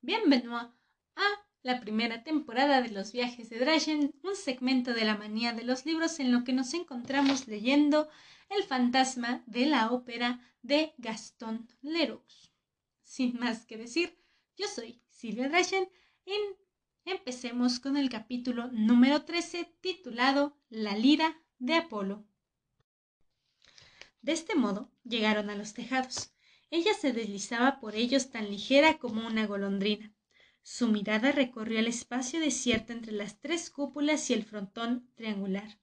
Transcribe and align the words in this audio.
Bienvenido 0.00 0.54
a 0.54 0.72
la 1.62 1.80
primera 1.80 2.22
temporada 2.22 2.80
de 2.82 2.90
los 2.90 3.10
viajes 3.10 3.50
de 3.50 3.58
Drachen, 3.58 4.14
un 4.22 4.36
segmento 4.36 4.94
de 4.94 5.04
la 5.04 5.16
manía 5.16 5.52
de 5.52 5.64
los 5.64 5.86
libros 5.86 6.20
en 6.20 6.30
lo 6.30 6.44
que 6.44 6.52
nos 6.52 6.72
encontramos 6.72 7.48
leyendo 7.48 8.08
El 8.48 8.62
fantasma 8.62 9.42
de 9.46 9.66
la 9.66 9.90
ópera 9.90 10.40
de 10.62 10.94
Gaston 10.98 11.66
Leroux. 11.82 12.22
Sin 13.02 13.40
más 13.40 13.66
que 13.66 13.76
decir, 13.76 14.16
yo 14.56 14.68
soy 14.68 15.02
Silvia 15.10 15.48
Drachen 15.48 15.88
y 16.24 16.32
empecemos 17.04 17.80
con 17.80 17.96
el 17.96 18.08
capítulo 18.08 18.68
número 18.68 19.24
13 19.24 19.64
titulado 19.80 20.56
La 20.68 20.96
lira 20.96 21.42
de 21.58 21.74
Apolo. 21.74 22.24
De 24.22 24.30
este 24.30 24.54
modo 24.54 24.92
llegaron 25.02 25.50
a 25.50 25.56
los 25.56 25.74
tejados. 25.74 26.30
Ella 26.70 26.92
se 26.94 27.12
deslizaba 27.12 27.80
por 27.80 27.94
ellos 27.94 28.30
tan 28.30 28.50
ligera 28.50 28.98
como 28.98 29.26
una 29.26 29.46
golondrina. 29.46 30.12
Su 30.62 30.88
mirada 30.88 31.32
recorrió 31.32 31.78
el 31.78 31.86
espacio 31.86 32.40
desierto 32.40 32.92
entre 32.92 33.12
las 33.12 33.40
tres 33.40 33.70
cúpulas 33.70 34.28
y 34.28 34.34
el 34.34 34.44
frontón 34.44 35.08
triangular. 35.14 35.78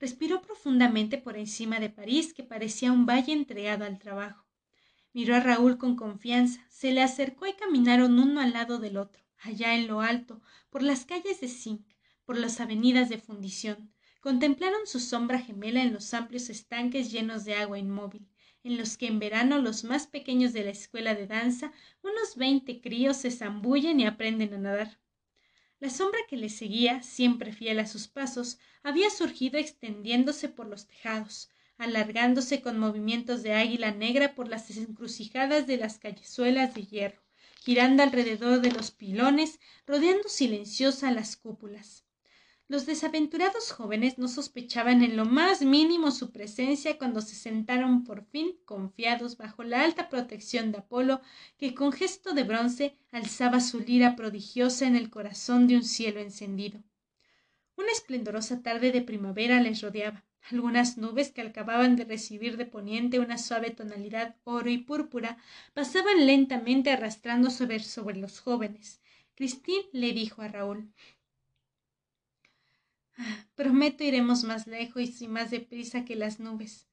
Respiró 0.00 0.40
profundamente 0.40 1.18
por 1.18 1.36
encima 1.36 1.78
de 1.80 1.90
París, 1.90 2.32
que 2.32 2.42
parecía 2.42 2.92
un 2.92 3.04
valle 3.04 3.32
entregado 3.32 3.84
al 3.84 3.98
trabajo. 3.98 4.46
Miró 5.12 5.34
a 5.34 5.40
Raúl 5.40 5.76
con 5.76 5.96
confianza, 5.96 6.64
se 6.70 6.92
le 6.92 7.02
acercó 7.02 7.46
y 7.46 7.54
caminaron 7.54 8.18
uno 8.18 8.40
al 8.40 8.52
lado 8.52 8.78
del 8.78 8.96
otro, 8.96 9.22
allá 9.38 9.74
en 9.74 9.88
lo 9.88 10.00
alto, 10.00 10.40
por 10.70 10.82
las 10.82 11.04
calles 11.04 11.40
de 11.40 11.48
Zinc, 11.48 11.86
por 12.24 12.38
las 12.38 12.60
avenidas 12.60 13.08
de 13.08 13.18
fundición. 13.18 13.92
Contemplaron 14.20 14.86
su 14.86 15.00
sombra 15.00 15.40
gemela 15.40 15.82
en 15.82 15.92
los 15.92 16.14
amplios 16.14 16.48
estanques 16.50 17.10
llenos 17.10 17.44
de 17.44 17.54
agua 17.54 17.78
inmóvil, 17.78 18.27
en 18.64 18.76
los 18.76 18.96
que 18.96 19.06
en 19.06 19.18
verano 19.18 19.58
los 19.58 19.84
más 19.84 20.06
pequeños 20.06 20.52
de 20.52 20.64
la 20.64 20.70
escuela 20.70 21.14
de 21.14 21.26
danza, 21.26 21.72
unos 22.02 22.36
veinte 22.36 22.80
críos, 22.80 23.18
se 23.18 23.30
zambullen 23.30 24.00
y 24.00 24.06
aprenden 24.06 24.54
a 24.54 24.58
nadar. 24.58 24.98
La 25.80 25.90
sombra 25.90 26.18
que 26.28 26.36
le 26.36 26.48
seguía, 26.48 27.02
siempre 27.02 27.52
fiel 27.52 27.78
a 27.78 27.86
sus 27.86 28.08
pasos, 28.08 28.58
había 28.82 29.10
surgido 29.10 29.58
extendiéndose 29.58 30.48
por 30.48 30.66
los 30.66 30.88
tejados, 30.88 31.50
alargándose 31.76 32.60
con 32.60 32.80
movimientos 32.80 33.44
de 33.44 33.54
águila 33.54 33.92
negra 33.92 34.34
por 34.34 34.48
las 34.48 34.76
encrucijadas 34.76 35.68
de 35.68 35.76
las 35.76 35.98
callezuelas 35.98 36.74
de 36.74 36.84
hierro, 36.84 37.22
girando 37.64 38.02
alrededor 38.02 38.60
de 38.60 38.72
los 38.72 38.90
pilones, 38.90 39.60
rodeando 39.86 40.28
silenciosa 40.28 41.12
las 41.12 41.36
cúpulas. 41.36 42.07
Los 42.70 42.84
desaventurados 42.84 43.72
jóvenes 43.72 44.18
no 44.18 44.28
sospechaban 44.28 45.02
en 45.02 45.16
lo 45.16 45.24
más 45.24 45.62
mínimo 45.62 46.10
su 46.10 46.32
presencia 46.32 46.98
cuando 46.98 47.22
se 47.22 47.34
sentaron 47.34 48.04
por 48.04 48.26
fin 48.26 48.58
confiados 48.66 49.38
bajo 49.38 49.64
la 49.64 49.82
alta 49.82 50.10
protección 50.10 50.70
de 50.70 50.78
Apolo, 50.78 51.22
que 51.56 51.74
con 51.74 51.92
gesto 51.92 52.34
de 52.34 52.42
bronce 52.42 52.94
alzaba 53.10 53.60
su 53.60 53.80
lira 53.80 54.16
prodigiosa 54.16 54.86
en 54.86 54.96
el 54.96 55.08
corazón 55.08 55.66
de 55.66 55.76
un 55.76 55.82
cielo 55.82 56.20
encendido. 56.20 56.82
Una 57.74 57.90
esplendorosa 57.90 58.62
tarde 58.62 58.92
de 58.92 59.00
primavera 59.00 59.62
les 59.62 59.80
rodeaba. 59.80 60.26
Algunas 60.50 60.98
nubes 60.98 61.30
que 61.30 61.40
acababan 61.40 61.96
de 61.96 62.04
recibir 62.04 62.58
de 62.58 62.66
poniente 62.66 63.18
una 63.18 63.38
suave 63.38 63.70
tonalidad 63.70 64.36
oro 64.44 64.68
y 64.68 64.76
púrpura 64.76 65.38
pasaban 65.72 66.26
lentamente 66.26 66.90
arrastrando 66.90 67.48
sobre, 67.48 67.78
sobre 67.78 68.16
los 68.16 68.40
jóvenes. 68.40 69.00
Cristín 69.34 69.80
le 69.92 70.12
dijo 70.12 70.42
a 70.42 70.48
Raúl 70.48 70.92
Prometo 73.54 74.04
iremos 74.04 74.44
más 74.44 74.66
lejos 74.66 75.20
y 75.20 75.28
más 75.28 75.50
deprisa 75.50 76.04
que 76.04 76.16
las 76.16 76.40
nubes, 76.40 76.88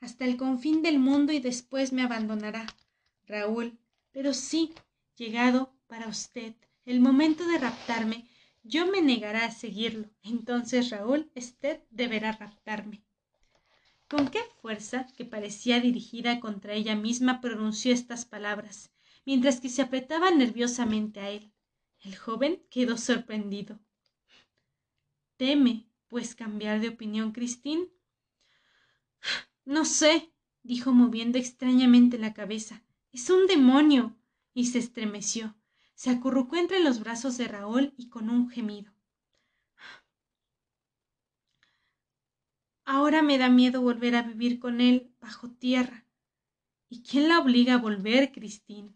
hasta 0.00 0.24
el 0.24 0.36
confín 0.36 0.82
del 0.82 0.98
mundo 0.98 1.32
y 1.32 1.40
después 1.40 1.92
me 1.92 2.02
abandonará. 2.02 2.66
Raúl, 3.26 3.78
pero 4.12 4.34
sí, 4.34 4.72
llegado 5.16 5.72
para 5.86 6.08
usted 6.08 6.54
el 6.84 7.00
momento 7.00 7.46
de 7.46 7.58
raptarme, 7.58 8.26
yo 8.62 8.86
me 8.86 9.00
negará 9.00 9.44
a 9.44 9.50
seguirlo. 9.50 10.10
Entonces, 10.22 10.90
Raúl, 10.90 11.30
usted 11.34 11.80
deberá 11.90 12.32
raptarme. 12.32 13.02
Con 14.08 14.28
qué 14.28 14.40
fuerza, 14.60 15.06
que 15.16 15.24
parecía 15.24 15.80
dirigida 15.80 16.40
contra 16.40 16.74
ella 16.74 16.96
misma, 16.96 17.40
pronunció 17.40 17.92
estas 17.92 18.24
palabras, 18.24 18.90
mientras 19.24 19.60
que 19.60 19.68
se 19.68 19.82
apretaba 19.82 20.30
nerviosamente 20.30 21.20
a 21.20 21.30
él. 21.30 21.52
El 22.02 22.16
joven 22.16 22.62
quedó 22.70 22.96
sorprendido. 22.96 23.78
¿Teme, 25.40 25.86
pues, 26.08 26.34
cambiar 26.34 26.82
de 26.82 26.90
opinión, 26.90 27.32
Cristín? 27.32 27.88
No 29.64 29.86
sé, 29.86 30.34
dijo 30.62 30.92
moviendo 30.92 31.38
extrañamente 31.38 32.18
la 32.18 32.34
cabeza. 32.34 32.82
Es 33.10 33.30
un 33.30 33.46
demonio. 33.46 34.18
y 34.52 34.66
se 34.66 34.78
estremeció. 34.78 35.56
Se 35.94 36.10
acurrucó 36.10 36.56
entre 36.56 36.80
los 36.80 37.00
brazos 37.00 37.38
de 37.38 37.48
Raúl 37.48 37.94
y 37.96 38.10
con 38.10 38.28
un 38.28 38.50
gemido. 38.50 38.92
Ahora 42.84 43.22
me 43.22 43.38
da 43.38 43.48
miedo 43.48 43.80
volver 43.80 44.16
a 44.16 44.22
vivir 44.22 44.60
con 44.60 44.82
él 44.82 45.10
bajo 45.20 45.48
tierra. 45.48 46.04
¿Y 46.90 47.02
quién 47.02 47.30
la 47.30 47.38
obliga 47.38 47.74
a 47.74 47.78
volver, 47.78 48.30
Cristín? 48.30 48.94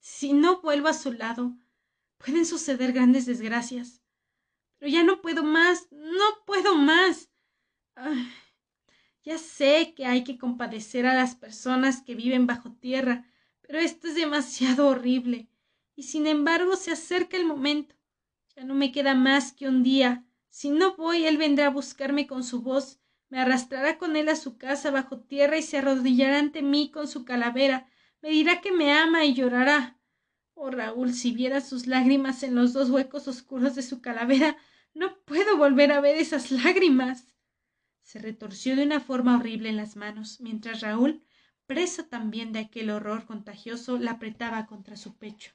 Si 0.00 0.32
no 0.32 0.60
vuelvo 0.60 0.88
a 0.88 0.92
su 0.92 1.12
lado, 1.12 1.56
pueden 2.18 2.44
suceder 2.44 2.92
grandes 2.92 3.26
desgracias. 3.26 4.02
Pero 4.78 4.90
ya 4.90 5.02
no 5.02 5.22
puedo 5.22 5.42
más, 5.42 5.88
no 5.90 6.24
puedo 6.44 6.76
más. 6.76 7.30
ya 9.24 9.38
sé 9.38 9.94
que 9.94 10.06
hay 10.06 10.24
que 10.24 10.38
compadecer 10.38 11.06
a 11.06 11.14
las 11.14 11.34
personas 11.34 12.02
que 12.02 12.14
viven 12.14 12.46
bajo 12.46 12.72
tierra, 12.72 13.26
pero 13.62 13.78
esto 13.78 14.08
es 14.08 14.14
demasiado 14.14 14.88
horrible. 14.88 15.48
Y 15.94 16.04
sin 16.04 16.26
embargo 16.26 16.76
se 16.76 16.92
acerca 16.92 17.36
el 17.36 17.44
momento. 17.46 17.94
Ya 18.54 18.64
no 18.64 18.74
me 18.74 18.92
queda 18.92 19.14
más 19.14 19.52
que 19.52 19.68
un 19.68 19.82
día. 19.82 20.24
Si 20.48 20.70
no 20.70 20.96
voy, 20.96 21.26
él 21.26 21.36
vendrá 21.36 21.66
a 21.66 21.70
buscarme 21.70 22.26
con 22.26 22.44
su 22.44 22.62
voz, 22.62 23.00
me 23.28 23.40
arrastrará 23.40 23.98
con 23.98 24.16
él 24.16 24.28
a 24.28 24.36
su 24.36 24.56
casa 24.56 24.90
bajo 24.90 25.18
tierra 25.18 25.58
y 25.58 25.62
se 25.62 25.78
arrodillará 25.78 26.38
ante 26.38 26.62
mí 26.62 26.90
con 26.90 27.08
su 27.08 27.24
calavera, 27.24 27.88
me 28.22 28.30
dirá 28.30 28.60
que 28.60 28.72
me 28.72 28.92
ama 28.92 29.24
y 29.24 29.34
llorará. 29.34 29.95
Oh 30.58 30.70
Raúl, 30.70 31.12
si 31.12 31.32
viera 31.32 31.60
sus 31.60 31.86
lágrimas 31.86 32.42
en 32.42 32.54
los 32.54 32.72
dos 32.72 32.88
huecos 32.88 33.28
oscuros 33.28 33.74
de 33.74 33.82
su 33.82 34.00
calavera, 34.00 34.56
no 34.94 35.18
puedo 35.26 35.58
volver 35.58 35.92
a 35.92 36.00
ver 36.00 36.16
esas 36.16 36.50
lágrimas. 36.50 37.28
Se 38.00 38.18
retorció 38.20 38.74
de 38.74 38.82
una 38.82 39.00
forma 39.00 39.36
horrible 39.36 39.68
en 39.68 39.76
las 39.76 39.96
manos, 39.96 40.40
mientras 40.40 40.80
Raúl, 40.80 41.22
preso 41.66 42.06
también 42.06 42.52
de 42.52 42.60
aquel 42.60 42.88
horror 42.88 43.26
contagioso, 43.26 43.98
la 43.98 44.12
apretaba 44.12 44.64
contra 44.64 44.96
su 44.96 45.18
pecho. 45.18 45.52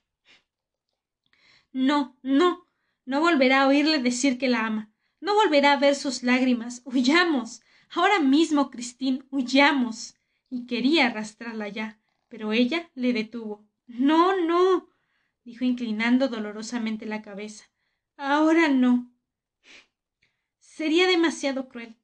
No, 1.71 2.15
no, 2.21 2.67
no 3.03 3.21
volverá 3.21 3.63
a 3.63 3.67
oírle 3.67 3.97
decir 3.97 4.37
que 4.37 4.49
la 4.49 4.67
ama, 4.67 4.91
no 5.19 5.33
volverá 5.33 5.73
a 5.73 5.79
ver 5.79 5.95
sus 5.95 6.21
lágrimas. 6.21 6.83
Huyamos. 6.85 7.61
Ahora 7.89 8.19
mismo, 8.19 8.69
Cristín, 8.69 9.25
huyamos. 9.31 10.13
Y 10.47 10.67
quería 10.67 11.07
arrastrarla 11.07 11.69
ya, 11.69 11.99
pero 12.29 12.53
ella 12.53 12.91
le 12.93 13.13
detuvo. 13.13 13.65
No, 13.87 14.39
no 14.45 14.90
dijo 15.43 15.65
inclinando 15.65 16.27
dolorosamente 16.27 17.05
la 17.05 17.21
cabeza. 17.21 17.65
Ahora 18.17 18.67
no. 18.67 19.11
Sería 20.59 21.07
demasiado 21.07 21.67
cruel. 21.67 21.97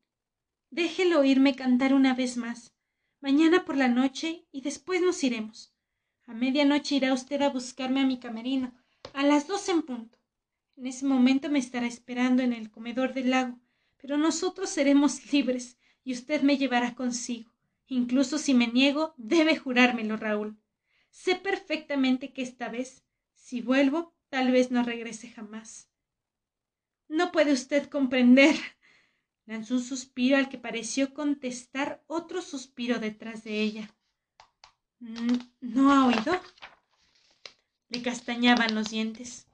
Déjelo 0.70 1.20
oírme 1.20 1.56
cantar 1.56 1.94
una 1.94 2.14
vez 2.14 2.38
más. 2.38 2.74
Mañana 3.22 3.66
por 3.66 3.78
la 3.78 3.88
noche 3.88 4.46
y 4.52 4.62
después 4.62 5.02
nos 5.02 5.24
iremos. 5.24 5.74
A 6.26 6.34
medianoche 6.34 6.96
irá 6.96 7.14
usted 7.14 7.42
a 7.42 7.50
buscarme 7.50 8.02
a 8.02 8.06
mi 8.06 8.20
camerino, 8.20 8.74
a 9.14 9.24
las 9.24 9.48
dos 9.48 9.70
en 9.70 9.82
punto. 9.82 10.18
En 10.76 10.86
ese 10.86 11.06
momento 11.06 11.50
me 11.50 11.60
estará 11.60 11.88
esperando 11.88 12.44
en 12.44 12.54
el 12.54 12.70
comedor 12.70 13.14
del 13.14 13.32
lago, 13.32 13.60
pero 13.98 14.18
nosotros 14.18 14.70
seremos 14.70 15.32
libres 15.32 15.78
y 16.04 16.14
usted 16.14 16.42
me 16.42 16.58
llevará 16.58 16.96
consigo. 16.96 17.52
Incluso 17.88 18.38
si 18.38 18.54
me 18.54 18.68
niego, 18.68 19.14
debe 19.18 19.56
jurármelo, 19.56 20.18
Raúl. 20.18 20.58
Sé 21.10 21.36
perfectamente 21.36 22.34
que 22.34 22.42
esta 22.42 22.70
vez 22.70 23.04
si 23.48 23.62
vuelvo, 23.62 24.14
tal 24.28 24.52
vez 24.52 24.72
no 24.72 24.84
regrese 24.84 25.30
jamás. 25.30 25.90
No 27.08 27.32
puede 27.32 27.54
usted 27.54 27.88
comprender. 27.88 28.54
Lanzó 29.46 29.76
un 29.76 29.82
suspiro 29.82 30.36
al 30.36 30.50
que 30.50 30.58
pareció 30.58 31.14
contestar 31.14 32.04
otro 32.08 32.42
suspiro 32.42 33.00
detrás 33.00 33.46
de 33.46 33.62
ella. 33.62 33.96
¿No 35.62 35.94
ha 35.94 36.08
oído? 36.08 36.42
Le 37.88 38.02
castañaban 38.02 38.76
los 38.76 38.90
dientes. 38.90 39.48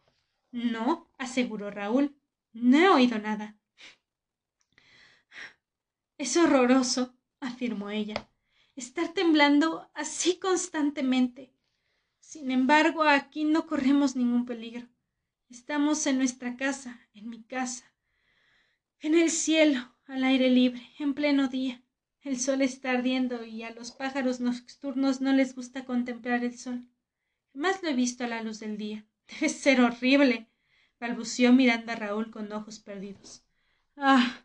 No, 0.52 1.08
aseguró 1.20 1.70
Raúl. 1.70 2.18
No 2.52 2.80
he 2.80 2.90
oído 2.90 3.20
nada. 3.20 3.56
Es 6.18 6.36
horroroso, 6.36 7.16
afirmó 7.40 7.92
ella, 7.92 8.28
estar 8.76 9.14
temblando 9.14 9.88
así 9.94 10.40
constantemente. 10.40 11.53
Sin 12.34 12.50
embargo, 12.50 13.04
aquí 13.04 13.44
no 13.44 13.68
corremos 13.68 14.16
ningún 14.16 14.48
peligro. 14.48 14.88
Estamos 15.52 16.08
en 16.08 16.18
nuestra 16.18 16.58
casa, 16.58 17.00
en 17.14 17.30
mi 17.30 17.44
casa, 17.44 17.86
en 19.02 19.14
el 19.14 19.30
cielo, 19.30 19.96
al 20.08 20.24
aire 20.24 20.50
libre, 20.50 20.82
en 20.98 21.14
pleno 21.14 21.48
día. 21.48 21.84
El 22.22 22.40
sol 22.40 22.64
está 22.64 22.90
ardiendo 22.90 23.46
y 23.46 23.62
a 23.62 23.70
los 23.70 23.92
pájaros 23.92 24.40
nocturnos 24.40 25.22
no 25.22 25.32
les 25.32 25.54
gusta 25.54 25.86
contemplar 25.86 26.44
el 26.44 26.58
sol. 26.58 26.88
jamás 27.54 27.84
lo 27.84 27.90
he 27.90 27.94
visto 27.94 28.24
a 28.24 28.28
la 28.28 28.42
luz 28.42 28.60
del 28.60 28.78
día. 28.78 29.06
Debe 29.28 29.50
ser 29.50 29.82
horrible. 29.82 30.50
balbuceó 31.00 31.54
mirando 31.54 31.92
a 31.92 31.98
Raúl 31.98 32.32
con 32.32 32.52
ojos 32.52 32.80
perdidos. 32.80 33.44
Ah. 33.96 34.44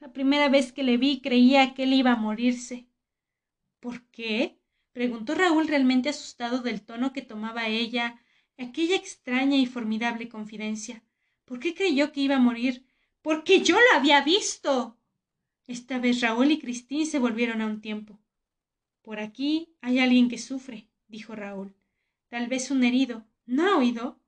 La 0.00 0.12
primera 0.12 0.48
vez 0.48 0.72
que 0.72 0.82
le 0.82 0.96
vi 0.96 1.20
creía 1.20 1.72
que 1.74 1.84
él 1.84 1.92
iba 1.92 2.14
a 2.14 2.16
morirse. 2.16 2.88
¿Por 3.78 4.02
qué? 4.06 4.57
Preguntó 4.98 5.36
Raúl 5.36 5.68
realmente 5.68 6.08
asustado 6.08 6.60
del 6.60 6.82
tono 6.82 7.12
que 7.12 7.22
tomaba 7.22 7.68
ella 7.68 8.20
aquella 8.56 8.96
extraña 8.96 9.56
y 9.56 9.64
formidable 9.64 10.28
confidencia. 10.28 11.04
¿Por 11.44 11.60
qué 11.60 11.72
creyó 11.72 12.10
que 12.10 12.22
iba 12.22 12.34
a 12.34 12.40
morir? 12.40 12.84
Porque 13.22 13.60
yo 13.60 13.76
lo 13.76 13.96
había 13.96 14.22
visto. 14.22 14.98
Esta 15.68 16.00
vez 16.00 16.20
Raúl 16.20 16.50
y 16.50 16.58
Cristín 16.58 17.06
se 17.06 17.20
volvieron 17.20 17.62
a 17.62 17.66
un 17.66 17.80
tiempo. 17.80 18.18
Por 19.00 19.20
aquí 19.20 19.76
hay 19.82 20.00
alguien 20.00 20.28
que 20.28 20.36
sufre, 20.36 20.88
dijo 21.06 21.36
Raúl. 21.36 21.76
Tal 22.26 22.48
vez 22.48 22.72
un 22.72 22.82
herido. 22.82 23.24
¿No 23.46 23.68
ha 23.68 23.78
oído? 23.78 24.18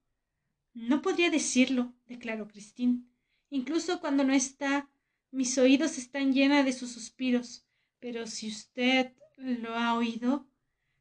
No 0.73 1.03
podría 1.03 1.31
decirlo, 1.31 1.93
declaró 2.07 2.47
Cristín. 2.47 3.11
Incluso 3.49 3.99
cuando 3.99 4.23
no 4.23 4.33
está, 4.33 4.89
mis 5.33 5.59
oídos 5.59 5.99
están 5.99 6.33
llenos 6.33 6.65
de 6.65 6.73
sus 6.73 6.93
suspiros. 6.93 7.67
Pero 7.99 8.29
si 8.29 8.47
usted 8.47 9.15
lo 9.37 9.75
ha 9.75 9.95
oído. 9.95 10.47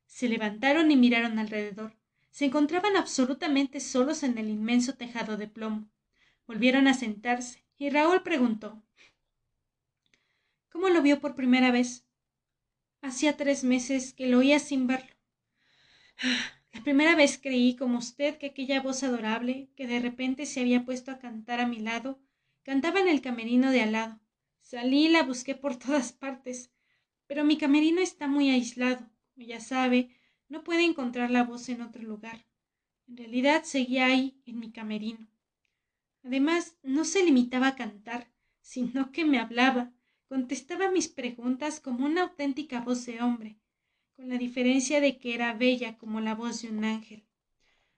Se 0.10 0.28
levantaron 0.28 0.92
y 0.92 0.98
miraron 0.98 1.38
alrededor. 1.38 1.96
Se 2.32 2.46
encontraban 2.46 2.98
absolutamente 2.98 3.80
solos 3.80 4.24
en 4.24 4.38
el 4.40 4.50
inmenso 4.50 4.96
tejado 4.96 5.38
de 5.38 5.48
plomo. 5.48 5.88
Volvieron 6.48 6.88
a 6.88 6.96
sentarse, 6.96 7.64
y 7.78 7.92
Raúl 7.92 8.24
preguntó 8.24 8.84
¿Cómo 10.70 10.90
lo 10.90 11.04
vio 11.04 11.20
por 11.22 11.36
primera 11.36 11.72
vez? 11.72 12.06
Hacía 13.02 13.38
tres 13.38 13.64
meses 13.64 14.14
que 14.14 14.28
lo 14.28 14.40
oía 14.40 14.60
sin 14.60 14.88
verlo. 14.88 15.16
La 16.74 16.82
primera 16.84 17.16
vez 17.16 17.40
creí, 17.42 17.76
como 17.76 18.00
usted, 18.00 18.38
que 18.40 18.48
aquella 18.48 18.82
voz 18.82 19.04
adorable, 19.04 19.70
que 19.76 19.88
de 19.88 20.00
repente 20.00 20.46
se 20.48 20.60
había 20.60 20.86
puesto 20.86 21.12
a 21.12 21.20
cantar 21.20 21.60
a 21.60 21.68
mi 21.68 21.80
lado, 21.80 22.20
cantaba 22.64 23.00
en 23.00 23.08
el 23.08 23.22
camerino 23.22 23.72
de 23.72 23.82
al 23.82 23.92
lado. 23.92 24.20
Salí 24.62 25.06
y 25.06 25.10
la 25.10 25.24
busqué 25.24 25.56
por 25.56 25.78
todas 25.78 26.14
partes, 26.14 26.72
pero 27.28 27.44
mi 27.44 27.58
camerino 27.58 28.02
está 28.02 28.28
muy 28.28 28.50
aislado. 28.50 29.08
Ya 29.46 29.62
sabe, 29.62 30.10
no 30.50 30.64
puede 30.64 30.84
encontrar 30.84 31.32
la 31.32 31.44
voz 31.44 31.70
en 31.70 31.82
otro 31.82 32.04
lugar. 32.04 32.46
En 33.08 33.18
realidad 33.18 33.64
seguía 33.64 34.08
ahí, 34.08 34.42
en 34.46 34.60
mi 34.60 34.72
camerino. 34.72 35.28
Además, 36.24 36.78
no 36.84 37.06
se 37.06 37.24
limitaba 37.24 37.70
a 37.70 37.76
cantar, 37.76 38.30
sino 38.62 39.12
que 39.12 39.26
me 39.26 39.40
hablaba, 39.40 39.94
contestaba 40.28 40.92
mis 40.92 41.08
preguntas 41.08 41.80
como 41.80 42.06
una 42.06 42.24
auténtica 42.24 42.82
voz 42.82 43.06
de 43.06 43.22
hombre, 43.22 43.58
con 44.16 44.30
la 44.30 44.38
diferencia 44.38 45.00
de 45.02 45.18
que 45.18 45.34
era 45.34 45.54
bella 45.54 45.98
como 45.98 46.20
la 46.20 46.36
voz 46.36 46.62
de 46.62 46.70
un 46.70 46.84
ángel. 46.84 47.24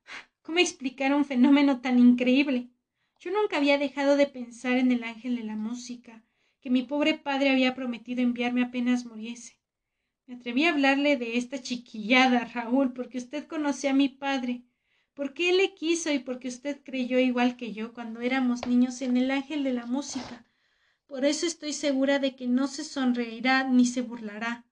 ¿Cómo 0.43 0.59
explicar 0.59 1.13
un 1.13 1.25
fenómeno 1.25 1.81
tan 1.81 1.99
increíble? 1.99 2.69
Yo 3.19 3.31
nunca 3.31 3.57
había 3.57 3.77
dejado 3.77 4.15
de 4.15 4.27
pensar 4.27 4.77
en 4.77 4.91
el 4.91 5.03
ángel 5.03 5.35
de 5.35 5.43
la 5.43 5.55
música, 5.55 6.23
que 6.61 6.69
mi 6.69 6.83
pobre 6.83 7.15
padre 7.15 7.49
había 7.49 7.75
prometido 7.75 8.21
enviarme 8.21 8.63
apenas 8.63 9.05
muriese. 9.05 9.60
Me 10.31 10.37
atreví 10.37 10.63
a 10.63 10.69
hablarle 10.69 11.17
de 11.17 11.37
esta 11.37 11.61
chiquillada, 11.61 12.45
Raúl, 12.45 12.93
porque 12.93 13.17
usted 13.17 13.47
conoce 13.47 13.89
a 13.89 13.93
mi 13.93 14.07
padre, 14.07 14.63
porque 15.13 15.49
él 15.49 15.57
le 15.57 15.75
quiso 15.75 16.09
y 16.09 16.19
porque 16.19 16.47
usted 16.47 16.79
creyó 16.85 17.19
igual 17.19 17.57
que 17.57 17.73
yo 17.73 17.91
cuando 17.91 18.21
éramos 18.21 18.65
niños 18.65 19.01
en 19.01 19.17
el 19.17 19.29
ángel 19.29 19.65
de 19.65 19.73
la 19.73 19.85
música, 19.85 20.45
por 21.05 21.25
eso 21.25 21.45
estoy 21.45 21.73
segura 21.73 22.17
de 22.17 22.37
que 22.37 22.47
no 22.47 22.69
se 22.69 22.85
sonreirá 22.85 23.65
ni 23.65 23.85
se 23.85 24.03
burlará. 24.03 24.63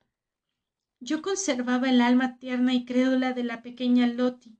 Yo 1.01 1.21
conservaba 1.21 1.89
el 1.89 1.99
alma 1.99 2.37
tierna 2.37 2.73
y 2.73 2.85
crédula 2.85 3.33
de 3.33 3.43
la 3.43 3.61
pequeña 3.61 4.07
Loti, 4.07 4.57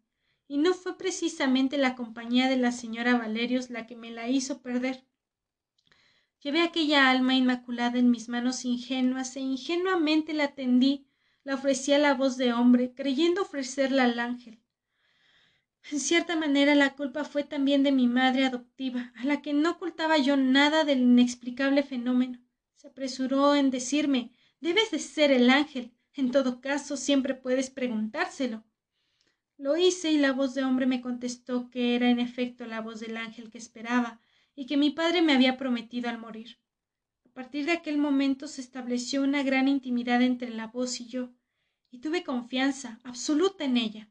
y 0.50 0.58
no 0.58 0.74
fue 0.74 0.98
precisamente 0.98 1.78
la 1.78 1.96
compañía 1.96 2.50
de 2.50 2.58
la 2.58 2.74
señora 2.74 3.18
Valerios 3.18 3.70
la 3.70 3.88
que 3.88 3.96
me 3.96 4.12
la 4.12 4.28
hizo 4.28 4.62
perder. 4.62 5.06
Llevé 6.42 6.62
aquella 6.62 7.10
alma 7.10 7.36
inmaculada 7.36 8.00
en 8.00 8.12
mis 8.12 8.30
manos 8.30 8.64
ingenuas 8.64 9.36
e 9.36 9.42
ingenuamente 9.42 10.34
la 10.34 10.56
tendí, 10.56 11.06
la 11.44 11.56
ofrecí 11.56 11.92
a 11.92 11.98
la 11.98 12.14
voz 12.14 12.38
de 12.38 12.54
hombre, 12.54 12.94
creyendo 12.94 13.42
ofrecerla 13.42 14.06
al 14.06 14.20
ángel. 14.20 14.60
En 15.92 16.00
cierta 16.00 16.36
manera 16.36 16.76
la 16.76 16.96
culpa 16.96 17.26
fue 17.26 17.44
también 17.44 17.84
de 17.84 17.92
mi 17.92 18.08
madre 18.08 18.46
adoptiva, 18.46 19.12
a 19.16 19.26
la 19.26 19.42
que 19.42 19.54
no 19.54 19.72
ocultaba 19.72 20.18
yo 20.18 20.38
nada 20.38 20.86
del 20.86 21.00
inexplicable 21.00 21.84
fenómeno. 21.84 22.40
Se 22.76 22.88
apresuró 22.88 23.56
en 23.56 23.70
decirme 23.70 24.32
debes 24.62 24.92
de 24.92 25.00
ser 25.00 25.32
el 25.32 25.50
ángel. 25.50 25.94
En 26.14 26.32
todo 26.32 26.62
caso, 26.62 26.96
siempre 26.96 27.34
puedes 27.34 27.70
preguntárselo. 27.70 28.64
Lo 29.58 29.76
hice 29.76 30.12
y 30.12 30.18
la 30.18 30.32
voz 30.32 30.54
de 30.54 30.64
hombre 30.64 30.86
me 30.86 31.02
contestó 31.02 31.70
que 31.70 31.96
era 31.96 32.10
en 32.10 32.20
efecto 32.20 32.66
la 32.66 32.80
voz 32.80 33.00
del 33.00 33.18
ángel 33.18 33.50
que 33.50 33.58
esperaba 33.58 34.22
y 34.60 34.66
que 34.66 34.76
mi 34.76 34.90
padre 34.90 35.22
me 35.22 35.32
había 35.32 35.56
prometido 35.56 36.10
al 36.10 36.18
morir. 36.18 36.58
A 37.24 37.30
partir 37.30 37.66
de 37.66 37.72
aquel 37.72 37.98
momento 37.98 38.46
se 38.46 38.60
estableció 38.60 39.24
una 39.24 39.42
gran 39.42 39.70
intimidad 39.70 40.22
entre 40.22 40.50
la 40.50 40.68
voz 40.68 41.00
y 41.00 41.08
yo, 41.08 41.30
y 41.92 42.00
tuve 42.00 42.26
confianza 42.26 43.00
absoluta 43.06 43.64
en 43.64 43.78
ella. 43.78 44.10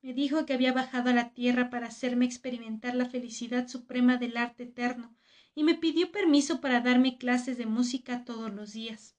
Me 0.00 0.14
dijo 0.14 0.46
que 0.46 0.54
había 0.54 0.72
bajado 0.72 1.10
a 1.10 1.12
la 1.12 1.34
tierra 1.34 1.68
para 1.68 1.88
hacerme 1.88 2.24
experimentar 2.24 2.94
la 2.94 3.04
felicidad 3.04 3.68
suprema 3.68 4.16
del 4.16 4.38
arte 4.38 4.62
eterno, 4.62 5.14
y 5.54 5.64
me 5.64 5.74
pidió 5.74 6.10
permiso 6.10 6.62
para 6.62 6.80
darme 6.80 7.18
clases 7.18 7.58
de 7.58 7.66
música 7.66 8.24
todos 8.24 8.54
los 8.54 8.72
días. 8.72 9.18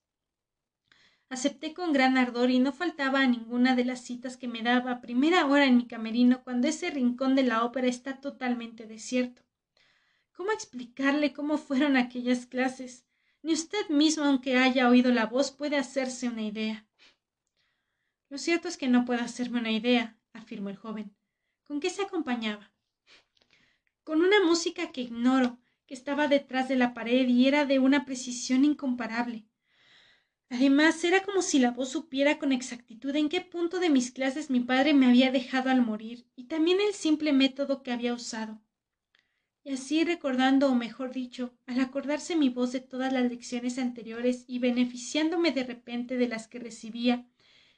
Acepté 1.30 1.76
con 1.76 1.94
gran 1.94 2.18
ardor 2.18 2.50
y 2.50 2.58
no 2.58 2.74
faltaba 2.74 3.20
a 3.20 3.28
ninguna 3.28 3.76
de 3.76 3.86
las 3.86 4.04
citas 4.04 4.36
que 4.36 4.48
me 4.48 4.64
daba 4.64 4.94
a 4.94 5.02
primera 5.02 5.46
hora 5.46 5.66
en 5.66 5.78
mi 5.78 5.86
camerino 5.86 6.44
cuando 6.44 6.68
ese 6.68 6.90
rincón 6.90 7.36
de 7.36 7.44
la 7.44 7.64
ópera 7.64 7.86
está 7.86 8.20
totalmente 8.20 8.88
desierto. 8.88 9.45
¿Cómo 10.36 10.52
explicarle 10.52 11.32
cómo 11.32 11.58
fueron 11.58 11.96
aquellas 11.96 12.46
clases? 12.46 13.06
Ni 13.42 13.54
usted 13.54 13.88
mismo, 13.90 14.26
aunque 14.26 14.58
haya 14.58 14.90
oído 14.90 15.12
la 15.14 15.28
voz, 15.28 15.52
puede 15.52 15.78
hacerse 15.78 16.28
una 16.28 16.42
idea. 16.42 16.86
Lo 18.30 18.38
cierto 18.38 18.68
es 18.68 18.76
que 18.76 18.90
no 18.90 19.06
puedo 19.06 19.22
hacerme 19.22 19.60
una 19.60 19.72
idea, 19.72 20.18
afirmó 20.34 20.70
el 20.70 20.76
joven. 20.76 21.16
¿Con 21.64 21.80
qué 21.80 21.90
se 21.90 22.02
acompañaba? 22.02 22.74
Con 24.04 24.22
una 24.22 24.44
música 24.44 24.92
que 24.92 25.02
ignoro, 25.02 25.58
que 25.86 25.94
estaba 25.94 26.28
detrás 26.28 26.68
de 26.68 26.76
la 26.76 26.94
pared 26.94 27.28
y 27.28 27.48
era 27.48 27.66
de 27.66 27.80
una 27.80 28.04
precisión 28.04 28.66
incomparable. 28.66 29.48
Además, 30.50 31.04
era 31.04 31.24
como 31.24 31.42
si 31.42 31.60
la 31.60 31.72
voz 31.72 31.90
supiera 31.90 32.40
con 32.40 32.52
exactitud 32.52 33.16
en 33.16 33.30
qué 33.30 33.42
punto 33.42 33.80
de 33.80 33.90
mis 33.90 34.12
clases 34.12 34.50
mi 34.50 34.60
padre 34.60 34.94
me 34.94 35.08
había 35.08 35.32
dejado 35.32 35.70
al 35.70 35.82
morir, 35.82 36.28
y 36.36 36.46
también 36.46 36.82
el 36.82 36.94
simple 36.94 37.32
método 37.32 37.84
que 37.84 37.92
había 37.92 38.14
usado. 38.14 38.62
Y 39.68 39.74
así 39.74 40.04
recordando, 40.04 40.70
o 40.70 40.76
mejor 40.76 41.12
dicho, 41.12 41.58
al 41.66 41.80
acordarse 41.80 42.36
mi 42.36 42.50
voz 42.50 42.72
de 42.72 42.82
todas 42.82 43.12
las 43.12 43.24
lecciones 43.28 43.80
anteriores 43.80 44.46
y 44.48 44.60
beneficiándome 44.60 45.52
de 45.52 45.64
repente 45.64 46.18
de 46.18 46.28
las 46.28 46.48
que 46.48 46.60
recibía, 46.60 47.28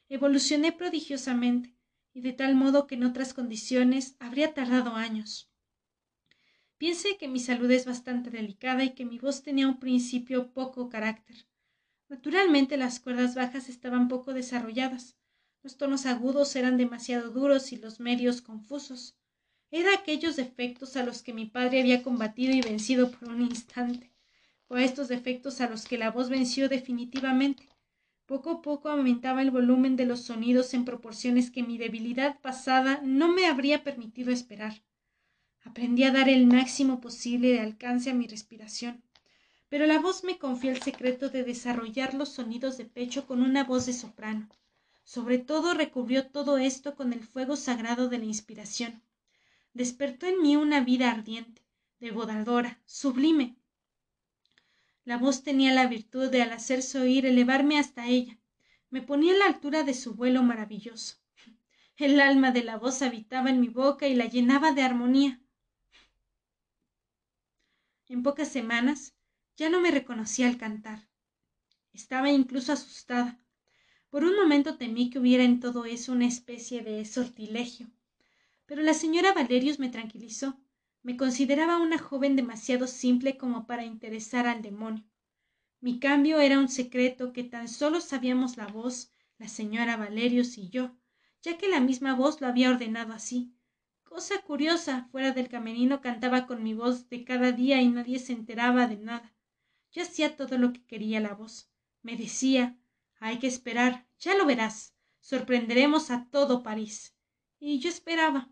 evolucioné 0.09 0.73
prodigiosamente, 0.73 1.77
y 2.13 2.19
de 2.19 2.33
tal 2.33 2.55
modo 2.55 2.87
que 2.87 2.95
en 2.95 3.05
otras 3.05 3.33
condiciones 3.33 4.17
habría 4.19 4.53
tardado 4.53 4.95
años. 4.95 5.49
Piense 6.77 7.15
que 7.17 7.29
mi 7.29 7.39
salud 7.39 7.71
es 7.71 7.85
bastante 7.85 8.31
delicada 8.31 8.83
y 8.83 8.93
que 8.93 9.05
mi 9.05 9.17
voz 9.17 9.41
tenía 9.41 9.65
un 9.65 9.79
principio 9.79 10.51
poco 10.51 10.89
carácter. 10.89 11.47
Naturalmente 12.09 12.75
las 12.75 12.99
cuerdas 12.99 13.33
bajas 13.33 13.69
estaban 13.69 14.09
poco 14.09 14.33
desarrolladas, 14.33 15.15
los 15.63 15.77
tonos 15.77 16.05
agudos 16.05 16.53
eran 16.57 16.75
demasiado 16.75 17.29
duros 17.29 17.71
y 17.71 17.77
los 17.77 18.01
medios 18.01 18.41
confusos. 18.41 19.17
Era 19.69 19.93
aquellos 19.93 20.37
defectos 20.37 20.95
a 20.95 21.03
los 21.03 21.21
que 21.21 21.33
mi 21.33 21.45
padre 21.45 21.81
había 21.81 22.01
combatido 22.01 22.53
y 22.53 22.61
vencido 22.61 23.11
por 23.11 23.27
un 23.27 23.41
instante, 23.41 24.11
o 24.69 24.75
a 24.75 24.83
estos 24.83 25.09
defectos 25.09 25.59
a 25.59 25.69
los 25.69 25.85
que 25.85 25.97
la 25.97 26.09
voz 26.09 26.29
venció 26.29 26.69
definitivamente. 26.69 27.67
Poco 28.25 28.51
a 28.51 28.61
poco 28.61 28.87
aumentaba 28.89 29.41
el 29.41 29.51
volumen 29.51 29.97
de 29.97 30.05
los 30.05 30.21
sonidos 30.21 30.73
en 30.73 30.85
proporciones 30.85 31.51
que 31.51 31.63
mi 31.63 31.77
debilidad 31.77 32.39
pasada 32.39 33.01
no 33.03 33.27
me 33.27 33.45
habría 33.45 33.83
permitido 33.83 34.31
esperar. 34.31 34.83
Aprendí 35.63 36.03
a 36.03 36.11
dar 36.11 36.29
el 36.29 36.47
máximo 36.47 37.01
posible 37.01 37.49
de 37.49 37.59
alcance 37.59 38.09
a 38.09 38.13
mi 38.13 38.25
respiración, 38.25 39.03
pero 39.67 39.85
la 39.85 39.99
voz 39.99 40.23
me 40.23 40.37
confió 40.37 40.71
el 40.71 40.81
secreto 40.81 41.29
de 41.29 41.43
desarrollar 41.43 42.13
los 42.13 42.29
sonidos 42.29 42.77
de 42.77 42.85
pecho 42.85 43.27
con 43.27 43.41
una 43.41 43.65
voz 43.65 43.85
de 43.85 43.91
soprano. 43.93 44.47
Sobre 45.03 45.39
todo 45.39 45.73
recubrió 45.73 46.27
todo 46.27 46.57
esto 46.57 46.95
con 46.95 47.11
el 47.11 47.21
fuego 47.21 47.57
sagrado 47.57 48.07
de 48.07 48.17
la 48.17 48.25
inspiración. 48.25 49.01
Despertó 49.77 50.25
en 50.25 50.41
mí 50.41 50.55
una 50.55 50.79
vida 50.79 51.11
ardiente, 51.11 51.61
devoradora, 51.99 52.81
sublime, 52.85 53.57
la 55.05 55.17
voz 55.19 55.43
tenía 55.43 55.71
la 55.71 55.85
virtud 55.85 56.31
de 56.31 56.41
al 56.41 56.51
hacerse 56.51 56.99
oír 56.99 57.27
elevarme 57.27 57.77
hasta 57.77 58.07
ella. 58.07 58.39
Me 58.89 59.03
ponía 59.03 59.33
a 59.33 59.37
la 59.37 59.45
altura 59.45 59.83
de 59.83 59.93
su 59.93 60.15
vuelo 60.15 60.41
maravilloso. 60.41 61.17
El 61.95 62.19
alma 62.19 62.51
de 62.51 62.63
la 62.63 62.77
voz 62.77 63.03
habitaba 63.03 63.51
en 63.51 63.61
mi 63.61 63.69
boca 63.69 64.07
y 64.07 64.15
la 64.15 64.25
llenaba 64.25 64.71
de 64.71 64.81
armonía. 64.81 65.39
En 68.07 68.23
pocas 68.23 68.51
semanas 68.51 69.13
ya 69.55 69.69
no 69.69 69.79
me 69.79 69.91
reconocía 69.91 70.47
al 70.47 70.57
cantar. 70.57 71.07
Estaba 71.93 72.31
incluso 72.31 72.73
asustada. 72.73 73.39
Por 74.09 74.23
un 74.23 74.35
momento 74.35 74.75
temí 74.75 75.11
que 75.11 75.19
hubiera 75.19 75.43
en 75.43 75.59
todo 75.59 75.85
eso 75.85 76.13
una 76.13 76.25
especie 76.25 76.81
de 76.81 77.05
sortilegio. 77.05 77.91
Pero 78.67 78.83
la 78.83 78.93
señora 78.93 79.33
Valerius 79.33 79.79
me 79.79 79.89
tranquilizó. 79.89 80.59
Me 81.01 81.17
consideraba 81.17 81.77
una 81.79 81.97
joven 81.97 82.35
demasiado 82.35 82.85
simple 82.85 83.37
como 83.37 83.65
para 83.65 83.85
interesar 83.85 84.45
al 84.45 84.61
demonio. 84.61 85.03
Mi 85.79 85.99
cambio 85.99 86.39
era 86.39 86.59
un 86.59 86.69
secreto 86.69 87.33
que 87.33 87.43
tan 87.43 87.67
solo 87.67 87.99
sabíamos 88.01 88.57
la 88.57 88.67
voz, 88.67 89.11
la 89.39 89.47
señora 89.47 89.97
Valerius 89.97 90.57
y 90.59 90.69
yo, 90.69 90.95
ya 91.41 91.57
que 91.57 91.67
la 91.67 91.79
misma 91.79 92.13
voz 92.13 92.41
lo 92.41 92.47
había 92.47 92.69
ordenado 92.69 93.13
así. 93.13 93.53
Cosa 94.03 94.41
curiosa, 94.41 95.07
fuera 95.11 95.31
del 95.31 95.49
camerino 95.49 96.01
cantaba 96.01 96.45
con 96.45 96.61
mi 96.61 96.75
voz 96.75 97.09
de 97.09 97.23
cada 97.23 97.51
día 97.51 97.81
y 97.81 97.89
nadie 97.89 98.19
se 98.19 98.33
enteraba 98.33 98.85
de 98.85 98.97
nada. 98.97 99.33
Yo 99.91 100.03
hacía 100.03 100.35
todo 100.35 100.57
lo 100.57 100.73
que 100.73 100.85
quería 100.85 101.19
la 101.19 101.33
voz. 101.33 101.71
Me 102.03 102.15
decía 102.15 102.77
hay 103.19 103.39
que 103.39 103.47
esperar, 103.47 104.05
ya 104.19 104.35
lo 104.35 104.45
verás. 104.45 104.93
Sorprenderemos 105.19 106.11
a 106.11 106.27
todo 106.29 106.63
París. 106.63 107.15
Y 107.59 107.79
yo 107.79 107.89
esperaba. 107.89 108.51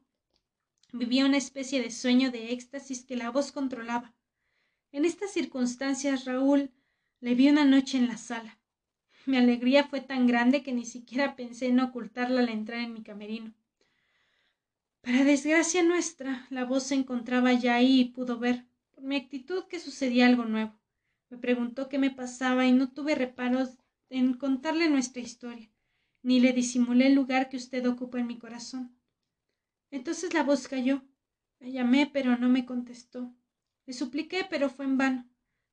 Vivía 0.97 1.25
una 1.25 1.35
especie 1.35 1.81
de 1.81 1.91
sueño 1.91 2.31
de 2.31 2.53
éxtasis 2.53 3.03
que 3.03 3.17
la 3.17 3.29
voz 3.29 3.51
controlaba. 3.51 4.13
En 4.93 5.03
estas 5.03 5.33
circunstancias, 5.33 6.23
Raúl 6.23 6.71
le 7.19 7.35
vi 7.35 7.49
una 7.49 7.65
noche 7.65 7.97
en 7.97 8.07
la 8.07 8.15
sala. 8.15 8.57
Mi 9.25 9.35
alegría 9.35 9.83
fue 9.83 9.99
tan 9.99 10.25
grande 10.25 10.63
que 10.63 10.71
ni 10.71 10.85
siquiera 10.85 11.35
pensé 11.35 11.67
en 11.67 11.81
ocultarla 11.81 12.39
al 12.39 12.47
entrar 12.47 12.79
en 12.79 12.93
mi 12.93 13.03
camerino. 13.03 13.53
Para 15.01 15.25
desgracia 15.25 15.83
nuestra, 15.83 16.47
la 16.49 16.63
voz 16.63 16.83
se 16.83 16.95
encontraba 16.95 17.51
ya 17.51 17.75
ahí 17.75 17.99
y 17.99 18.05
pudo 18.05 18.39
ver, 18.39 18.63
por 18.91 19.03
mi 19.03 19.17
actitud, 19.17 19.65
que 19.65 19.81
sucedía 19.81 20.27
algo 20.27 20.45
nuevo. 20.45 20.79
Me 21.29 21.37
preguntó 21.37 21.89
qué 21.89 21.97
me 21.97 22.11
pasaba 22.11 22.67
y 22.67 22.71
no 22.71 22.89
tuve 22.89 23.15
reparos 23.15 23.77
en 24.09 24.33
contarle 24.33 24.89
nuestra 24.89 25.21
historia, 25.21 25.69
ni 26.23 26.39
le 26.39 26.53
disimulé 26.53 27.07
el 27.07 27.15
lugar 27.15 27.49
que 27.49 27.57
usted 27.57 27.85
ocupa 27.85 28.17
en 28.17 28.27
mi 28.27 28.37
corazón. 28.37 28.94
Entonces 29.95 30.33
la 30.33 30.43
voz 30.43 30.67
cayó. 30.67 31.05
La 31.61 31.69
llamé, 31.69 32.05
pero 32.05 32.37
no 32.37 32.49
me 32.49 32.65
contestó. 32.65 33.33
Le 33.85 33.93
supliqué, 33.93 34.45
pero 34.49 34.69
fue 34.69 34.83
en 34.83 34.97
vano. 34.97 35.25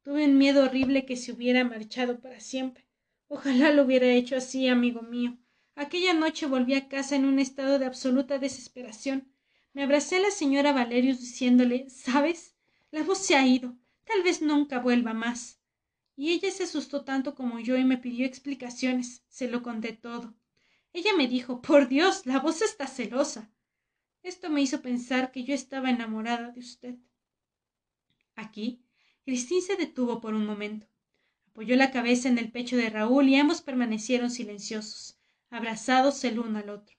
Tuve 0.02 0.25
un 0.26 0.38
miedo 0.38 0.62
horrible 0.62 1.05
que 1.05 1.17
se 1.17 1.33
hubiera 1.33 1.64
marchado 1.64 2.21
para 2.21 2.38
siempre. 2.38 2.87
Ojalá 3.26 3.73
lo 3.73 3.83
hubiera 3.83 4.07
hecho 4.07 4.37
así, 4.37 4.69
amigo 4.69 5.02
mío. 5.02 5.37
Aquella 5.75 6.14
noche 6.14 6.47
volví 6.47 6.75
a 6.75 6.88
casa 6.88 7.17
en 7.17 7.25
un 7.25 7.41
estado 7.41 7.81
de 7.81 7.87
absoluta 7.87 8.38
desesperación. 8.38 9.26
Me 9.73 9.83
abracé 9.83 10.19
a 10.19 10.21
la 10.21 10.31
señora 10.31 10.73
Valerius 10.73 11.19
diciéndole 11.19 11.91
¿Sabes? 11.91 12.55
La 12.93 13.02
voz 13.02 13.19
se 13.19 13.35
ha 13.35 13.45
ido. 13.45 13.76
Tal 14.05 14.23
vez 14.23 14.41
nunca 14.41 14.79
vuelva 14.79 15.14
más. 15.14 15.59
Y 16.14 16.31
ella 16.31 16.52
se 16.52 16.62
asustó 16.62 17.02
tanto 17.02 17.35
como 17.35 17.59
yo 17.59 17.76
y 17.76 17.85
me 17.85 17.99
pidió 17.99 18.25
explicaciones. 18.25 19.25
Se 19.26 19.49
lo 19.49 19.64
conté 19.64 19.93
todo. 19.95 20.33
Ella 20.93 21.11
me 21.17 21.26
dijo 21.26 21.61
Por 21.61 21.88
Dios, 21.88 22.25
la 22.25 22.38
voz 22.38 22.62
está 22.62 22.87
celosa. 22.87 23.50
Esto 24.23 24.50
me 24.50 24.62
hizo 24.62 24.83
pensar 24.83 25.33
que 25.33 25.45
yo 25.45 25.55
estaba 25.55 25.91
enamorada 25.91 26.52
de 26.52 26.61
usted. 26.61 26.95
Aquí 28.37 28.85
Cristín 29.25 29.62
se 29.62 29.76
detuvo 29.76 30.21
por 30.21 30.35
un 30.35 30.47
momento. 30.47 30.87
Apoyó 31.49 31.76
la 31.76 31.91
cabeza 31.91 32.29
en 32.29 32.38
el 32.38 32.50
pecho 32.50 32.76
de 32.76 32.88
Raúl 32.88 33.29
y 33.29 33.37
ambos 33.37 33.62
permanecieron 33.62 34.31
silenciosos, 34.31 35.19
abrazados 35.50 36.25
el 36.25 36.38
uno 36.38 36.59
al 36.59 36.71
otro. 36.71 36.97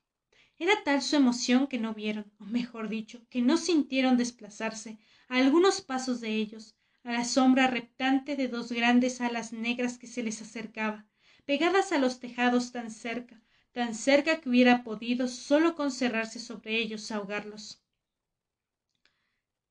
Era 0.60 0.84
tal 0.84 1.02
su 1.02 1.16
emoción 1.16 1.68
que 1.68 1.80
no 1.80 1.94
vieron, 1.94 2.32
o 2.40 2.46
mejor 2.46 2.88
dicho, 2.88 3.26
que 3.30 3.42
no 3.42 3.58
sintieron 3.58 4.18
desplazarse 4.18 5.00
a 5.28 5.38
algunos 5.38 5.82
pasos 5.82 6.22
de 6.22 6.36
ellos, 6.36 6.76
a 7.04 7.12
la 7.12 7.26
sombra 7.26 7.68
reptante 7.68 8.36
de 8.36 8.48
dos 8.48 8.72
grandes 8.72 9.20
alas 9.20 9.52
negras 9.52 9.98
que 9.98 10.08
se 10.08 10.24
les 10.24 10.42
acercaba, 10.42 11.08
pegadas 11.46 11.92
a 11.92 11.98
los 11.98 12.20
tejados 12.20 12.72
tan 12.72 12.92
cerca, 12.92 13.42
tan 13.74 13.96
cerca 13.96 14.40
que 14.40 14.50
hubiera 14.50 14.84
podido 14.84 15.28
solo 15.28 15.76
con 15.76 15.92
cerrarse 15.92 16.40
sobre 16.40 16.78
ellos 16.78 17.12
ahogarlos. 17.12 17.82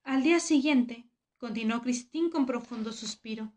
Al 0.03 0.25
día 0.25 0.41
siguiente, 0.41 1.07
continuó 1.39 1.81
Cristín 1.81 2.29
con 2.29 2.45
profundo 2.45 2.93
suspiro. 2.93 3.53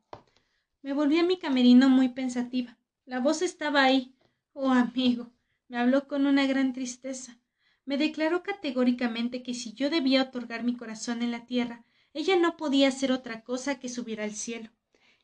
Me 0.83 0.93
volví 0.93 1.17
a 1.17 1.23
mi 1.23 1.39
camerino 1.39 1.89
muy 1.89 2.09
pensativa. 2.09 2.77
La 3.05 3.19
voz 3.19 3.41
estaba 3.41 3.83
ahí. 3.83 4.15
Oh, 4.53 4.69
amigo. 4.69 5.31
Me 5.67 5.79
habló 5.79 6.07
con 6.07 6.27
una 6.27 6.45
gran 6.45 6.73
tristeza. 6.73 7.39
Me 7.85 7.97
declaró 7.97 8.43
categóricamente 8.43 9.41
que 9.41 9.55
si 9.55 9.73
yo 9.73 9.89
debía 9.89 10.21
otorgar 10.21 10.63
mi 10.63 10.77
corazón 10.77 11.23
en 11.23 11.31
la 11.31 11.47
tierra, 11.47 11.83
ella 12.13 12.35
no 12.35 12.55
podía 12.55 12.87
hacer 12.87 13.11
otra 13.11 13.43
cosa 13.43 13.79
que 13.79 13.89
subir 13.89 14.21
al 14.21 14.33
cielo. 14.33 14.69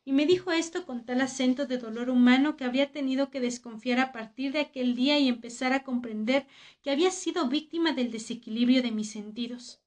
Y 0.03 0.13
me 0.13 0.25
dijo 0.25 0.51
esto 0.51 0.85
con 0.85 1.05
tal 1.05 1.21
acento 1.21 1.65
de 1.65 1.77
dolor 1.77 2.09
humano 2.09 2.57
que 2.57 2.63
habría 2.63 2.91
tenido 2.91 3.29
que 3.29 3.39
desconfiar 3.39 3.99
a 3.99 4.11
partir 4.11 4.51
de 4.51 4.59
aquel 4.59 4.95
día 4.95 5.19
y 5.19 5.27
empezar 5.27 5.73
a 5.73 5.83
comprender 5.83 6.47
que 6.81 6.91
había 6.91 7.11
sido 7.11 7.47
víctima 7.47 7.93
del 7.93 8.11
desequilibrio 8.11 8.81
de 8.81 8.91
mis 8.91 9.11
sentidos 9.11 9.81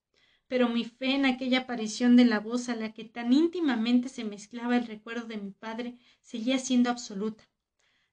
pero 0.48 0.68
mi 0.68 0.84
fe 0.84 1.14
en 1.14 1.26
aquella 1.26 1.60
aparición 1.60 2.16
de 2.16 2.24
la 2.24 2.38
voz 2.38 2.68
a 2.68 2.76
la 2.76 2.92
que 2.92 3.04
tan 3.04 3.32
íntimamente 3.32 4.08
se 4.08 4.24
mezclaba 4.24 4.76
el 4.76 4.86
recuerdo 4.86 5.26
de 5.26 5.38
mi 5.38 5.50
padre 5.50 5.96
seguía 6.20 6.58
siendo 6.58 6.90
absoluta. 6.90 7.44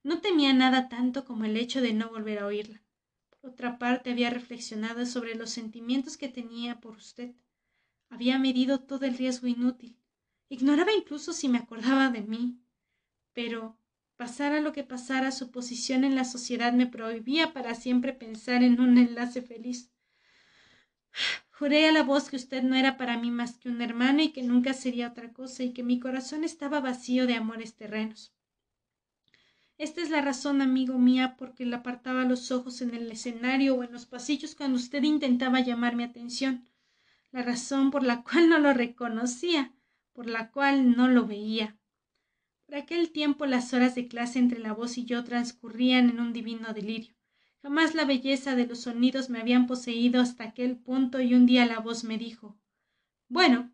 No 0.02 0.20
temía 0.20 0.52
nada 0.52 0.88
tanto 0.88 1.24
como 1.24 1.44
el 1.44 1.56
hecho 1.56 1.80
de 1.80 1.92
no 1.92 2.08
volver 2.08 2.40
a 2.40 2.46
oírla. 2.46 2.82
Por 3.30 3.50
otra 3.50 3.78
parte, 3.78 4.10
había 4.10 4.30
reflexionado 4.30 5.06
sobre 5.06 5.34
los 5.34 5.50
sentimientos 5.50 6.16
que 6.16 6.28
tenía 6.28 6.80
por 6.80 6.96
usted. 6.96 7.34
Había 8.08 8.38
medido 8.38 8.80
todo 8.80 9.06
el 9.06 9.16
riesgo 9.16 9.46
inútil. 9.46 9.96
Ignoraba 10.52 10.92
incluso 10.92 11.32
si 11.32 11.48
me 11.48 11.56
acordaba 11.56 12.10
de 12.10 12.20
mí. 12.20 12.58
Pero, 13.32 13.78
pasara 14.18 14.60
lo 14.60 14.74
que 14.74 14.84
pasara, 14.84 15.32
su 15.32 15.50
posición 15.50 16.04
en 16.04 16.14
la 16.14 16.26
sociedad 16.26 16.74
me 16.74 16.86
prohibía 16.86 17.54
para 17.54 17.74
siempre 17.74 18.12
pensar 18.12 18.62
en 18.62 18.78
un 18.78 18.98
enlace 18.98 19.40
feliz. 19.40 19.90
Juré 21.52 21.88
a 21.88 21.92
la 21.92 22.02
voz 22.02 22.28
que 22.28 22.36
usted 22.36 22.62
no 22.62 22.76
era 22.76 22.98
para 22.98 23.16
mí 23.16 23.30
más 23.30 23.56
que 23.56 23.70
un 23.70 23.80
hermano 23.80 24.20
y 24.20 24.32
que 24.32 24.42
nunca 24.42 24.74
sería 24.74 25.08
otra 25.08 25.32
cosa 25.32 25.62
y 25.62 25.72
que 25.72 25.82
mi 25.82 25.98
corazón 25.98 26.44
estaba 26.44 26.80
vacío 26.80 27.26
de 27.26 27.32
amores 27.32 27.74
terrenos. 27.74 28.34
Esta 29.78 30.02
es 30.02 30.10
la 30.10 30.20
razón, 30.20 30.60
amigo 30.60 30.98
mía, 30.98 31.38
por 31.38 31.54
que 31.54 31.64
le 31.64 31.76
apartaba 31.76 32.24
los 32.24 32.52
ojos 32.52 32.82
en 32.82 32.94
el 32.94 33.10
escenario 33.10 33.76
o 33.76 33.84
en 33.84 33.92
los 33.92 34.04
pasillos 34.04 34.54
cuando 34.54 34.76
usted 34.76 35.02
intentaba 35.02 35.60
llamar 35.60 35.96
mi 35.96 36.02
atención, 36.04 36.68
la 37.30 37.40
razón 37.40 37.90
por 37.90 38.02
la 38.02 38.22
cual 38.22 38.50
no 38.50 38.58
lo 38.58 38.74
reconocía, 38.74 39.72
por 40.12 40.26
la 40.26 40.50
cual 40.50 40.96
no 40.96 41.08
lo 41.08 41.26
veía. 41.26 41.76
Por 42.66 42.76
aquel 42.76 43.12
tiempo 43.12 43.46
las 43.46 43.72
horas 43.74 43.94
de 43.94 44.08
clase 44.08 44.38
entre 44.38 44.58
la 44.58 44.72
voz 44.72 44.98
y 44.98 45.04
yo 45.04 45.24
transcurrían 45.24 46.10
en 46.10 46.20
un 46.20 46.32
divino 46.32 46.72
delirio. 46.72 47.14
Jamás 47.62 47.94
la 47.94 48.04
belleza 48.04 48.56
de 48.56 48.66
los 48.66 48.80
sonidos 48.80 49.30
me 49.30 49.40
habían 49.40 49.66
poseído 49.66 50.20
hasta 50.20 50.44
aquel 50.44 50.76
punto 50.76 51.20
y 51.20 51.34
un 51.34 51.46
día 51.46 51.64
la 51.66 51.78
voz 51.78 52.02
me 52.02 52.18
dijo 52.18 52.58
Bueno, 53.28 53.72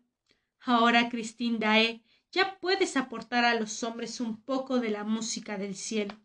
ahora, 0.59 1.09
Christine 1.09 1.57
Dae, 1.57 2.03
ya 2.31 2.59
puedes 2.59 2.97
aportar 2.97 3.45
a 3.45 3.55
los 3.55 3.81
hombres 3.83 4.19
un 4.19 4.41
poco 4.41 4.79
de 4.79 4.91
la 4.91 5.03
música 5.03 5.57
del 5.57 5.75
cielo. 5.75 6.15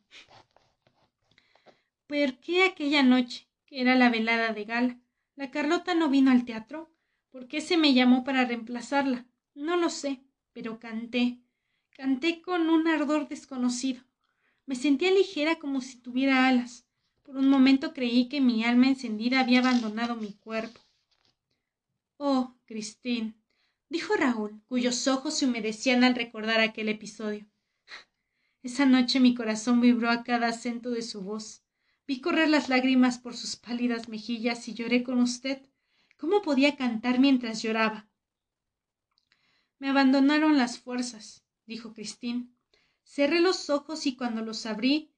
¿Por 2.07 2.39
qué 2.41 2.65
aquella 2.65 3.03
noche, 3.03 3.49
que 3.65 3.81
era 3.81 3.95
la 3.95 4.11
velada 4.11 4.53
de 4.53 4.65
gala, 4.65 5.01
la 5.37 5.51
Carlota 5.51 5.95
no 5.95 6.11
vino 6.11 6.31
al 6.31 6.45
teatro? 6.45 6.93
¿Por 7.31 7.49
qué 7.49 7.63
se 7.63 7.79
me 7.79 7.95
llamó 7.95 8.25
para 8.25 8.45
reemplazarla? 8.45 9.27
No 9.55 9.77
lo 9.77 9.89
sé, 9.89 10.21
pero 10.53 10.81
canté. 10.81 11.39
Canté 11.91 12.43
con 12.43 12.69
un 12.69 12.89
ardor 12.89 13.29
desconocido. 13.29 14.03
Me 14.67 14.75
sentía 14.75 15.13
ligera 15.13 15.59
como 15.61 15.81
si 15.81 15.97
tuviera 15.97 16.49
alas. 16.49 16.87
Por 17.23 17.37
un 17.37 17.49
momento 17.49 17.95
creí 17.95 18.29
que 18.29 18.41
mi 18.41 18.65
alma 18.65 18.89
encendida 18.89 19.41
había 19.41 19.61
abandonado 19.61 20.17
mi 20.17 20.33
cuerpo. 20.33 20.81
Oh, 22.17 22.57
Christine, 22.67 23.35
dijo 23.89 24.15
Raúl, 24.15 24.61
cuyos 24.67 25.07
ojos 25.09 25.35
se 25.35 25.47
humedecían 25.47 26.05
al 26.05 26.15
recordar 26.15 26.61
aquel 26.61 26.89
episodio. 26.89 27.47
Esa 28.63 28.87
noche 28.87 29.21
mi 29.21 29.35
corazón 29.35 29.81
vibró 29.81 30.11
a 30.11 30.25
cada 30.25 30.49
acento 30.49 30.91
de 30.91 31.03
su 31.03 31.23
voz. 31.23 31.63
Vi 32.07 32.21
correr 32.21 32.49
las 32.49 32.69
lágrimas 32.69 33.19
por 33.19 33.35
sus 33.37 33.57
pálidas 33.57 34.09
mejillas 34.09 34.69
y 34.69 34.75
lloré 34.75 35.05
con 35.05 35.21
usted. 35.21 35.63
¿Cómo 36.19 36.43
podía 36.43 36.77
cantar 36.77 37.21
mientras 37.21 37.63
lloraba? 37.63 38.09
Me 39.85 39.91
abandonaron 39.91 40.57
las 40.57 40.79
fuerzas, 40.79 41.45
dijo 41.67 41.93
Christine. 41.93 42.49
Cerré 43.05 43.41
los 43.41 43.69
ojos 43.69 44.07
y 44.07 44.17
cuando 44.17 44.41
los 44.41 44.65
abrí 44.65 45.13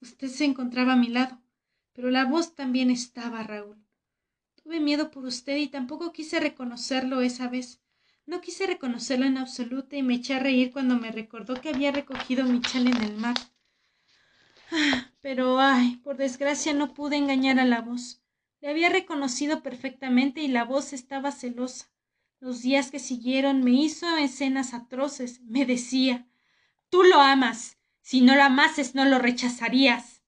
Usted 0.00 0.28
se 0.28 0.44
encontraba 0.44 0.92
a 0.92 0.96
mi 0.96 1.08
lado, 1.08 1.42
pero 1.94 2.08
la 2.08 2.24
voz 2.24 2.54
también 2.54 2.92
estaba, 2.92 3.42
Raúl. 3.42 3.84
Tuve 4.62 4.78
miedo 4.78 5.10
por 5.10 5.24
usted 5.24 5.56
y 5.56 5.66
tampoco 5.66 6.12
quise 6.12 6.38
reconocerlo 6.38 7.22
esa 7.22 7.48
vez. 7.48 7.80
No 8.24 8.40
quise 8.40 8.68
reconocerlo 8.68 9.26
en 9.26 9.36
absoluto 9.36 9.96
y 9.96 10.04
me 10.04 10.14
eché 10.14 10.34
a 10.34 10.38
reír 10.38 10.70
cuando 10.70 10.96
me 10.96 11.10
recordó 11.10 11.60
que 11.60 11.70
había 11.70 11.90
recogido 11.90 12.44
mi 12.44 12.60
chal 12.60 12.86
en 12.86 13.02
el 13.02 13.16
mar. 13.16 13.34
Ah, 14.70 15.10
pero 15.20 15.58
ay, 15.58 15.96
por 16.04 16.16
desgracia 16.16 16.72
no 16.72 16.94
pude 16.94 17.16
engañar 17.16 17.58
a 17.58 17.64
la 17.64 17.80
voz. 17.80 18.22
Le 18.60 18.68
había 18.68 18.90
reconocido 18.90 19.64
perfectamente 19.64 20.40
y 20.40 20.46
la 20.46 20.62
voz 20.62 20.92
estaba 20.92 21.32
celosa. 21.32 21.90
Los 22.40 22.62
días 22.62 22.90
que 22.90 23.00
siguieron 23.00 23.64
me 23.64 23.72
hizo 23.72 24.16
escenas 24.16 24.72
atroces. 24.72 25.40
Me 25.42 25.66
decía 25.66 26.26
Tú 26.88 27.02
lo 27.02 27.20
amas. 27.20 27.78
Si 28.00 28.20
no 28.20 28.36
lo 28.36 28.42
amases, 28.42 28.94
no 28.94 29.04
lo 29.04 29.18
rechazarías. 29.18 30.22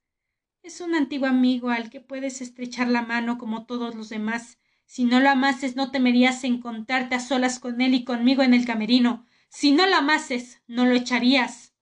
Es 0.62 0.80
un 0.80 0.94
antiguo 0.94 1.26
amigo 1.26 1.70
al 1.70 1.88
que 1.88 2.00
puedes 2.00 2.42
estrechar 2.42 2.88
la 2.88 3.02
mano 3.02 3.38
como 3.38 3.64
todos 3.64 3.94
los 3.94 4.08
demás, 4.08 4.58
Si 4.84 5.04
no 5.04 5.20
lo 5.20 5.30
amases, 5.30 5.76
no 5.76 5.92
temerías 5.92 6.42
encontrarte 6.42 7.14
a 7.14 7.20
solas 7.20 7.60
con 7.60 7.80
él 7.80 7.94
y 7.94 8.04
conmigo 8.04 8.42
en 8.42 8.54
el 8.54 8.66
camerino. 8.66 9.24
Si 9.48 9.70
no 9.70 9.86
lo 9.86 9.94
amases, 9.96 10.60
no 10.66 10.84
lo 10.84 10.94
echarías. 10.94 11.74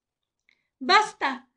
Basta. 0.78 1.48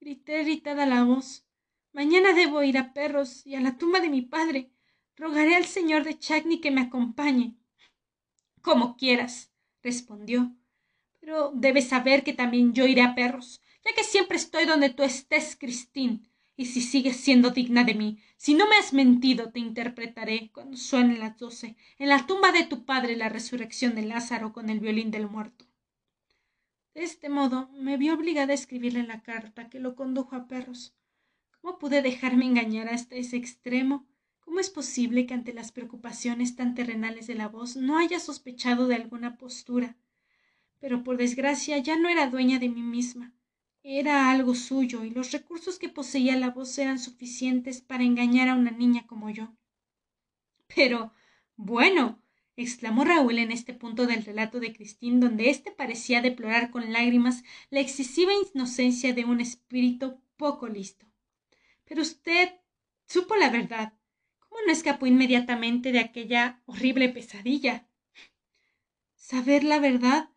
grité 0.00 0.42
irritada 0.42 0.86
la 0.86 1.02
voz. 1.02 1.44
Mañana 1.92 2.32
debo 2.32 2.62
ir 2.62 2.78
a 2.78 2.92
Perros 2.94 3.44
y 3.44 3.56
a 3.56 3.60
la 3.60 3.76
tumba 3.76 3.98
de 4.00 4.08
mi 4.08 4.22
padre. 4.22 4.70
Rogaré 5.16 5.56
al 5.56 5.66
señor 5.66 6.04
de 6.04 6.16
Chagny 6.16 6.60
que 6.60 6.70
me 6.70 6.80
acompañe. 6.80 7.59
Como 8.62 8.96
quieras, 8.96 9.50
respondió. 9.82 10.54
Pero 11.20 11.52
debes 11.54 11.88
saber 11.88 12.24
que 12.24 12.32
también 12.32 12.72
yo 12.72 12.86
iré 12.86 13.02
a 13.02 13.14
Perros, 13.14 13.60
ya 13.84 13.94
que 13.94 14.04
siempre 14.04 14.36
estoy 14.36 14.64
donde 14.64 14.90
tú 14.90 15.02
estés, 15.02 15.56
Cristín. 15.56 16.28
Y 16.56 16.66
si 16.66 16.82
sigues 16.82 17.16
siendo 17.16 17.50
digna 17.50 17.84
de 17.84 17.94
mí, 17.94 18.18
si 18.36 18.54
no 18.54 18.68
me 18.68 18.76
has 18.76 18.92
mentido, 18.92 19.50
te 19.50 19.60
interpretaré, 19.60 20.50
cuando 20.52 20.76
suenen 20.76 21.18
las 21.18 21.38
doce, 21.38 21.76
en 21.98 22.08
la 22.08 22.26
tumba 22.26 22.52
de 22.52 22.64
tu 22.64 22.84
padre 22.84 23.16
la 23.16 23.30
resurrección 23.30 23.94
de 23.94 24.02
Lázaro 24.02 24.52
con 24.52 24.68
el 24.68 24.80
violín 24.80 25.10
del 25.10 25.28
muerto. 25.28 25.64
De 26.92 27.02
este 27.02 27.28
modo 27.28 27.70
me 27.72 27.96
vi 27.96 28.10
obligada 28.10 28.52
a 28.52 28.54
escribirle 28.54 29.04
la 29.04 29.22
carta 29.22 29.70
que 29.70 29.80
lo 29.80 29.94
condujo 29.94 30.36
a 30.36 30.48
perros. 30.48 30.94
¿Cómo 31.60 31.78
pude 31.78 32.02
dejarme 32.02 32.44
engañar 32.44 32.88
hasta 32.88 33.14
ese 33.14 33.36
extremo? 33.36 34.06
¿Cómo 34.50 34.58
es 34.58 34.68
posible 34.68 35.26
que 35.26 35.34
ante 35.34 35.52
las 35.52 35.70
preocupaciones 35.70 36.56
tan 36.56 36.74
terrenales 36.74 37.28
de 37.28 37.36
la 37.36 37.46
voz 37.46 37.76
no 37.76 37.98
haya 37.98 38.18
sospechado 38.18 38.88
de 38.88 38.96
alguna 38.96 39.38
postura? 39.38 39.96
Pero 40.80 41.04
por 41.04 41.18
desgracia 41.18 41.78
ya 41.78 41.96
no 41.96 42.08
era 42.08 42.26
dueña 42.26 42.58
de 42.58 42.68
mí 42.68 42.82
misma. 42.82 43.32
Era 43.84 44.28
algo 44.28 44.56
suyo 44.56 45.04
y 45.04 45.10
los 45.10 45.30
recursos 45.30 45.78
que 45.78 45.88
poseía 45.88 46.36
la 46.36 46.50
voz 46.50 46.76
eran 46.78 46.98
suficientes 46.98 47.80
para 47.80 48.02
engañar 48.02 48.48
a 48.48 48.56
una 48.56 48.72
niña 48.72 49.06
como 49.06 49.30
yo. 49.30 49.54
Pero, 50.74 51.12
bueno, 51.54 52.20
exclamó 52.56 53.04
Raúl 53.04 53.38
en 53.38 53.52
este 53.52 53.72
punto 53.72 54.08
del 54.08 54.24
relato 54.24 54.58
de 54.58 54.72
Cristín, 54.72 55.20
donde 55.20 55.48
éste 55.48 55.70
parecía 55.70 56.22
deplorar 56.22 56.72
con 56.72 56.92
lágrimas 56.92 57.44
la 57.70 57.78
excesiva 57.78 58.32
inocencia 58.52 59.14
de 59.14 59.24
un 59.24 59.40
espíritu 59.40 60.20
poco 60.36 60.66
listo. 60.66 61.06
Pero 61.84 62.02
usted 62.02 62.50
supo 63.06 63.36
la 63.36 63.48
verdad. 63.48 63.92
¿Cómo 64.60 64.66
no 64.66 64.72
escapó 64.74 65.06
inmediatamente 65.06 65.90
de 65.90 66.00
aquella 66.00 66.60
horrible 66.66 67.08
pesadilla? 67.08 67.86
Saber 69.14 69.64
la 69.64 69.78
verdad. 69.78 70.28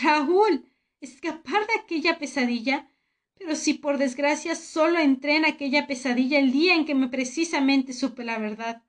Raúl. 0.00 0.70
escapar 1.00 1.66
de 1.66 1.80
aquella 1.82 2.16
pesadilla. 2.16 2.88
Pero 3.34 3.56
si 3.56 3.74
por 3.74 3.98
desgracia 3.98 4.54
solo 4.54 5.00
entré 5.00 5.34
en 5.34 5.46
aquella 5.46 5.88
pesadilla 5.88 6.38
el 6.38 6.52
día 6.52 6.76
en 6.76 6.84
que 6.84 6.94
me 6.94 7.08
precisamente 7.08 7.92
supe 7.92 8.22
la 8.24 8.38
verdad. 8.38 8.84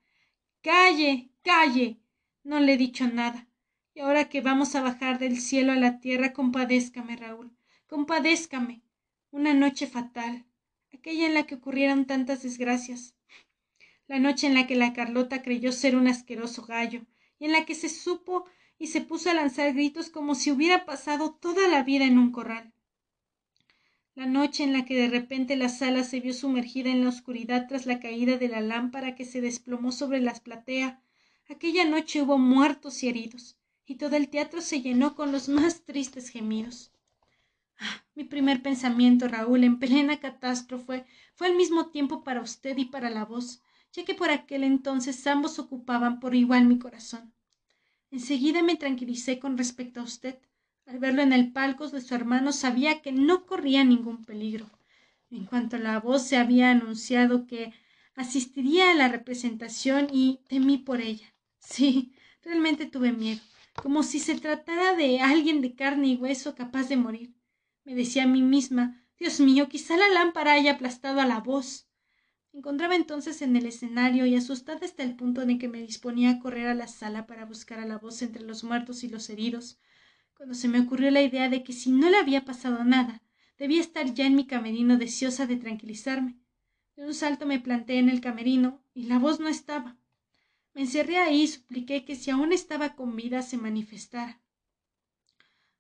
Calle, 0.62 1.32
calle. 1.42 2.00
No 2.44 2.60
le 2.60 2.74
he 2.74 2.78
dicho 2.78 3.08
nada. 3.08 3.48
Y 3.96 4.02
ahora 4.02 4.30
que 4.30 4.42
vamos 4.42 4.76
a 4.76 4.84
bajar 4.84 5.18
del 5.18 5.40
cielo 5.40 5.72
a 5.72 5.76
la 5.76 6.02
tierra, 6.02 6.34
compadézcame, 6.34 7.16
Raúl. 7.16 7.52
Compadézcame. 7.88 8.84
Una 9.32 9.56
noche 9.56 9.88
fatal. 9.88 10.46
Aquella 10.94 11.26
en 11.26 11.34
la 11.34 11.48
que 11.48 11.56
ocurrieron 11.56 12.06
tantas 12.06 12.44
desgracias. 12.44 13.16
La 14.08 14.20
noche 14.20 14.48
en 14.48 14.54
la 14.54 14.68
que 14.68 14.76
la 14.76 14.94
Carlota 14.94 15.42
creyó 15.42 15.72
ser 15.72 15.96
un 15.96 16.08
asqueroso 16.08 16.66
gallo, 16.66 17.02
y 17.40 17.46
en 17.46 17.52
la 17.52 17.66
que 17.66 17.76
se 17.76 17.90
supo 17.90 18.46
y 18.78 18.88
se 18.88 19.02
puso 19.02 19.30
a 19.30 19.34
lanzar 19.34 19.74
gritos 19.74 20.10
como 20.10 20.36
si 20.36 20.52
hubiera 20.52 20.86
pasado 20.86 21.34
toda 21.34 21.68
la 21.68 21.84
vida 21.84 22.06
en 22.06 22.18
un 22.18 22.32
corral 22.32 22.74
la 24.16 24.26
noche 24.28 24.64
en 24.64 24.74
la 24.74 24.86
que 24.86 24.96
de 24.96 25.08
repente 25.08 25.56
la 25.56 25.70
sala 25.70 26.04
se 26.04 26.20
vio 26.20 26.34
sumergida 26.34 26.92
en 26.92 27.04
la 27.04 27.10
oscuridad 27.10 27.66
tras 27.68 27.88
la 27.88 28.00
caída 28.00 28.38
de 28.38 28.48
la 28.48 28.62
lámpara 28.62 29.16
que 29.16 29.26
se 29.26 29.42
desplomó 29.42 29.92
sobre 29.92 30.22
las 30.22 30.40
platea. 30.40 31.02
Aquella 31.50 31.84
noche 31.86 32.22
hubo 32.22 32.38
muertos 32.38 33.02
y 33.02 33.10
heridos, 33.10 33.58
y 33.88 33.96
todo 33.96 34.16
el 34.16 34.30
teatro 34.30 34.62
se 34.62 34.82
llenó 34.82 35.16
con 35.16 35.32
los 35.32 35.50
más 35.50 35.84
tristes 35.84 36.30
gemidos. 36.30 36.92
Ah, 37.80 38.06
mi 38.14 38.24
primer 38.24 38.62
pensamiento, 38.62 39.28
Raúl, 39.28 39.64
en 39.64 39.80
plena 39.80 40.20
catástrofe, 40.20 41.06
fue 41.34 41.48
al 41.48 41.56
mismo 41.56 41.90
tiempo 41.90 42.24
para 42.24 42.42
usted 42.42 42.78
y 42.78 42.86
para 42.86 43.10
la 43.10 43.26
voz, 43.26 43.64
ya 43.94 44.04
que 44.04 44.16
por 44.16 44.32
aquel 44.32 44.64
entonces 44.64 45.26
ambos 45.28 45.60
ocupaban 45.60 46.20
por 46.20 46.36
igual 46.36 46.66
mi 46.66 46.80
corazón. 46.80 47.34
Enseguida 48.12 48.62
me 48.62 48.76
tranquilicé 48.76 49.40
con 49.40 49.58
respecto 49.58 50.00
a 50.00 50.04
usted. 50.04 50.38
Al 50.86 51.00
verlo 51.00 51.22
en 51.22 51.32
el 51.32 51.52
palco 51.52 51.88
de 51.88 52.02
su 52.02 52.14
hermano 52.14 52.52
sabía 52.52 53.02
que 53.02 53.12
no 53.12 53.46
corría 53.46 53.84
ningún 53.84 54.26
peligro. 54.26 54.70
En 55.30 55.46
cuanto 55.46 55.78
a 55.78 55.80
la 55.80 56.00
voz 56.00 56.24
se 56.24 56.38
había 56.38 56.72
anunciado 56.72 57.48
que 57.48 57.74
asistiría 58.16 58.92
a 58.92 58.94
la 58.94 59.08
representación 59.08 60.08
y 60.12 60.42
temí 60.48 60.78
por 60.78 61.02
ella. 61.02 61.34
Sí, 61.60 62.14
realmente 62.44 62.86
tuve 62.86 63.14
miedo, 63.14 63.42
como 63.82 64.04
si 64.04 64.20
se 64.20 64.36
tratara 64.36 64.96
de 64.96 65.22
alguien 65.22 65.62
de 65.62 65.76
carne 65.76 66.10
y 66.10 66.16
hueso 66.16 66.56
capaz 66.56 66.90
de 66.90 66.98
morir. 66.98 67.34
Me 67.84 67.96
decía 67.96 68.24
a 68.24 68.28
mí 68.28 68.42
misma, 68.42 69.04
Dios 69.18 69.40
mío, 69.40 69.70
quizá 69.70 69.98
la 69.98 70.10
lámpara 70.10 70.54
haya 70.54 70.74
aplastado 70.74 71.22
a 71.22 71.26
la 71.26 71.40
voz. 71.40 71.88
Encontraba 72.54 72.96
entonces 72.96 73.42
en 73.42 73.56
el 73.56 73.66
escenario 73.66 74.28
y 74.28 74.36
asustada 74.36 74.86
hasta 74.86 75.02
el 75.02 75.16
punto 75.16 75.44
de 75.46 75.58
que 75.58 75.68
me 75.68 75.82
disponía 75.82 76.30
a 76.30 76.40
correr 76.40 76.68
a 76.68 76.76
la 76.76 76.88
sala 76.88 77.26
para 77.26 77.46
buscar 77.46 77.80
a 77.80 77.86
la 77.86 77.98
voz 77.98 78.22
entre 78.22 78.44
los 78.44 78.64
muertos 78.64 79.04
y 79.04 79.10
los 79.10 79.30
heridos, 79.32 79.80
cuando 80.36 80.54
se 80.54 80.68
me 80.68 80.80
ocurrió 80.80 81.10
la 81.10 81.24
idea 81.24 81.50
de 81.50 81.64
que 81.64 81.74
si 81.74 81.92
no 81.92 82.10
le 82.10 82.18
había 82.18 82.46
pasado 82.46 82.84
nada, 82.84 83.24
debía 83.58 83.82
estar 83.82 84.14
ya 84.14 84.28
en 84.28 84.36
mi 84.36 84.46
camerino 84.46 84.98
deseosa 84.98 85.48
de 85.48 85.58
tranquilizarme. 85.58 86.38
De 86.96 87.06
un 87.06 87.16
salto 87.16 87.48
me 87.48 87.60
planté 87.60 87.98
en 87.98 88.08
el 88.08 88.22
camerino 88.22 88.84
y 88.94 89.06
la 89.06 89.18
voz 89.18 89.40
no 89.40 89.48
estaba. 89.48 89.98
Me 90.76 90.82
encerré 90.82 91.18
ahí 91.18 91.42
y 91.44 91.48
supliqué 91.48 92.06
que 92.06 92.16
si 92.16 92.30
aún 92.30 92.54
estaba 92.54 92.96
con 92.96 93.16
vida 93.16 93.42
se 93.42 93.58
manifestara. 93.58 94.40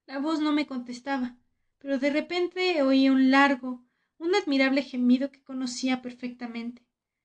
La 0.07 0.17
voz 0.17 0.39
no 0.39 0.51
me 0.51 0.65
contestaba, 0.65 1.37
pero 1.77 1.99
de 1.99 2.09
repente 2.09 2.81
oí 2.81 3.09
un 3.09 3.29
largo, 3.29 3.85
un 4.23 4.35
admirable 4.35 4.81
gemido 4.81 5.31
que 5.31 5.43
conocía 5.43 6.01
perfectamente. 6.01 6.81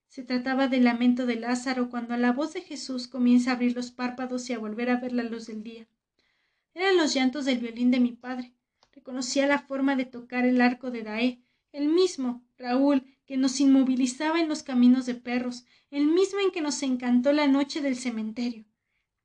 Se 0.09 0.25
trataba 0.25 0.67
del 0.67 0.83
lamento 0.83 1.27
de 1.27 1.37
Lázaro 1.37 1.91
cuando 1.91 2.15
a 2.15 2.19
la 2.19 2.33
voz 2.33 2.55
de 2.55 2.61
Jesús 2.61 3.07
comienza 3.07 3.51
a 3.51 3.55
abrir 3.55 3.77
los 3.77 3.93
párpados 3.93 4.51
y 4.51 4.53
a 4.53 4.59
volver 4.59 4.91
a 4.91 4.99
ver 4.99 5.13
la 5.13 5.23
luz 5.23 5.47
del 5.47 5.63
día. 5.63 5.87
Eran 6.75 6.97
los 6.97 7.15
llantos 7.15 7.45
del 7.45 7.59
violín 7.59 7.93
de 7.93 8.01
mi 8.01 8.13
padre. 8.13 8.53
Reconocía 8.93 9.47
la 9.47 9.61
forma 9.61 9.95
de 9.95 10.07
tocar 10.07 10.45
el 10.45 10.61
arco 10.61 10.91
de 10.91 11.05
Daé, 11.05 11.41
el 11.71 11.89
mismo, 11.89 12.45
Raúl, 12.59 13.05
que 13.27 13.37
nos 13.37 13.61
inmovilizaba 13.61 14.41
en 14.41 14.49
los 14.49 14.65
caminos 14.65 15.07
de 15.07 15.15
perros, 15.15 15.67
el 15.93 16.09
mismo 16.09 16.41
en 16.41 16.51
que 16.51 16.63
nos 16.63 16.83
encantó 16.83 17.33
la 17.33 17.47
noche 17.47 17.81
del 17.81 17.95
cementerio. 17.95 18.65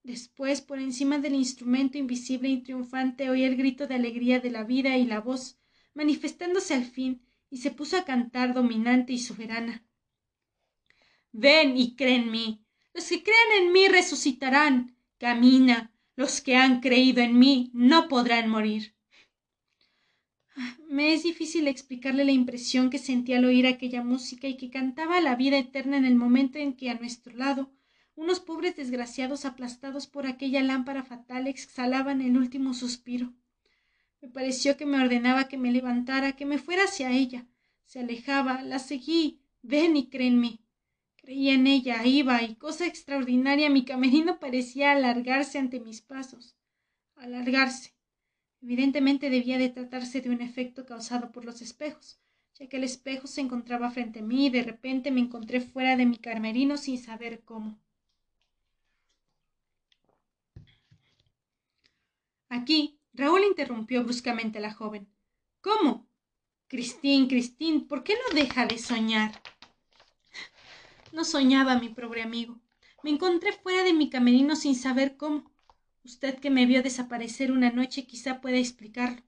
Después, 0.04 0.62
por 0.62 0.78
encima 0.78 1.18
del 1.18 1.34
instrumento 1.34 1.98
invisible 1.98 2.50
y 2.50 2.62
triunfante, 2.62 3.32
oí 3.32 3.44
el 3.44 3.56
grito 3.56 3.88
de 3.88 3.96
alegría 3.96 4.40
de 4.40 4.52
la 4.52 4.64
vida 4.64 4.96
y 4.96 5.06
la 5.06 5.22
voz, 5.22 5.58
manifestándose 5.96 6.76
al 6.76 6.84
fin, 6.84 7.22
y 7.54 7.58
se 7.58 7.70
puso 7.70 7.98
a 7.98 8.04
cantar 8.04 8.56
dominante 8.56 9.14
y 9.14 9.20
soberana. 9.20 9.86
Ven 11.32 11.78
y 11.78 11.96
cree 11.96 12.16
en 12.16 12.32
mí. 12.32 12.66
Los 12.96 13.08
que 13.08 13.22
crean 13.22 13.50
en 13.62 13.72
mí 13.72 13.88
resucitarán. 13.88 14.98
Camina, 15.20 15.94
los 16.16 16.42
que 16.42 16.56
han 16.56 16.82
creído 16.82 17.22
en 17.22 17.38
mí 17.38 17.70
no 17.72 18.08
podrán 18.08 18.50
morir. 18.50 18.96
Me 20.90 21.14
es 21.14 21.22
difícil 21.22 21.68
explicarle 21.68 22.26
la 22.26 22.32
impresión 22.32 22.90
que 22.90 22.98
sentí 22.98 23.34
al 23.34 23.46
oír 23.46 23.68
aquella 23.68 24.04
música 24.04 24.48
y 24.48 24.58
que 24.58 24.72
cantaba 24.72 25.22
la 25.22 25.36
vida 25.36 25.60
eterna 25.60 25.98
en 25.98 26.06
el 26.06 26.16
momento 26.16 26.58
en 26.58 26.74
que 26.76 26.90
a 26.90 26.96
nuestro 26.96 27.36
lado 27.36 27.72
unos 28.16 28.40
pobres 28.40 28.76
desgraciados 28.76 29.46
aplastados 29.46 30.08
por 30.08 30.26
aquella 30.26 30.64
lámpara 30.64 31.04
fatal 31.04 31.46
exhalaban 31.46 32.20
el 32.22 32.36
último 32.36 32.74
suspiro. 32.74 33.32
Me 34.24 34.30
pareció 34.30 34.78
que 34.78 34.86
me 34.86 35.04
ordenaba 35.04 35.50
que 35.50 35.58
me 35.58 35.70
levantara, 35.70 36.32
que 36.32 36.46
me 36.46 36.58
fuera 36.58 36.86
hacia 36.86 37.12
ella. 37.12 37.46
Se 37.84 38.00
alejaba, 38.00 38.62
la 38.62 38.80
seguí. 38.80 39.42
Ven 39.64 39.98
y 39.98 40.08
créenme. 40.08 40.62
Creía 41.18 41.56
en 41.56 41.68
ella, 41.68 42.06
iba, 42.06 42.42
y 42.42 42.56
cosa 42.56 42.88
extraordinaria, 42.88 43.70
mi 43.70 43.84
camerino 43.84 44.40
parecía 44.40 44.94
alargarse 44.94 45.60
ante 45.60 45.82
mis 45.82 46.00
pasos. 46.00 46.56
Alargarse. 47.18 47.94
Evidentemente 48.62 49.30
debía 49.30 49.58
de 49.58 49.68
tratarse 49.68 50.22
de 50.22 50.30
un 50.30 50.40
efecto 50.40 50.86
causado 50.86 51.34
por 51.34 51.44
los 51.44 51.62
espejos, 51.62 52.18
ya 52.58 52.70
que 52.70 52.78
el 52.78 52.86
espejo 52.86 53.28
se 53.28 53.42
encontraba 53.42 53.92
frente 53.92 54.20
a 54.20 54.24
mí 54.24 54.46
y 54.46 54.50
de 54.50 54.64
repente 54.64 55.12
me 55.12 55.20
encontré 55.20 55.60
fuera 55.60 55.98
de 55.98 56.06
mi 56.06 56.18
camerino 56.18 56.78
sin 56.78 56.98
saber 56.98 57.42
cómo. 57.44 57.78
Aquí, 62.48 63.02
Raúl 63.14 63.44
interrumpió 63.44 64.04
bruscamente 64.04 64.58
a 64.58 64.62
la 64.62 64.74
joven. 64.74 65.08
¿Cómo? 65.62 66.08
Cristín, 66.68 67.28
Cristín, 67.28 67.88
¿por 67.88 68.04
qué 68.04 68.14
no 68.16 68.36
deja 68.36 68.66
de 68.66 68.78
soñar? 68.78 69.42
No 71.12 71.24
soñaba, 71.24 71.80
mi 71.80 71.90
pobre 71.90 72.24
amigo. 72.24 72.60
Me 73.04 73.12
encontré 73.12 73.54
fuera 73.54 73.84
de 73.84 73.94
mi 73.94 74.10
camerino 74.10 74.56
sin 74.56 74.76
saber 74.76 75.16
cómo. 75.16 75.52
Usted 76.04 76.40
que 76.40 76.50
me 76.50 76.66
vio 76.66 76.82
desaparecer 76.82 77.52
una 77.52 77.70
noche 77.70 78.08
quizá 78.08 78.42
pueda 78.42 78.58
explicarlo. 78.58 79.22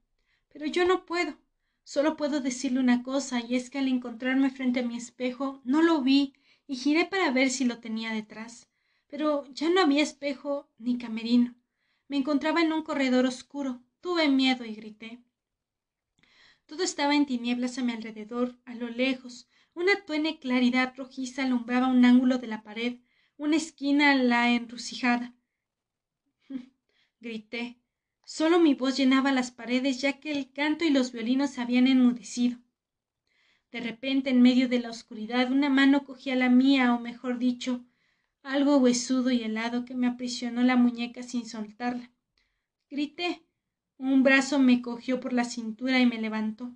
Pero 0.52 0.66
yo 0.66 0.86
no 0.86 1.06
puedo. 1.06 1.38
Solo 1.84 2.18
puedo 2.18 2.42
decirle 2.42 2.80
una 2.80 3.04
cosa, 3.04 3.40
y 3.40 3.56
es 3.56 3.70
que 3.70 3.78
al 3.78 3.88
encontrarme 3.88 4.50
frente 4.50 4.80
a 4.80 4.84
mi 4.84 4.98
espejo 4.98 5.62
no 5.64 5.84
lo 5.84 6.02
vi 6.02 6.34
y 6.68 6.76
giré 6.78 7.06
para 7.06 7.30
ver 7.32 7.52
si 7.52 7.66
lo 7.66 7.80
tenía 7.80 8.12
detrás. 8.12 8.68
pero 9.08 9.46
ya 9.54 9.70
no 9.70 9.82
había 9.82 10.02
espejo 10.02 10.68
ni 10.80 10.98
camerino. 10.98 11.56
Me 12.08 12.18
encontraba 12.18 12.62
en 12.62 12.72
un 12.72 12.84
corredor 12.84 13.26
oscuro. 13.26 13.82
Tuve 14.02 14.28
miedo 14.30 14.66
y 14.66 14.76
grité. 14.76 15.20
Todo 16.68 16.84
estaba 16.84 17.16
en 17.16 17.26
tinieblas 17.26 17.78
a 17.78 17.84
mi 17.84 17.94
alrededor, 17.94 18.58
a 18.66 18.76
lo 18.76 18.90
lejos. 18.90 19.48
Una 19.74 20.06
tuene 20.06 20.40
claridad 20.40 20.94
rojiza 20.96 21.44
alumbraba 21.44 21.88
un 21.88 22.06
ángulo 22.06 22.38
de 22.38 22.48
la 22.48 22.64
pared, 22.64 23.00
una 23.38 23.56
esquina 23.56 24.12
a 24.12 24.16
la 24.16 24.52
encrucijada. 24.52 25.34
grité. 27.20 27.78
Solo 28.26 28.60
mi 28.60 28.74
voz 28.74 28.98
llenaba 28.98 29.32
las 29.32 29.52
paredes, 29.52 30.02
ya 30.02 30.20
que 30.20 30.32
el 30.32 30.52
canto 30.52 30.86
y 30.86 30.90
los 30.90 31.12
violinos 31.12 31.52
se 31.52 31.62
habían 31.62 31.88
enmudecido. 31.88 32.58
De 33.72 33.82
repente, 33.82 34.30
en 34.30 34.42
medio 34.42 34.70
de 34.70 34.80
la 34.80 34.90
oscuridad, 34.90 35.52
una 35.52 35.70
mano 35.70 36.06
cogía 36.06 36.36
la 36.36 36.50
mía, 36.50 36.94
o 36.94 37.00
mejor 37.00 37.38
dicho, 37.38 37.86
algo 38.46 38.78
huesudo 38.78 39.32
y 39.32 39.44
helado 39.44 39.86
que 39.86 39.96
me 39.96 40.08
aprisionó 40.08 40.62
la 40.62 40.76
muñeca 40.76 41.24
sin 41.24 41.48
soltarla. 41.48 42.12
Grité. 42.90 43.42
Un 43.98 44.24
brazo 44.24 44.60
me 44.60 44.82
cogió 44.82 45.20
por 45.20 45.34
la 45.34 45.46
cintura 45.46 46.00
y 46.00 46.06
me 46.06 46.22
levantó. 46.22 46.76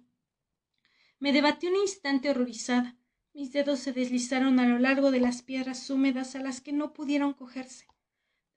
Me 1.19 1.32
debatí 1.32 1.67
un 1.67 1.75
instante 1.75 2.29
horrorizada. 2.29 2.97
Mis 3.34 3.51
dedos 3.51 3.79
se 3.79 3.93
deslizaron 3.93 4.60
a 4.60 4.65
lo 4.65 4.79
largo 4.79 5.12
de 5.12 5.19
las 5.19 5.41
piedras 5.41 5.89
húmedas 5.89 6.36
a 6.36 6.39
las 6.39 6.62
que 6.62 6.73
no 6.73 6.93
pudieron 6.93 7.34
cogerse. 7.34 7.86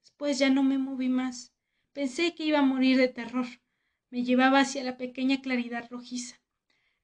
Después 0.00 0.38
ya 0.38 0.48
no 0.48 0.62
me 0.62 0.78
moví 0.78 1.08
más. 1.08 1.52
Pensé 1.92 2.34
que 2.34 2.46
iba 2.46 2.60
a 2.60 2.62
morir 2.62 2.96
de 2.96 3.08
terror. 3.08 3.46
Me 4.10 4.24
llevaba 4.24 4.60
hacia 4.60 4.84
la 4.84 4.96
pequeña 4.96 5.42
claridad 5.42 5.88
rojiza. 5.90 6.41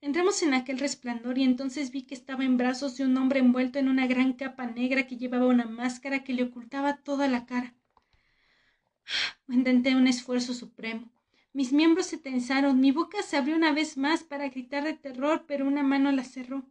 Entramos 0.00 0.42
en 0.44 0.54
aquel 0.54 0.78
resplandor 0.78 1.38
y 1.38 1.42
entonces 1.42 1.90
vi 1.90 2.02
que 2.02 2.14
estaba 2.14 2.44
en 2.44 2.56
brazos 2.56 2.96
de 2.96 3.04
un 3.04 3.16
hombre 3.16 3.40
envuelto 3.40 3.80
en 3.80 3.88
una 3.88 4.06
gran 4.06 4.32
capa 4.32 4.66
negra 4.66 5.08
que 5.08 5.16
llevaba 5.16 5.46
una 5.46 5.66
máscara 5.66 6.22
que 6.22 6.32
le 6.32 6.44
ocultaba 6.44 6.98
toda 6.98 7.26
la 7.26 7.46
cara. 7.46 7.74
Intenté 9.48 9.96
un 9.96 10.06
esfuerzo 10.06 10.54
supremo. 10.54 11.10
Mis 11.52 11.72
miembros 11.72 12.06
se 12.06 12.18
tensaron, 12.18 12.78
mi 12.78 12.92
boca 12.92 13.22
se 13.22 13.36
abrió 13.36 13.56
una 13.56 13.72
vez 13.72 13.96
más 13.96 14.22
para 14.22 14.48
gritar 14.48 14.84
de 14.84 14.94
terror, 14.94 15.44
pero 15.48 15.66
una 15.66 15.82
mano 15.82 16.12
la 16.12 16.22
cerró, 16.22 16.64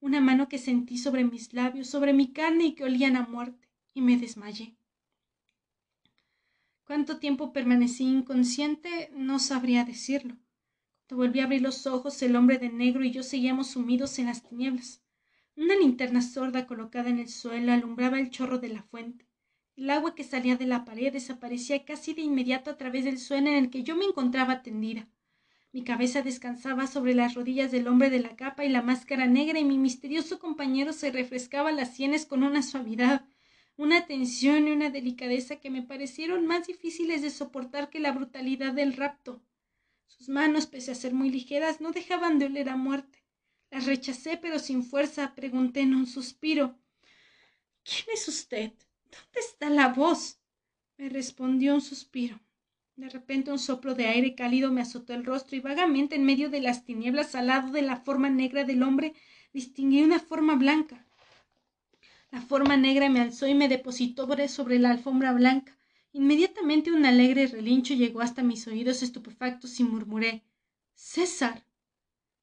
una 0.00 0.20
mano 0.20 0.50
que 0.50 0.58
sentí 0.58 0.98
sobre 0.98 1.24
mis 1.24 1.54
labios, 1.54 1.88
sobre 1.88 2.12
mi 2.12 2.32
carne 2.32 2.64
y 2.64 2.74
que 2.74 2.84
olían 2.84 3.16
a 3.16 3.26
muerte, 3.26 3.70
y 3.94 4.02
me 4.02 4.18
desmayé. 4.18 4.76
Cuánto 6.84 7.18
tiempo 7.18 7.54
permanecí 7.54 8.04
inconsciente 8.04 9.10
no 9.14 9.38
sabría 9.38 9.84
decirlo. 9.84 10.36
Volví 11.10 11.40
a 11.40 11.44
abrir 11.44 11.60
los 11.60 11.86
ojos, 11.86 12.20
el 12.22 12.34
hombre 12.34 12.58
de 12.58 12.70
negro 12.70 13.04
y 13.04 13.10
yo 13.10 13.22
seguíamos 13.22 13.72
sumidos 13.72 14.18
en 14.18 14.26
las 14.26 14.42
tinieblas. 14.42 15.02
Una 15.54 15.76
linterna 15.76 16.22
sorda 16.22 16.66
colocada 16.66 17.10
en 17.10 17.18
el 17.18 17.28
suelo 17.28 17.72
alumbraba 17.72 18.18
el 18.18 18.30
chorro 18.30 18.58
de 18.58 18.68
la 18.68 18.82
fuente. 18.82 19.28
El 19.76 19.90
agua 19.90 20.14
que 20.14 20.24
salía 20.24 20.56
de 20.56 20.66
la 20.66 20.84
pared 20.84 21.12
desaparecía 21.12 21.84
casi 21.84 22.14
de 22.14 22.22
inmediato 22.22 22.70
a 22.70 22.78
través 22.78 23.04
del 23.04 23.18
suelo 23.18 23.48
en 23.48 23.56
el 23.56 23.70
que 23.70 23.82
yo 23.82 23.96
me 23.96 24.06
encontraba 24.06 24.62
tendida. 24.62 25.06
Mi 25.72 25.84
cabeza 25.84 26.22
descansaba 26.22 26.86
sobre 26.86 27.14
las 27.14 27.34
rodillas 27.34 27.70
del 27.70 27.86
hombre 27.86 28.08
de 28.08 28.20
la 28.20 28.34
capa 28.34 28.64
y 28.64 28.68
la 28.68 28.80
máscara 28.80 29.26
negra 29.26 29.58
y 29.58 29.64
mi 29.64 29.76
misterioso 29.76 30.38
compañero 30.38 30.92
se 30.92 31.10
refrescaba 31.10 31.70
las 31.70 31.94
sienes 31.94 32.26
con 32.26 32.42
una 32.44 32.62
suavidad, 32.62 33.26
una 33.76 34.06
tensión 34.06 34.68
y 34.68 34.70
una 34.70 34.90
delicadeza 34.90 35.56
que 35.56 35.70
me 35.70 35.82
parecieron 35.82 36.46
más 36.46 36.66
difíciles 36.66 37.22
de 37.22 37.30
soportar 37.30 37.90
que 37.90 38.00
la 38.00 38.12
brutalidad 38.12 38.72
del 38.72 38.94
rapto. 38.94 39.42
Sus 40.06 40.28
manos, 40.28 40.66
pese 40.66 40.92
a 40.92 40.94
ser 40.94 41.14
muy 41.14 41.30
ligeras, 41.30 41.80
no 41.80 41.92
dejaban 41.92 42.38
de 42.38 42.46
oler 42.46 42.68
a 42.68 42.76
muerte. 42.76 43.24
Las 43.70 43.86
rechacé, 43.86 44.36
pero 44.36 44.58
sin 44.58 44.84
fuerza. 44.84 45.34
Pregunté 45.34 45.80
en 45.80 45.94
un 45.94 46.06
suspiro 46.06 46.78
¿Quién 47.84 48.06
es 48.14 48.28
usted? 48.28 48.72
¿Dónde 49.04 49.40
está 49.40 49.68
la 49.68 49.88
voz? 49.88 50.38
Me 50.96 51.10
respondió 51.10 51.74
un 51.74 51.82
suspiro. 51.82 52.40
De 52.96 53.10
repente 53.10 53.52
un 53.52 53.58
soplo 53.58 53.94
de 53.94 54.06
aire 54.06 54.34
cálido 54.34 54.72
me 54.72 54.80
azotó 54.80 55.12
el 55.12 55.24
rostro 55.24 55.56
y 55.56 55.60
vagamente 55.60 56.14
en 56.14 56.24
medio 56.24 56.48
de 56.48 56.60
las 56.60 56.84
tinieblas 56.84 57.34
al 57.34 57.48
lado 57.48 57.72
de 57.72 57.82
la 57.82 57.96
forma 57.96 58.30
negra 58.30 58.64
del 58.64 58.82
hombre 58.82 59.12
distinguí 59.52 60.02
una 60.02 60.18
forma 60.18 60.54
blanca. 60.54 61.04
La 62.30 62.40
forma 62.40 62.76
negra 62.76 63.10
me 63.10 63.20
alzó 63.20 63.46
y 63.46 63.54
me 63.54 63.68
depositó 63.68 64.26
sobre 64.48 64.78
la 64.78 64.92
alfombra 64.92 65.32
blanca. 65.32 65.76
Inmediatamente 66.16 66.92
un 66.92 67.04
alegre 67.06 67.48
relincho 67.48 67.92
llegó 67.92 68.20
hasta 68.20 68.44
mis 68.44 68.68
oídos 68.68 69.02
estupefactos 69.02 69.80
y 69.80 69.82
murmuré 69.82 70.44
César. 70.94 71.66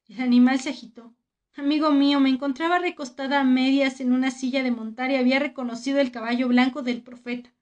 El 0.08 0.20
animal 0.20 0.60
se 0.60 0.68
agitó. 0.68 1.14
Amigo 1.54 1.90
mío, 1.90 2.20
me 2.20 2.28
encontraba 2.28 2.78
recostada 2.78 3.40
a 3.40 3.44
medias 3.44 4.02
en 4.02 4.12
una 4.12 4.30
silla 4.30 4.62
de 4.62 4.72
montar 4.72 5.10
y 5.10 5.16
había 5.16 5.38
reconocido 5.38 6.00
el 6.00 6.10
caballo 6.10 6.48
blanco 6.48 6.82
del 6.82 7.00
profeta, 7.00 7.54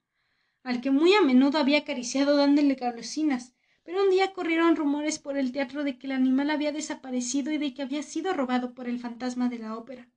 al 0.63 0.81
que 0.81 0.91
muy 0.91 1.13
a 1.13 1.21
menudo 1.21 1.59
había 1.59 1.77
acariciado 1.77 2.35
dándole 2.35 2.75
galosinas, 2.75 3.53
pero 3.85 4.03
un 4.03 4.09
día 4.09 4.33
corrieron 4.33 4.75
rumores 4.75 5.17
por 5.17 5.37
el 5.37 5.53
teatro 5.53 5.85
de 5.85 5.97
que 5.97 6.07
el 6.07 6.11
animal 6.11 6.49
había 6.49 6.73
desaparecido 6.73 7.53
y 7.53 7.57
de 7.57 7.73
que 7.73 7.83
había 7.83 8.03
sido 8.03 8.33
robado 8.33 8.73
por 8.73 8.89
el 8.89 8.99
fantasma 8.99 9.47
de 9.47 9.59
la 9.59 9.77
ópera. 9.77 10.09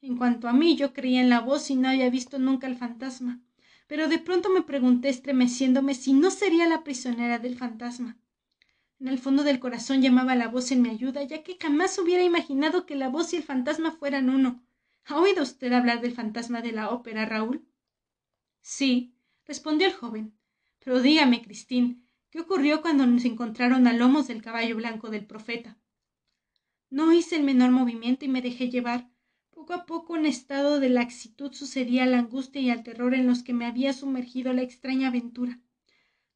En 0.00 0.16
cuanto 0.16 0.48
a 0.48 0.54
mí, 0.54 0.74
yo 0.74 0.94
creía 0.94 1.20
en 1.20 1.28
la 1.28 1.40
voz 1.40 1.68
y 1.68 1.76
no 1.76 1.90
había 1.90 2.08
visto 2.08 2.38
nunca 2.38 2.66
el 2.66 2.76
fantasma 2.76 3.43
pero 3.86 4.08
de 4.08 4.18
pronto 4.18 4.50
me 4.50 4.62
pregunté 4.62 5.08
estremeciéndome 5.08 5.94
si 5.94 6.12
no 6.12 6.30
sería 6.30 6.66
la 6.66 6.84
prisionera 6.84 7.38
del 7.38 7.56
fantasma. 7.56 8.18
En 9.00 9.08
el 9.08 9.18
fondo 9.18 9.42
del 9.42 9.60
corazón 9.60 10.00
llamaba 10.00 10.34
la 10.34 10.48
voz 10.48 10.70
en 10.70 10.82
mi 10.82 10.88
ayuda, 10.88 11.22
ya 11.24 11.42
que 11.42 11.58
jamás 11.60 11.98
hubiera 11.98 12.22
imaginado 12.22 12.86
que 12.86 12.96
la 12.96 13.08
voz 13.08 13.32
y 13.32 13.36
el 13.36 13.42
fantasma 13.42 13.92
fueran 13.92 14.30
uno. 14.30 14.64
¿Ha 15.06 15.18
oído 15.18 15.42
usted 15.42 15.72
hablar 15.72 16.00
del 16.00 16.14
fantasma 16.14 16.62
de 16.62 16.72
la 16.72 16.90
ópera, 16.90 17.26
Raúl? 17.26 17.66
Sí, 18.62 19.14
respondió 19.44 19.86
el 19.86 19.92
joven. 19.92 20.38
Pero 20.82 21.02
dígame, 21.02 21.42
Cristín, 21.42 22.08
¿qué 22.30 22.40
ocurrió 22.40 22.80
cuando 22.80 23.06
nos 23.06 23.24
encontraron 23.24 23.86
a 23.86 23.92
lomos 23.92 24.28
del 24.28 24.42
caballo 24.42 24.76
blanco 24.76 25.10
del 25.10 25.26
profeta? 25.26 25.76
No 26.88 27.12
hice 27.12 27.36
el 27.36 27.42
menor 27.42 27.70
movimiento 27.70 28.24
y 28.24 28.28
me 28.28 28.40
dejé 28.40 28.70
llevar. 28.70 29.10
Poco 29.54 29.72
a 29.72 29.86
poco 29.86 30.14
un 30.14 30.26
estado 30.26 30.80
de 30.80 30.88
laxitud 30.88 31.52
sucedía 31.52 32.02
a 32.02 32.06
la 32.06 32.18
angustia 32.18 32.60
y 32.60 32.70
al 32.70 32.82
terror 32.82 33.14
en 33.14 33.28
los 33.28 33.44
que 33.44 33.52
me 33.52 33.66
había 33.66 33.92
sumergido 33.92 34.52
la 34.52 34.62
extraña 34.62 35.08
aventura. 35.08 35.60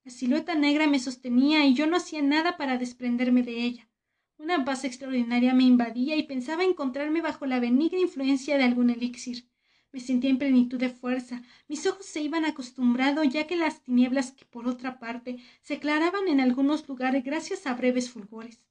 La 0.04 0.12
silueta 0.12 0.54
negra 0.54 0.86
me 0.86 1.00
sostenía 1.00 1.66
y 1.66 1.74
yo 1.74 1.88
no 1.88 1.96
hacía 1.96 2.22
nada 2.22 2.56
para 2.56 2.78
desprenderme 2.78 3.42
de 3.42 3.64
ella. 3.64 3.88
Una 4.36 4.64
paz 4.64 4.84
extraordinaria 4.84 5.52
me 5.52 5.64
invadía 5.64 6.14
y 6.14 6.22
pensaba 6.22 6.62
encontrarme 6.62 7.20
bajo 7.20 7.44
la 7.44 7.58
benigna 7.58 7.98
influencia 7.98 8.56
de 8.56 8.62
algún 8.62 8.88
elixir. 8.88 9.48
Me 9.90 9.98
sentía 9.98 10.30
en 10.30 10.38
plenitud 10.38 10.78
de 10.78 10.88
fuerza. 10.88 11.42
Mis 11.66 11.84
ojos 11.88 12.06
se 12.06 12.22
iban 12.22 12.44
acostumbrando 12.44 13.24
ya 13.24 13.48
que 13.48 13.56
las 13.56 13.82
tinieblas 13.82 14.30
que 14.30 14.44
por 14.44 14.68
otra 14.68 15.00
parte 15.00 15.38
se 15.62 15.74
aclaraban 15.74 16.28
en 16.28 16.38
algunos 16.38 16.88
lugares 16.88 17.24
gracias 17.24 17.66
a 17.66 17.74
breves 17.74 18.10
fulgores. 18.10 18.67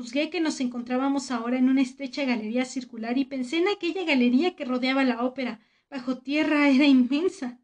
Juzgué 0.00 0.30
que 0.30 0.40
nos 0.40 0.60
encontrábamos 0.60 1.30
ahora 1.30 1.58
en 1.58 1.68
una 1.68 1.82
estrecha 1.82 2.24
galería 2.24 2.64
circular 2.64 3.18
y 3.18 3.26
pensé 3.26 3.58
en 3.58 3.68
aquella 3.68 4.02
galería 4.02 4.56
que 4.56 4.64
rodeaba 4.64 5.04
la 5.04 5.22
ópera. 5.22 5.60
Bajo 5.90 6.16
tierra 6.16 6.70
era 6.70 6.86
inmensa. 6.86 7.58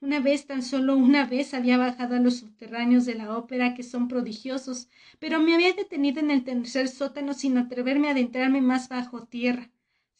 Una 0.00 0.18
vez, 0.20 0.46
tan 0.46 0.62
solo 0.62 0.96
una 0.96 1.26
vez, 1.26 1.52
había 1.52 1.76
bajado 1.76 2.16
a 2.16 2.18
los 2.18 2.38
subterráneos 2.38 3.04
de 3.04 3.16
la 3.16 3.36
ópera, 3.36 3.74
que 3.74 3.82
son 3.82 4.08
prodigiosos, 4.08 4.88
pero 5.18 5.38
me 5.38 5.52
había 5.52 5.74
detenido 5.74 6.20
en 6.20 6.30
el 6.30 6.44
tercer 6.44 6.88
sótano 6.88 7.34
sin 7.34 7.58
atreverme 7.58 8.08
a 8.08 8.12
adentrarme 8.12 8.62
más 8.62 8.88
bajo 8.88 9.24
tierra. 9.24 9.70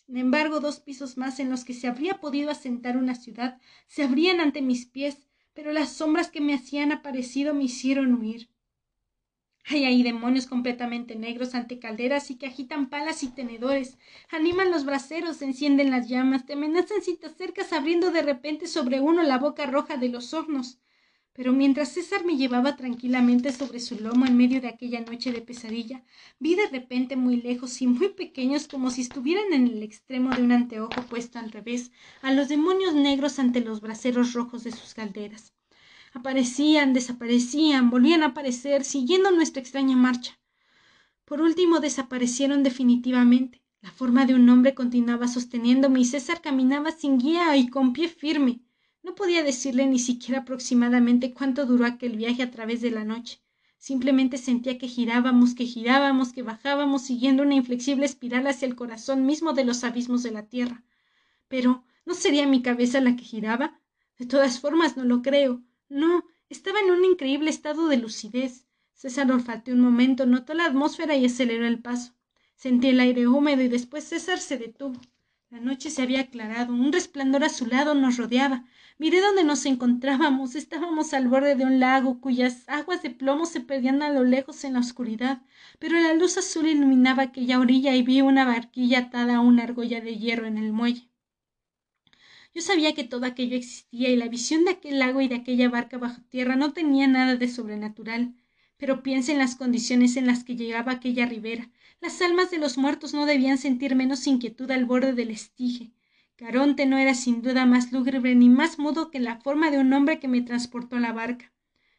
Sin 0.04 0.18
embargo, 0.18 0.60
dos 0.60 0.80
pisos 0.80 1.16
más 1.16 1.40
en 1.40 1.48
los 1.48 1.64
que 1.64 1.72
se 1.72 1.88
habría 1.88 2.20
podido 2.20 2.50
asentar 2.50 2.98
una 2.98 3.14
ciudad 3.14 3.58
se 3.86 4.02
abrían 4.02 4.40
ante 4.40 4.60
mis 4.60 4.84
pies, 4.84 5.26
pero 5.54 5.72
las 5.72 5.88
sombras 5.88 6.30
que 6.30 6.42
me 6.42 6.52
hacían 6.52 6.92
aparecido 6.92 7.54
me 7.54 7.64
hicieron 7.64 8.12
huir. 8.12 8.50
Hay 9.68 9.84
ahí 9.84 10.04
demonios 10.04 10.46
completamente 10.46 11.16
negros 11.16 11.56
ante 11.56 11.80
calderas 11.80 12.30
y 12.30 12.36
que 12.36 12.46
agitan 12.46 12.88
palas 12.88 13.24
y 13.24 13.28
tenedores, 13.28 13.98
animan 14.30 14.70
los 14.70 14.84
braseros, 14.84 15.42
encienden 15.42 15.90
las 15.90 16.08
llamas, 16.08 16.46
te 16.46 16.52
amenazan 16.52 17.02
si 17.02 17.16
te 17.16 17.26
acercas 17.26 17.72
abriendo 17.72 18.12
de 18.12 18.22
repente 18.22 18.68
sobre 18.68 19.00
uno 19.00 19.24
la 19.24 19.38
boca 19.38 19.66
roja 19.66 19.96
de 19.96 20.08
los 20.08 20.32
hornos. 20.34 20.78
Pero 21.32 21.52
mientras 21.52 21.88
César 21.88 22.24
me 22.24 22.36
llevaba 22.36 22.76
tranquilamente 22.76 23.50
sobre 23.50 23.80
su 23.80 23.98
lomo 23.98 24.24
en 24.24 24.36
medio 24.36 24.60
de 24.60 24.68
aquella 24.68 25.00
noche 25.00 25.32
de 25.32 25.42
pesadilla, 25.42 26.04
vi 26.38 26.54
de 26.54 26.68
repente 26.68 27.16
muy 27.16 27.42
lejos 27.42 27.82
y 27.82 27.88
muy 27.88 28.10
pequeños 28.10 28.68
como 28.68 28.90
si 28.90 29.00
estuvieran 29.00 29.52
en 29.52 29.66
el 29.66 29.82
extremo 29.82 30.30
de 30.30 30.42
un 30.42 30.52
anteojo 30.52 31.02
puesto 31.10 31.40
al 31.40 31.50
revés, 31.50 31.90
a 32.22 32.32
los 32.32 32.48
demonios 32.48 32.94
negros 32.94 33.40
ante 33.40 33.60
los 33.60 33.80
braseros 33.80 34.32
rojos 34.32 34.62
de 34.62 34.70
sus 34.70 34.94
calderas. 34.94 35.52
Aparecían, 36.16 36.94
desaparecían, 36.94 37.90
volvían 37.90 38.22
a 38.22 38.28
aparecer, 38.28 38.84
siguiendo 38.84 39.30
nuestra 39.32 39.60
extraña 39.60 39.96
marcha. 39.96 40.40
Por 41.26 41.42
último 41.42 41.78
desaparecieron 41.78 42.62
definitivamente. 42.62 43.60
La 43.82 43.90
forma 43.90 44.24
de 44.24 44.34
un 44.34 44.48
hombre 44.48 44.74
continuaba 44.74 45.28
sosteniéndome 45.28 46.00
y 46.00 46.06
César 46.06 46.40
caminaba 46.40 46.90
sin 46.90 47.18
guía 47.18 47.54
y 47.58 47.68
con 47.68 47.92
pie 47.92 48.08
firme. 48.08 48.62
No 49.02 49.14
podía 49.14 49.42
decirle 49.42 49.86
ni 49.86 49.98
siquiera 49.98 50.40
aproximadamente 50.40 51.34
cuánto 51.34 51.66
duró 51.66 51.84
aquel 51.84 52.16
viaje 52.16 52.42
a 52.42 52.50
través 52.50 52.80
de 52.80 52.92
la 52.92 53.04
noche. 53.04 53.42
Simplemente 53.76 54.38
sentía 54.38 54.78
que 54.78 54.88
girábamos, 54.88 55.54
que 55.54 55.66
girábamos, 55.66 56.32
que 56.32 56.42
bajábamos, 56.42 57.02
siguiendo 57.02 57.42
una 57.42 57.56
inflexible 57.56 58.06
espiral 58.06 58.46
hacia 58.46 58.66
el 58.66 58.74
corazón 58.74 59.26
mismo 59.26 59.52
de 59.52 59.66
los 59.66 59.84
abismos 59.84 60.22
de 60.22 60.30
la 60.30 60.46
tierra. 60.46 60.82
Pero, 61.48 61.84
¿no 62.06 62.14
sería 62.14 62.46
mi 62.46 62.62
cabeza 62.62 63.02
la 63.02 63.16
que 63.16 63.24
giraba? 63.24 63.78
De 64.18 64.24
todas 64.24 64.60
formas, 64.60 64.96
no 64.96 65.04
lo 65.04 65.20
creo. 65.20 65.62
No, 65.88 66.24
estaba 66.48 66.80
en 66.80 66.90
un 66.90 67.04
increíble 67.04 67.50
estado 67.50 67.88
de 67.88 67.96
lucidez. 67.96 68.66
César 68.92 69.30
olfateó 69.30 69.74
un 69.74 69.80
momento, 69.80 70.26
notó 70.26 70.54
la 70.54 70.66
atmósfera 70.66 71.16
y 71.16 71.26
aceleró 71.26 71.66
el 71.66 71.80
paso. 71.80 72.12
Sentí 72.56 72.88
el 72.88 73.00
aire 73.00 73.26
húmedo 73.28 73.62
y 73.62 73.68
después 73.68 74.04
César 74.04 74.38
se 74.38 74.58
detuvo. 74.58 75.00
La 75.50 75.60
noche 75.60 75.90
se 75.90 76.02
había 76.02 76.22
aclarado, 76.22 76.72
un 76.72 76.92
resplandor 76.92 77.44
azulado 77.44 77.94
nos 77.94 78.16
rodeaba. 78.16 78.64
Miré 78.98 79.20
donde 79.20 79.44
nos 79.44 79.64
encontrábamos. 79.64 80.56
Estábamos 80.56 81.14
al 81.14 81.28
borde 81.28 81.54
de 81.54 81.64
un 81.64 81.78
lago 81.78 82.20
cuyas 82.20 82.68
aguas 82.68 83.02
de 83.02 83.10
plomo 83.10 83.46
se 83.46 83.60
perdían 83.60 84.02
a 84.02 84.10
lo 84.10 84.24
lejos 84.24 84.64
en 84.64 84.72
la 84.72 84.80
oscuridad, 84.80 85.42
pero 85.78 86.00
la 86.00 86.14
luz 86.14 86.36
azul 86.36 86.66
iluminaba 86.66 87.24
aquella 87.24 87.60
orilla 87.60 87.94
y 87.94 88.02
vi 88.02 88.22
una 88.22 88.44
barquilla 88.44 88.98
atada 88.98 89.36
a 89.36 89.40
una 89.40 89.62
argolla 89.62 90.00
de 90.00 90.16
hierro 90.16 90.46
en 90.46 90.58
el 90.58 90.72
muelle. 90.72 91.08
Yo 92.56 92.62
sabía 92.62 92.94
que 92.94 93.04
todo 93.04 93.26
aquello 93.26 93.54
existía 93.54 94.08
y 94.08 94.16
la 94.16 94.28
visión 94.28 94.64
de 94.64 94.70
aquel 94.70 94.98
lago 94.98 95.20
y 95.20 95.28
de 95.28 95.34
aquella 95.34 95.68
barca 95.68 95.98
bajo 95.98 96.22
tierra 96.30 96.56
no 96.56 96.72
tenía 96.72 97.06
nada 97.06 97.36
de 97.36 97.48
sobrenatural. 97.48 98.34
Pero 98.78 99.02
piensa 99.02 99.30
en 99.32 99.36
las 99.36 99.56
condiciones 99.56 100.16
en 100.16 100.26
las 100.26 100.42
que 100.42 100.56
llegaba 100.56 100.92
aquella 100.92 101.26
ribera. 101.26 101.68
Las 102.00 102.22
almas 102.22 102.50
de 102.50 102.56
los 102.56 102.78
muertos 102.78 103.12
no 103.12 103.26
debían 103.26 103.58
sentir 103.58 103.94
menos 103.94 104.26
inquietud 104.26 104.70
al 104.70 104.86
borde 104.86 105.12
del 105.12 105.32
estige. 105.32 105.92
Caronte 106.36 106.86
no 106.86 106.96
era 106.96 107.12
sin 107.12 107.42
duda 107.42 107.66
más 107.66 107.92
lúgubre 107.92 108.34
ni 108.34 108.48
más 108.48 108.78
mudo 108.78 109.10
que 109.10 109.20
la 109.20 109.36
forma 109.36 109.70
de 109.70 109.78
un 109.78 109.92
hombre 109.92 110.18
que 110.18 110.26
me 110.26 110.40
transportó 110.40 110.96
a 110.96 111.00
la 111.00 111.12
barca. 111.12 111.52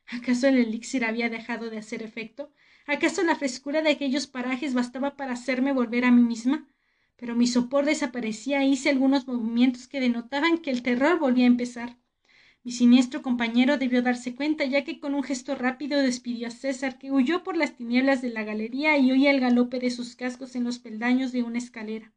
¿Acaso 0.08 0.48
el 0.48 0.58
elixir 0.58 1.06
había 1.06 1.30
dejado 1.30 1.70
de 1.70 1.78
hacer 1.78 2.02
efecto? 2.02 2.52
¿Acaso 2.88 3.22
la 3.22 3.36
frescura 3.36 3.84
de 3.84 3.92
aquellos 3.92 4.26
parajes 4.26 4.74
bastaba 4.74 5.18
para 5.18 5.34
hacerme 5.34 5.72
volver 5.72 6.04
a 6.04 6.10
mí 6.10 6.24
misma? 6.24 6.68
Pero 7.18 7.36
mi 7.36 7.48
sopor 7.48 7.86
desaparecía 7.86 8.62
e 8.62 8.68
hice 8.68 8.90
algunos 8.90 9.28
movimientos 9.28 9.88
que 9.88 10.00
denotaban 10.00 10.60
que 10.60 10.72
el 10.72 10.84
terror 10.84 11.20
volvía 11.20 11.44
a 11.44 11.48
empezar. 11.48 11.98
Mi 12.64 12.72
siniestro 12.72 13.22
compañero 13.22 13.78
debió 13.78 14.02
darse 14.02 14.36
cuenta, 14.36 14.66
ya 14.66 14.84
que 14.84 15.00
con 15.00 15.16
un 15.16 15.24
gesto 15.24 15.56
rápido 15.56 16.00
despidió 16.02 16.48
a 16.48 16.52
César, 16.52 16.98
que 16.98 17.12
huyó 17.12 17.44
por 17.44 17.56
las 17.56 17.76
tinieblas 17.76 18.22
de 18.22 18.30
la 18.30 18.44
galería 18.44 18.98
y 18.98 19.12
oía 19.12 19.32
el 19.32 19.40
galope 19.40 19.80
de 19.80 19.90
sus 19.90 20.16
cascos 20.16 20.56
en 20.56 20.64
los 20.64 20.80
peldaños 20.80 21.32
de 21.32 21.44
una 21.44 21.60
escalera. 21.60 22.14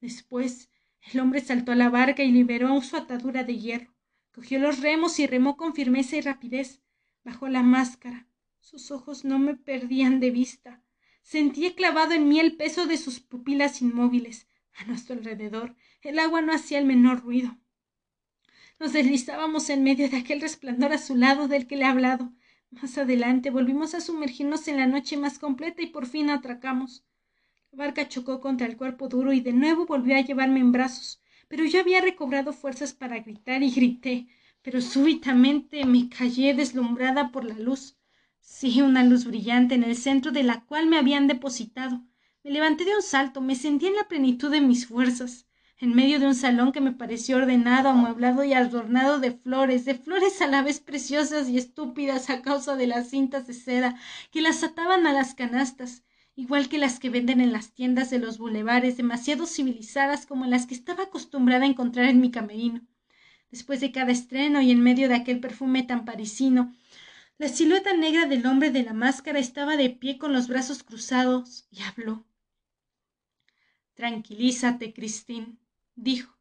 Después, 0.00 0.70
el 1.12 1.20
hombre 1.20 1.40
saltó 1.40 1.72
a 1.72 1.76
la 1.76 1.90
barca 1.90 2.22
y 2.22 2.32
liberó 2.32 2.80
su 2.80 2.96
atadura 2.96 3.44
de 3.44 3.58
hierro. 3.58 3.94
Cogió 4.32 4.58
los 4.58 4.80
remos 4.80 5.18
y 5.18 5.26
remó 5.26 5.56
con 5.56 5.74
firmeza 5.74 6.16
y 6.16 6.20
rapidez. 6.20 6.80
Bajó 7.24 7.48
la 7.48 7.62
máscara. 7.62 8.26
Sus 8.60 8.90
ojos 8.90 9.24
no 9.24 9.38
me 9.38 9.54
perdían 9.54 10.20
de 10.20 10.30
vista. 10.30 10.82
Sentí 11.30 11.70
clavado 11.74 12.14
en 12.14 12.26
mí 12.26 12.40
el 12.40 12.56
peso 12.56 12.86
de 12.86 12.96
sus 12.96 13.20
pupilas 13.20 13.82
inmóviles. 13.82 14.48
A 14.78 14.86
nuestro 14.86 15.14
alrededor 15.14 15.76
el 16.00 16.18
agua 16.20 16.40
no 16.40 16.54
hacía 16.54 16.78
el 16.78 16.86
menor 16.86 17.20
ruido. 17.20 17.54
Nos 18.80 18.94
deslizábamos 18.94 19.68
en 19.68 19.84
medio 19.84 20.08
de 20.08 20.16
aquel 20.16 20.40
resplandor 20.40 20.94
azulado 20.94 21.46
del 21.46 21.66
que 21.66 21.76
le 21.76 21.82
he 21.82 21.86
hablado. 21.86 22.32
Más 22.70 22.96
adelante 22.96 23.50
volvimos 23.50 23.94
a 23.94 24.00
sumergirnos 24.00 24.68
en 24.68 24.78
la 24.78 24.86
noche 24.86 25.18
más 25.18 25.38
completa 25.38 25.82
y 25.82 25.88
por 25.88 26.06
fin 26.06 26.30
atracamos. 26.30 27.04
La 27.72 27.84
barca 27.84 28.08
chocó 28.08 28.40
contra 28.40 28.66
el 28.66 28.78
cuerpo 28.78 29.08
duro 29.08 29.34
y 29.34 29.42
de 29.42 29.52
nuevo 29.52 29.84
volvió 29.84 30.16
a 30.16 30.22
llevarme 30.22 30.60
en 30.60 30.72
brazos, 30.72 31.20
pero 31.46 31.66
yo 31.66 31.78
había 31.78 32.00
recobrado 32.00 32.54
fuerzas 32.54 32.94
para 32.94 33.18
gritar 33.18 33.62
y 33.62 33.70
grité, 33.70 34.28
pero 34.62 34.80
súbitamente 34.80 35.84
me 35.84 36.08
callé 36.08 36.54
deslumbrada 36.54 37.30
por 37.32 37.44
la 37.44 37.58
luz. 37.58 37.97
Sí, 38.50 38.80
una 38.80 39.04
luz 39.04 39.26
brillante 39.26 39.74
en 39.74 39.84
el 39.84 39.94
centro 39.94 40.32
de 40.32 40.42
la 40.42 40.64
cual 40.64 40.86
me 40.86 40.96
habían 40.96 41.28
depositado. 41.28 42.02
Me 42.42 42.50
levanté 42.50 42.86
de 42.86 42.96
un 42.96 43.02
salto, 43.02 43.42
me 43.42 43.54
sentí 43.54 43.86
en 43.86 43.94
la 43.94 44.08
plenitud 44.08 44.50
de 44.50 44.62
mis 44.62 44.86
fuerzas, 44.86 45.46
en 45.78 45.94
medio 45.94 46.18
de 46.18 46.26
un 46.26 46.34
salón 46.34 46.72
que 46.72 46.80
me 46.80 46.92
pareció 46.92 47.36
ordenado, 47.36 47.90
amueblado 47.90 48.42
y 48.44 48.54
adornado 48.54 49.20
de 49.20 49.32
flores, 49.32 49.84
de 49.84 49.94
flores 49.94 50.40
a 50.40 50.46
la 50.46 50.62
vez 50.62 50.80
preciosas 50.80 51.48
y 51.50 51.58
estúpidas 51.58 52.30
a 52.30 52.40
causa 52.40 52.74
de 52.74 52.86
las 52.86 53.10
cintas 53.10 53.46
de 53.46 53.52
seda 53.52 53.96
que 54.32 54.40
las 54.40 54.64
ataban 54.64 55.06
a 55.06 55.12
las 55.12 55.34
canastas, 55.34 56.02
igual 56.34 56.70
que 56.70 56.78
las 56.78 56.98
que 56.98 57.10
venden 57.10 57.42
en 57.42 57.52
las 57.52 57.74
tiendas 57.74 58.08
de 58.08 58.18
los 58.18 58.38
bulevares, 58.38 58.96
demasiado 58.96 59.44
civilizadas 59.46 60.24
como 60.24 60.46
las 60.46 60.66
que 60.66 60.74
estaba 60.74 61.04
acostumbrada 61.04 61.64
a 61.64 61.68
encontrar 61.68 62.06
en 62.06 62.20
mi 62.20 62.30
camerino. 62.30 62.80
Después 63.50 63.80
de 63.80 63.92
cada 63.92 64.10
estreno 64.10 64.62
y 64.62 64.70
en 64.70 64.80
medio 64.80 65.08
de 65.08 65.14
aquel 65.14 65.38
perfume 65.38 65.82
tan 65.82 66.04
parisino, 66.04 66.74
la 67.38 67.48
silueta 67.48 67.94
negra 67.94 68.26
del 68.26 68.44
hombre 68.46 68.72
de 68.72 68.82
la 68.82 68.92
máscara 68.92 69.38
estaba 69.38 69.76
de 69.76 69.90
pie 69.90 70.18
con 70.18 70.32
los 70.32 70.48
brazos 70.48 70.82
cruzados 70.82 71.68
y 71.70 71.82
habló. 71.82 72.26
Tranquilízate, 73.94 74.92
Cristín, 74.92 75.60
dijo. 75.94 76.36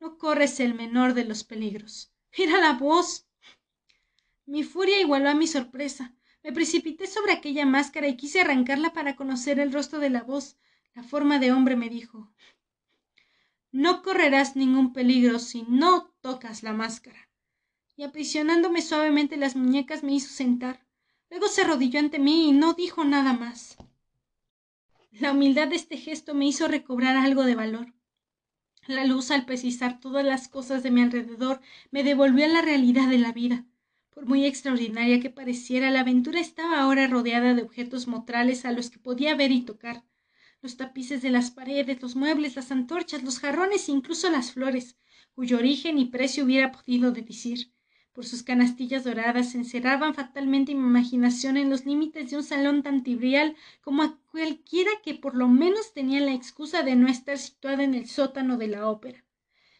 No 0.00 0.18
corres 0.18 0.58
el 0.58 0.74
menor 0.74 1.14
de 1.14 1.24
los 1.24 1.44
peligros. 1.44 2.12
Era 2.32 2.60
la 2.60 2.72
voz. 2.72 3.26
Mi 4.46 4.64
furia 4.64 5.00
igualó 5.00 5.30
a 5.30 5.34
mi 5.34 5.46
sorpresa. 5.46 6.12
Me 6.42 6.52
precipité 6.52 7.06
sobre 7.06 7.32
aquella 7.32 7.64
máscara 7.64 8.08
y 8.08 8.16
quise 8.16 8.40
arrancarla 8.40 8.92
para 8.92 9.16
conocer 9.16 9.60
el 9.60 9.72
rostro 9.72 10.00
de 10.00 10.10
la 10.10 10.22
voz. 10.22 10.56
La 10.94 11.04
forma 11.04 11.38
de 11.38 11.52
hombre 11.52 11.76
me 11.76 11.88
dijo 11.88 12.32
No 13.70 14.02
correrás 14.02 14.56
ningún 14.56 14.92
peligro 14.92 15.38
si 15.38 15.62
no 15.62 16.14
tocas 16.20 16.62
la 16.62 16.72
máscara. 16.72 17.25
Y 17.96 18.02
aprisionándome 18.02 18.82
suavemente 18.82 19.38
las 19.38 19.56
muñecas 19.56 20.02
me 20.02 20.12
hizo 20.12 20.28
sentar. 20.28 20.84
Luego 21.30 21.48
se 21.48 21.62
arrodilló 21.62 21.98
ante 21.98 22.18
mí 22.18 22.50
y 22.50 22.52
no 22.52 22.74
dijo 22.74 23.04
nada 23.04 23.32
más. 23.32 23.78
La 25.12 25.32
humildad 25.32 25.68
de 25.68 25.76
este 25.76 25.96
gesto 25.96 26.34
me 26.34 26.46
hizo 26.46 26.68
recobrar 26.68 27.16
algo 27.16 27.44
de 27.44 27.54
valor. 27.54 27.94
La 28.86 29.04
luz, 29.04 29.30
al 29.30 29.46
precisar 29.46 29.98
todas 29.98 30.24
las 30.24 30.46
cosas 30.46 30.82
de 30.82 30.90
mi 30.90 31.00
alrededor, 31.00 31.60
me 31.90 32.04
devolvió 32.04 32.44
a 32.44 32.48
la 32.48 32.60
realidad 32.60 33.08
de 33.08 33.18
la 33.18 33.32
vida. 33.32 33.64
Por 34.10 34.26
muy 34.26 34.44
extraordinaria 34.44 35.18
que 35.18 35.30
pareciera, 35.30 35.90
la 35.90 36.00
aventura 36.00 36.38
estaba 36.38 36.80
ahora 36.80 37.06
rodeada 37.06 37.54
de 37.54 37.62
objetos 37.62 38.06
motrales 38.06 38.64
a 38.66 38.72
los 38.72 38.90
que 38.90 38.98
podía 38.98 39.34
ver 39.34 39.52
y 39.52 39.62
tocar. 39.62 40.04
Los 40.60 40.76
tapices 40.76 41.22
de 41.22 41.30
las 41.30 41.50
paredes, 41.50 42.02
los 42.02 42.14
muebles, 42.14 42.56
las 42.56 42.70
antorchas, 42.70 43.22
los 43.22 43.40
jarrones 43.40 43.88
e 43.88 43.92
incluso 43.92 44.30
las 44.30 44.52
flores, 44.52 44.96
cuyo 45.34 45.56
origen 45.56 45.98
y 45.98 46.06
precio 46.06 46.44
hubiera 46.44 46.72
podido 46.72 47.10
deducir. 47.10 47.72
Por 48.16 48.24
sus 48.24 48.42
canastillas 48.42 49.04
doradas 49.04 49.54
encerraban 49.54 50.14
fatalmente 50.14 50.74
mi 50.74 50.80
imaginación 50.80 51.58
en 51.58 51.68
los 51.68 51.84
límites 51.84 52.30
de 52.30 52.38
un 52.38 52.42
salón 52.42 52.82
tan 52.82 53.02
trivial 53.02 53.56
como 53.82 54.02
a 54.02 54.18
cualquiera 54.32 54.90
que 55.04 55.12
por 55.12 55.34
lo 55.34 55.48
menos 55.48 55.92
tenía 55.92 56.22
la 56.22 56.32
excusa 56.32 56.82
de 56.82 56.96
no 56.96 57.08
estar 57.08 57.36
situada 57.36 57.84
en 57.84 57.94
el 57.94 58.08
sótano 58.08 58.56
de 58.56 58.68
la 58.68 58.88
ópera. 58.88 59.25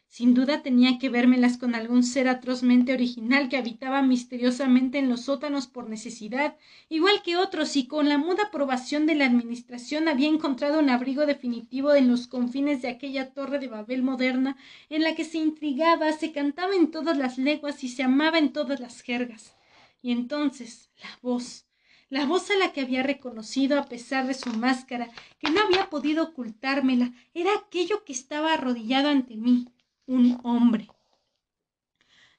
Sin 0.09 0.35
duda 0.35 0.63
tenía 0.63 0.99
que 0.99 1.11
vérmelas 1.11 1.59
con 1.59 1.75
algún 1.75 2.03
ser 2.03 2.29
atrozmente 2.29 2.95
original 2.95 3.49
que 3.49 3.59
habitaba 3.59 4.03
misteriosamente 4.03 4.99
en 4.99 5.11
los 5.11 5.23
sótanos 5.23 5.67
por 5.67 5.91
necesidad, 5.91 6.57
igual 6.89 7.23
que 7.23 7.37
otros, 7.37 7.77
y 7.77 7.87
con 7.87 8.09
la 8.09 8.17
muda 8.17 8.45
aprobación 8.45 9.05
de 9.05 9.17
la 9.17 9.27
administración 9.27 10.09
había 10.09 10.29
encontrado 10.29 10.79
un 10.79 10.91
abrigo 10.91 11.27
definitivo 11.27 11.93
en 11.95 12.09
los 12.09 12.29
confines 12.29 12.83
de 12.83 12.89
aquella 12.89 13.35
torre 13.35 13.59
de 13.59 13.69
Babel 13.69 14.03
moderna, 14.03 14.57
en 14.89 15.03
la 15.03 15.15
que 15.15 15.25
se 15.25 15.39
intrigaba, 15.39 16.13
se 16.13 16.33
cantaba 16.33 16.75
en 16.75 16.91
todas 16.91 17.19
las 17.19 17.37
leguas 17.37 17.83
y 17.85 17.89
se 17.89 18.03
amaba 18.03 18.39
en 18.39 18.53
todas 18.53 18.81
las 18.81 19.03
jergas. 19.03 19.55
Y 20.01 20.13
entonces 20.13 20.89
la 21.03 21.19
voz, 21.21 21.67
la 22.09 22.25
voz 22.25 22.51
a 22.51 22.57
la 22.57 22.73
que 22.73 22.81
había 22.81 23.03
reconocido 23.03 23.79
a 23.79 23.87
pesar 23.87 24.27
de 24.29 24.35
su 24.35 24.51
máscara, 24.51 25.11
que 25.41 25.51
no 25.51 25.61
había 25.61 25.91
podido 25.91 26.25
ocultármela, 26.25 27.13
era 27.35 27.51
aquello 27.55 28.05
que 28.05 28.13
estaba 28.13 28.55
arrodillado 28.55 29.09
ante 29.09 29.37
mí 29.37 29.67
un 30.07 30.39
hombre. 30.45 30.89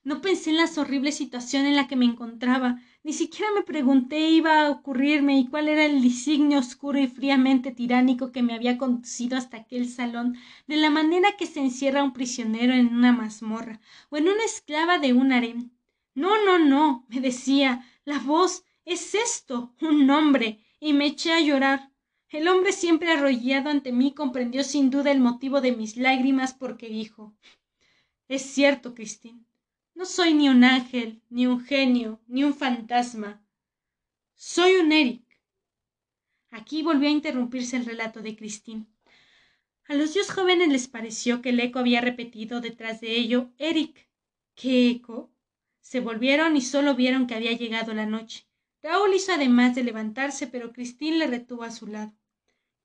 No 0.04 0.22
pensé 0.22 0.52
en 0.52 0.56
la 0.56 0.70
horrible 0.78 1.12
situación 1.12 1.66
en 1.66 1.76
la 1.76 1.90
que 1.90 1.98
me 1.98 2.06
encontraba, 2.06 2.80
ni 3.04 3.12
siquiera 3.12 3.52
me 3.54 3.64
pregunté 3.64 4.30
iba 4.30 4.62
a 4.62 4.70
ocurrirme 4.70 5.38
y 5.38 5.48
cuál 5.48 5.68
era 5.68 5.84
el 5.84 6.02
designio 6.02 6.60
oscuro 6.60 6.98
y 6.98 7.08
fríamente 7.08 7.72
tiránico 7.72 8.32
que 8.32 8.42
me 8.42 8.54
había 8.54 8.78
conducido 8.78 9.38
hasta 9.38 9.58
aquel 9.58 9.90
salón, 9.90 10.38
de 10.66 10.78
la 10.78 10.90
manera 10.90 11.36
que 11.38 11.46
se 11.46 11.60
encierra 11.60 12.06
un 12.06 12.14
prisionero 12.14 12.74
en 12.74 12.96
una 12.96 13.12
mazmorra 13.12 13.82
o 14.10 14.16
en 14.16 14.30
una 14.30 14.46
esclava 14.46 14.98
de 14.98 15.12
un 15.12 15.34
harén. 15.34 15.74
No, 16.16 16.42
no, 16.46 16.58
no, 16.58 17.06
me 17.10 17.20
decía, 17.20 17.86
la 18.06 18.20
voz 18.20 18.64
es 18.86 19.14
esto, 19.14 19.76
un 19.82 20.10
hombre, 20.10 20.64
y 20.80 20.94
me 20.94 21.08
eché 21.08 21.34
a 21.34 21.42
llorar. 21.42 21.92
El 22.30 22.48
hombre 22.48 22.72
siempre 22.72 23.12
arrollado 23.12 23.70
ante 23.70 23.92
mí 23.92 24.14
comprendió 24.14 24.64
sin 24.64 24.90
duda 24.90 25.12
el 25.12 25.20
motivo 25.20 25.60
de 25.60 25.74
mis 25.74 25.98
lágrimas 25.98 26.54
porque 26.54 26.88
dijo 26.88 27.34
Es 28.28 28.42
cierto, 28.42 28.94
Cristín. 28.94 29.46
No 29.96 30.06
soy 30.06 30.34
ni 30.34 30.50
un 30.50 30.64
ángel, 30.64 31.22
ni 31.30 31.48
un 31.48 31.64
genio, 31.64 32.22
ni 32.28 32.44
un 32.44 32.54
fantasma. 32.54 33.42
Soy 34.36 34.76
un 34.76 34.92
Eric. 34.92 35.24
Aquí 36.52 36.84
volvió 36.84 37.08
a 37.08 37.12
interrumpirse 37.12 37.78
el 37.78 37.86
relato 37.86 38.22
de 38.22 38.36
Cristín. 38.36 38.88
A 39.88 39.96
los 39.96 40.14
dios 40.14 40.30
jóvenes 40.30 40.68
les 40.68 40.88
pareció 40.88 41.42
que 41.42 41.50
el 41.50 41.60
eco 41.62 41.80
había 41.80 42.02
repetido 42.02 42.60
detrás 42.60 43.00
de 43.00 43.16
ello 43.16 43.54
Eric. 43.58 44.10
¿Qué 44.56 44.90
eco? 44.90 45.32
Se 45.80 46.02
volvieron 46.02 46.58
y 46.58 46.62
solo 46.62 46.96
vieron 46.96 47.26
que 47.26 47.36
había 47.36 47.54
llegado 47.54 47.94
la 47.94 48.06
noche. 48.06 48.46
Raúl 48.82 49.14
hizo 49.14 49.32
además 49.32 49.76
de 49.76 49.84
levantarse, 49.84 50.48
pero 50.48 50.74
Cristín 50.74 51.18
le 51.20 51.28
retuvo 51.28 51.64
a 51.64 51.72
su 51.72 51.88
lado. 51.88 52.14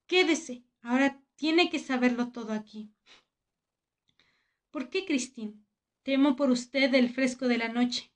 Quédese. 0.06 0.62
Ahora 0.82 1.20
tiene 1.34 1.68
que 1.68 1.80
saberlo 1.80 2.30
todo 2.30 2.52
aquí. 2.52 2.90
¿Por 4.72 4.88
qué, 4.88 5.04
Cristín? 5.04 5.66
Temo 6.02 6.34
por 6.34 6.50
usted 6.50 6.94
el 6.94 7.10
fresco 7.10 7.46
de 7.46 7.58
la 7.58 7.68
noche. 7.68 8.10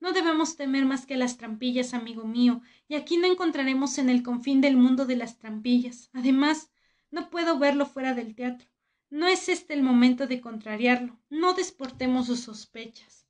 No 0.00 0.12
debemos 0.12 0.56
temer 0.56 0.84
más 0.84 1.06
que 1.06 1.16
las 1.16 1.36
trampillas, 1.36 1.94
amigo 1.94 2.24
mío, 2.24 2.62
y 2.88 2.96
aquí 2.96 3.16
no 3.16 3.28
encontraremos 3.28 3.98
en 3.98 4.10
el 4.10 4.24
confín 4.24 4.60
del 4.60 4.76
mundo 4.76 5.06
de 5.06 5.14
las 5.14 5.38
trampillas. 5.38 6.10
Además, 6.12 6.72
no 7.12 7.30
puedo 7.30 7.60
verlo 7.60 7.86
fuera 7.86 8.12
del 8.12 8.34
teatro. 8.34 8.68
No 9.08 9.28
es 9.28 9.48
este 9.48 9.72
el 9.72 9.84
momento 9.84 10.26
de 10.26 10.40
contrariarlo. 10.40 11.20
No 11.30 11.54
desportemos 11.54 12.26
sus 12.26 12.40
sospechas. 12.40 13.28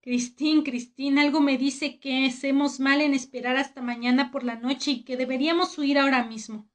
Cristín, 0.00 0.62
Cristín, 0.62 1.18
algo 1.18 1.40
me 1.40 1.58
dice 1.58 2.00
que 2.00 2.24
hacemos 2.26 2.80
mal 2.80 3.02
en 3.02 3.12
esperar 3.12 3.56
hasta 3.56 3.82
mañana 3.82 4.30
por 4.30 4.44
la 4.44 4.56
noche 4.56 4.92
y 4.92 5.04
que 5.04 5.18
deberíamos 5.18 5.76
huir 5.76 5.98
ahora 5.98 6.24
mismo. 6.24 6.71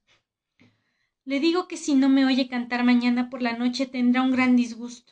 Le 1.27 1.41
digo 1.41 1.67
que 1.67 1.75
si 1.75 1.93
no 1.93 2.07
me 2.07 2.23
oye 2.23 2.47
cantar 2.47 2.85
mañana 2.85 3.29
por 3.29 3.41
la 3.41 3.51
noche 3.51 3.85
tendrá 3.85 4.21
un 4.21 4.31
gran 4.31 4.55
disgusto. 4.55 5.11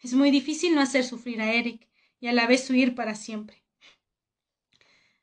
Es 0.00 0.12
muy 0.12 0.32
difícil 0.32 0.74
no 0.74 0.80
hacer 0.80 1.04
sufrir 1.04 1.40
a 1.40 1.52
Eric 1.52 1.86
y 2.18 2.26
a 2.26 2.32
la 2.32 2.48
vez 2.48 2.68
huir 2.68 2.96
para 2.96 3.14
siempre. 3.14 3.62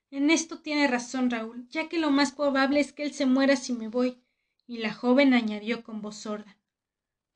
En 0.09 0.29
esto 0.29 0.61
tiene 0.61 0.87
razón 0.87 1.29
Raúl, 1.29 1.67
ya 1.67 1.89
que 1.89 1.99
lo 1.99 2.09
más 2.09 2.31
probable 2.31 2.79
es 2.79 2.93
que 2.93 3.03
él 3.03 3.13
se 3.13 3.25
muera 3.25 3.57
si 3.57 3.73
me 3.73 3.89
voy. 3.89 4.17
Y 4.65 4.77
la 4.77 4.93
joven 4.93 5.33
añadió 5.33 5.83
con 5.83 6.01
voz 6.01 6.15
sorda. 6.15 6.57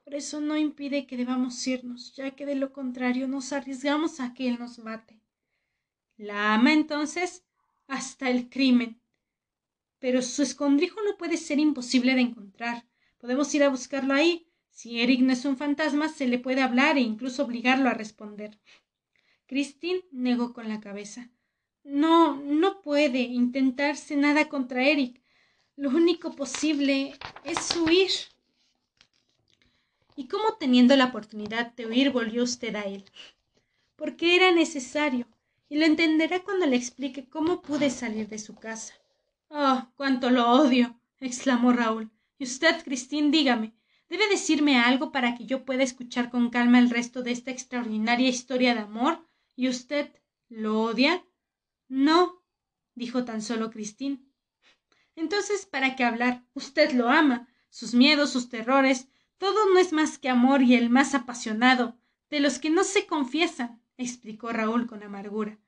Por 0.05 0.15
eso 0.15 0.39
no 0.39 0.55
impide 0.55 1.07
que 1.07 1.17
debamos 1.17 1.67
irnos, 1.67 2.15
ya 2.15 2.31
que 2.31 2.45
de 2.45 2.55
lo 2.55 2.71
contrario 2.71 3.27
nos 3.27 3.51
arriesgamos 3.51 4.21
a 4.21 4.33
que 4.33 4.47
él 4.47 4.57
nos 4.57 4.79
mate. 4.79 5.19
La 6.15 6.53
ama 6.53 6.71
entonces 6.71 7.43
hasta 7.87 8.29
el 8.29 8.49
crimen, 8.49 9.00
pero 10.01 10.23
su 10.23 10.41
escondrijo 10.41 10.99
no 11.03 11.15
puede 11.15 11.37
ser 11.37 11.59
imposible 11.59 12.15
de 12.15 12.21
encontrar. 12.21 12.85
Podemos 13.19 13.53
ir 13.53 13.63
a 13.63 13.69
buscarlo 13.69 14.15
ahí. 14.15 14.47
Si 14.71 14.99
Eric 14.99 15.21
no 15.21 15.31
es 15.31 15.45
un 15.45 15.57
fantasma, 15.57 16.09
se 16.09 16.27
le 16.27 16.39
puede 16.39 16.63
hablar 16.63 16.97
e 16.97 17.01
incluso 17.01 17.43
obligarlo 17.43 17.87
a 17.87 17.93
responder. 17.93 18.59
Christine 19.45 20.01
negó 20.11 20.53
con 20.53 20.67
la 20.67 20.79
cabeza. 20.79 21.29
No, 21.83 22.35
no 22.35 22.81
puede 22.81 23.19
intentarse 23.19 24.15
nada 24.15 24.49
contra 24.49 24.83
Eric. 24.83 25.21
Lo 25.75 25.89
único 25.89 26.35
posible 26.35 27.13
es 27.43 27.75
huir. 27.77 28.09
¿Y 30.15 30.27
cómo 30.27 30.55
teniendo 30.59 30.95
la 30.95 31.05
oportunidad 31.05 31.75
de 31.75 31.85
huir 31.85 32.09
volvió 32.09 32.43
usted 32.43 32.75
a 32.75 32.81
él? 32.81 33.05
Porque 33.95 34.35
era 34.35 34.51
necesario, 34.51 35.27
y 35.69 35.77
lo 35.77 35.85
entenderá 35.85 36.43
cuando 36.43 36.65
le 36.65 36.75
explique 36.75 37.29
cómo 37.29 37.61
pude 37.61 37.91
salir 37.91 38.27
de 38.27 38.39
su 38.39 38.55
casa. 38.55 38.95
Oh, 39.53 39.85
cuánto 39.97 40.29
lo 40.29 40.49
odio. 40.49 40.97
exclamó 41.19 41.73
Raúl. 41.73 42.09
Y 42.39 42.45
usted, 42.45 42.81
Cristín, 42.85 43.31
dígame, 43.31 43.75
¿debe 44.07 44.29
decirme 44.29 44.79
algo 44.79 45.11
para 45.11 45.35
que 45.35 45.45
yo 45.45 45.65
pueda 45.65 45.83
escuchar 45.83 46.29
con 46.29 46.49
calma 46.49 46.79
el 46.79 46.89
resto 46.89 47.21
de 47.21 47.31
esta 47.31 47.51
extraordinaria 47.51 48.29
historia 48.29 48.73
de 48.73 48.79
amor? 48.79 49.27
¿Y 49.57 49.67
usted 49.67 50.09
lo 50.47 50.81
odia? 50.81 51.25
No, 51.89 52.41
dijo 52.95 53.25
tan 53.25 53.41
solo 53.41 53.71
Cristín. 53.71 54.31
Entonces, 55.17 55.65
¿para 55.65 55.97
qué 55.97 56.05
hablar? 56.05 56.45
Usted 56.53 56.93
lo 56.93 57.09
ama. 57.09 57.49
Sus 57.69 57.93
miedos, 57.93 58.31
sus 58.31 58.47
terrores, 58.47 59.09
todo 59.37 59.69
no 59.73 59.79
es 59.79 59.91
más 59.91 60.17
que 60.17 60.29
amor 60.29 60.61
y 60.61 60.75
el 60.75 60.89
más 60.89 61.13
apasionado, 61.13 61.97
de 62.29 62.39
los 62.39 62.57
que 62.57 62.69
no 62.69 62.85
se 62.85 63.05
confiesan, 63.05 63.81
explicó 63.97 64.53
Raúl 64.53 64.87
con 64.87 65.03
amargura, 65.03 65.59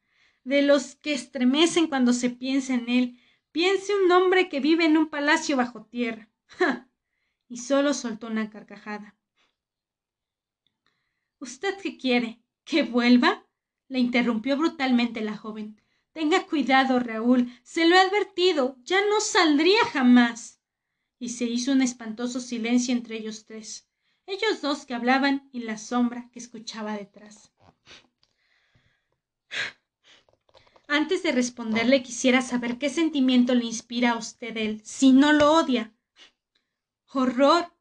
de 0.45 0.61
los 0.61 0.95
que 0.95 1.13
estremecen 1.13 1.87
cuando 1.87 2.13
se 2.13 2.29
piensa 2.29 2.73
en 2.73 2.87
él 2.87 3.19
Piense 3.53 3.93
un 3.95 4.11
hombre 4.11 4.49
que 4.49 4.59
vive 4.59 4.83
en 4.83 4.97
un 4.97 5.09
palacio 5.09 5.55
bajo 5.55 5.85
tierra. 5.85 6.27
y 7.47 7.57
solo 7.57 7.93
soltó 7.93 8.27
una 8.27 8.49
carcajada. 8.49 9.15
¿Usted 11.39 11.77
qué 11.81 11.97
quiere? 11.97 12.41
¿Que 12.65 12.81
vuelva? 12.81 13.45
le 13.89 13.99
interrumpió 13.99 14.57
brutalmente 14.57 15.21
la 15.21 15.37
joven. 15.37 15.79
Tenga 16.13 16.47
cuidado, 16.47 16.99
Raúl. 16.99 17.53
Se 17.61 17.85
lo 17.87 17.95
he 17.95 17.99
advertido. 17.99 18.75
Ya 18.85 18.99
no 19.07 19.21
saldría 19.21 19.85
jamás. 19.85 20.59
Y 21.19 21.29
se 21.29 21.45
hizo 21.45 21.73
un 21.73 21.83
espantoso 21.83 22.39
silencio 22.39 22.91
entre 22.91 23.17
ellos 23.17 23.45
tres, 23.45 23.87
ellos 24.25 24.61
dos 24.61 24.87
que 24.87 24.95
hablaban 24.95 25.47
y 25.51 25.59
la 25.59 25.77
sombra 25.77 26.27
que 26.31 26.39
escuchaba 26.39 26.97
detrás. 26.97 27.52
Antes 30.93 31.23
de 31.23 31.31
responderle 31.31 32.03
quisiera 32.03 32.43
saber 32.43 32.77
qué 32.77 32.87
sentimiento 32.87 33.55
le 33.55 33.65
inspira 33.65 34.11
a 34.11 34.17
usted 34.19 34.55
él, 34.57 34.79
si 34.83 35.11
no 35.11 35.33
lo 35.33 35.51
odia. 35.51 35.91
Horror. 37.11 37.73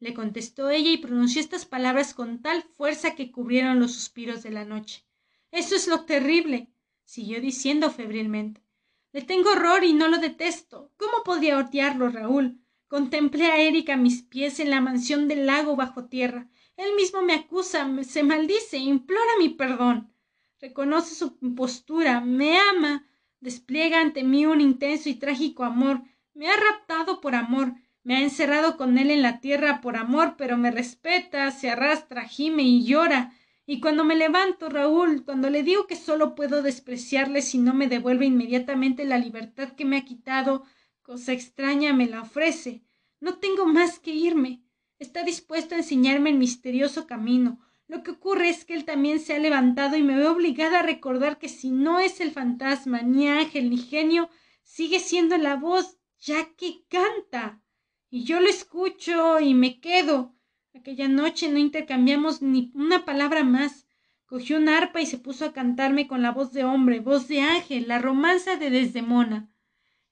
le 0.00 0.12
contestó 0.14 0.68
ella 0.68 0.90
y 0.90 0.96
pronunció 0.96 1.40
estas 1.40 1.64
palabras 1.64 2.12
con 2.12 2.42
tal 2.42 2.64
fuerza 2.64 3.14
que 3.14 3.30
cubrieron 3.30 3.78
los 3.78 3.92
suspiros 3.92 4.42
de 4.42 4.50
la 4.50 4.64
noche. 4.64 5.06
Eso 5.52 5.76
es 5.76 5.86
lo 5.86 6.06
terrible. 6.06 6.68
siguió 7.04 7.40
diciendo 7.40 7.88
febrilmente. 7.88 8.64
Le 9.12 9.22
tengo 9.22 9.52
horror 9.52 9.84
y 9.84 9.92
no 9.92 10.08
lo 10.08 10.18
detesto. 10.18 10.90
¿Cómo 10.96 11.22
podría 11.24 11.58
odiarlo, 11.58 12.08
Raúl? 12.08 12.58
Contemplé 12.88 13.46
a 13.46 13.60
Erika 13.60 13.94
a 13.94 13.96
mis 13.96 14.22
pies 14.24 14.58
en 14.58 14.70
la 14.70 14.80
mansión 14.80 15.28
del 15.28 15.46
lago 15.46 15.76
bajo 15.76 16.06
tierra. 16.06 16.50
Él 16.76 16.96
mismo 16.96 17.22
me 17.22 17.34
acusa, 17.34 17.88
se 18.02 18.24
maldice, 18.24 18.76
implora 18.78 19.38
mi 19.38 19.50
perdón 19.50 20.15
reconoce 20.60 21.14
su 21.14 21.36
postura, 21.54 22.20
me 22.20 22.58
ama, 22.58 23.06
despliega 23.40 24.00
ante 24.00 24.24
mí 24.24 24.46
un 24.46 24.60
intenso 24.60 25.08
y 25.08 25.14
trágico 25.14 25.64
amor, 25.64 26.02
me 26.34 26.48
ha 26.48 26.56
raptado 26.56 27.20
por 27.20 27.34
amor, 27.34 27.74
me 28.02 28.16
ha 28.16 28.20
encerrado 28.20 28.76
con 28.76 28.98
él 28.98 29.10
en 29.10 29.22
la 29.22 29.40
tierra 29.40 29.80
por 29.80 29.96
amor, 29.96 30.36
pero 30.38 30.56
me 30.56 30.70
respeta, 30.70 31.50
se 31.50 31.70
arrastra, 31.70 32.24
gime 32.24 32.62
y 32.62 32.84
llora. 32.84 33.32
Y 33.66 33.80
cuando 33.80 34.04
me 34.04 34.14
levanto, 34.14 34.68
Raúl, 34.68 35.24
cuando 35.24 35.50
le 35.50 35.64
digo 35.64 35.88
que 35.88 35.96
solo 35.96 36.36
puedo 36.36 36.62
despreciarle 36.62 37.42
si 37.42 37.58
no 37.58 37.74
me 37.74 37.88
devuelve 37.88 38.24
inmediatamente 38.26 39.04
la 39.04 39.18
libertad 39.18 39.72
que 39.72 39.84
me 39.84 39.96
ha 39.96 40.04
quitado, 40.04 40.62
cosa 41.02 41.32
extraña 41.32 41.92
me 41.92 42.06
la 42.06 42.22
ofrece. 42.22 42.84
No 43.18 43.38
tengo 43.38 43.66
más 43.66 43.98
que 43.98 44.12
irme. 44.12 44.62
Está 45.00 45.24
dispuesto 45.24 45.74
a 45.74 45.78
enseñarme 45.78 46.30
el 46.30 46.38
misterioso 46.38 47.08
camino, 47.08 47.58
lo 47.88 48.02
que 48.02 48.10
ocurre 48.10 48.48
es 48.48 48.64
que 48.64 48.74
él 48.74 48.84
también 48.84 49.20
se 49.20 49.34
ha 49.34 49.38
levantado 49.38 49.96
y 49.96 50.02
me 50.02 50.16
ve 50.16 50.26
obligada 50.26 50.80
a 50.80 50.82
recordar 50.82 51.38
que 51.38 51.48
si 51.48 51.70
no 51.70 52.00
es 52.00 52.20
el 52.20 52.32
fantasma, 52.32 53.02
ni 53.02 53.28
ángel, 53.28 53.70
ni 53.70 53.78
genio, 53.78 54.28
sigue 54.62 54.98
siendo 54.98 55.38
la 55.38 55.54
voz, 55.54 55.98
ya 56.18 56.52
que 56.56 56.84
canta. 56.88 57.62
Y 58.10 58.24
yo 58.24 58.40
lo 58.40 58.48
escucho 58.48 59.38
y 59.38 59.54
me 59.54 59.80
quedo. 59.80 60.34
Aquella 60.74 61.08
noche 61.08 61.48
no 61.48 61.58
intercambiamos 61.58 62.42
ni 62.42 62.72
una 62.74 63.04
palabra 63.04 63.44
más. 63.44 63.86
Cogió 64.26 64.58
una 64.58 64.78
arpa 64.78 65.00
y 65.00 65.06
se 65.06 65.18
puso 65.18 65.44
a 65.44 65.52
cantarme 65.52 66.08
con 66.08 66.22
la 66.22 66.32
voz 66.32 66.52
de 66.52 66.64
hombre, 66.64 66.98
voz 66.98 67.28
de 67.28 67.40
ángel, 67.40 67.86
la 67.86 68.00
romanza 68.00 68.56
de 68.56 68.70
Desdemona. 68.70 69.48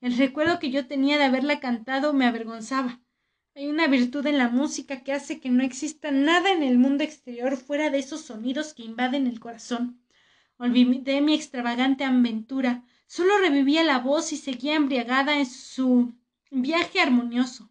El 0.00 0.16
recuerdo 0.16 0.60
que 0.60 0.70
yo 0.70 0.86
tenía 0.86 1.18
de 1.18 1.24
haberla 1.24 1.58
cantado 1.58 2.12
me 2.12 2.26
avergonzaba. 2.26 3.00
Hay 3.56 3.68
una 3.68 3.86
virtud 3.86 4.26
en 4.26 4.38
la 4.38 4.48
música 4.48 5.04
que 5.04 5.12
hace 5.12 5.38
que 5.38 5.48
no 5.48 5.62
exista 5.62 6.10
nada 6.10 6.50
en 6.50 6.64
el 6.64 6.76
mundo 6.76 7.04
exterior 7.04 7.56
fuera 7.56 7.88
de 7.88 8.00
esos 8.00 8.22
sonidos 8.22 8.74
que 8.74 8.82
invaden 8.82 9.28
el 9.28 9.38
corazón. 9.38 10.00
Olvidé 10.56 11.20
mi 11.20 11.34
extravagante 11.34 12.02
aventura, 12.02 12.82
solo 13.06 13.38
revivía 13.38 13.84
la 13.84 14.00
voz 14.00 14.32
y 14.32 14.38
seguía 14.38 14.74
embriagada 14.74 15.38
en 15.38 15.46
su 15.46 16.14
viaje 16.50 16.98
armonioso. 16.98 17.70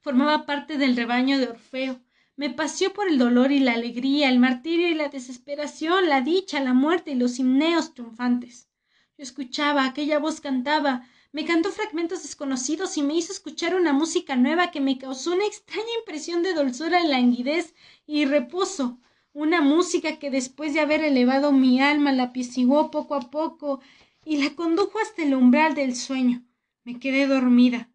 Formaba 0.00 0.44
parte 0.44 0.76
del 0.76 0.96
rebaño 0.96 1.38
de 1.38 1.50
Orfeo. 1.50 2.00
Me 2.34 2.50
paseó 2.50 2.92
por 2.92 3.08
el 3.08 3.16
dolor 3.16 3.52
y 3.52 3.60
la 3.60 3.74
alegría, 3.74 4.28
el 4.28 4.40
martirio 4.40 4.88
y 4.88 4.94
la 4.94 5.08
desesperación, 5.08 6.08
la 6.08 6.20
dicha, 6.20 6.58
la 6.60 6.74
muerte 6.74 7.12
y 7.12 7.14
los 7.14 7.38
himneos 7.38 7.94
triunfantes. 7.94 8.68
Yo 9.16 9.22
escuchaba, 9.22 9.84
aquella 9.84 10.18
voz 10.18 10.40
cantaba, 10.40 11.06
me 11.34 11.44
cantó 11.44 11.72
fragmentos 11.72 12.22
desconocidos 12.22 12.96
y 12.96 13.02
me 13.02 13.16
hizo 13.16 13.32
escuchar 13.32 13.74
una 13.74 13.92
música 13.92 14.36
nueva 14.36 14.70
que 14.70 14.80
me 14.80 14.98
causó 14.98 15.32
una 15.32 15.44
extraña 15.44 15.88
impresión 15.98 16.44
de 16.44 16.54
dulzura 16.54 17.02
languidez 17.02 17.74
y 18.06 18.24
reposo. 18.24 19.00
Una 19.32 19.60
música 19.60 20.20
que 20.20 20.30
después 20.30 20.74
de 20.74 20.80
haber 20.80 21.02
elevado 21.02 21.50
mi 21.50 21.80
alma 21.80 22.12
la 22.12 22.24
apaciguó 22.24 22.92
poco 22.92 23.16
a 23.16 23.32
poco 23.32 23.80
y 24.24 24.36
la 24.36 24.54
condujo 24.54 25.00
hasta 25.00 25.24
el 25.24 25.34
umbral 25.34 25.74
del 25.74 25.96
sueño. 25.96 26.44
Me 26.84 27.00
quedé 27.00 27.26
dormida. 27.26 27.90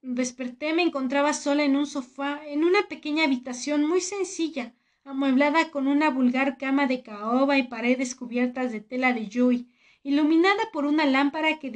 Desperté 0.00 0.72
me 0.72 0.84
encontraba 0.84 1.34
sola 1.34 1.64
en 1.64 1.76
un 1.76 1.86
sofá, 1.86 2.40
en 2.46 2.64
una 2.64 2.88
pequeña 2.88 3.24
habitación 3.24 3.84
muy 3.86 4.00
sencilla, 4.00 4.74
amueblada 5.04 5.70
con 5.70 5.86
una 5.86 6.08
vulgar 6.08 6.56
cama 6.56 6.86
de 6.86 7.02
caoba 7.02 7.58
y 7.58 7.64
paredes 7.64 8.14
cubiertas 8.14 8.72
de 8.72 8.80
tela 8.80 9.12
de 9.12 9.28
yui, 9.28 9.68
iluminada 10.02 10.70
por 10.72 10.84
una 10.86 11.04
lámpara 11.06 11.58
que 11.58 11.70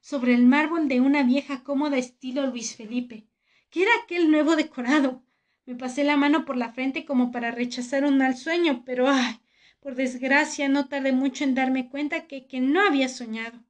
sobre 0.00 0.34
el 0.34 0.44
mármol 0.44 0.88
de 0.88 1.00
una 1.00 1.22
vieja 1.22 1.62
cómoda 1.62 1.98
estilo 1.98 2.46
Luis 2.48 2.74
Felipe. 2.74 3.26
¿Qué 3.70 3.82
era 3.82 3.92
aquel 4.02 4.30
nuevo 4.30 4.56
decorado? 4.56 5.22
Me 5.66 5.76
pasé 5.76 6.02
la 6.02 6.16
mano 6.16 6.44
por 6.44 6.56
la 6.56 6.72
frente 6.72 7.04
como 7.04 7.30
para 7.30 7.52
rechazar 7.52 8.04
un 8.04 8.18
mal 8.18 8.36
sueño, 8.36 8.82
pero 8.84 9.08
ay, 9.08 9.38
por 9.80 9.94
desgracia 9.94 10.68
no 10.68 10.88
tardé 10.88 11.12
mucho 11.12 11.44
en 11.44 11.54
darme 11.54 11.88
cuenta 11.88 12.26
que, 12.26 12.46
que 12.46 12.60
no 12.60 12.80
había 12.80 13.08
soñado. 13.08 13.62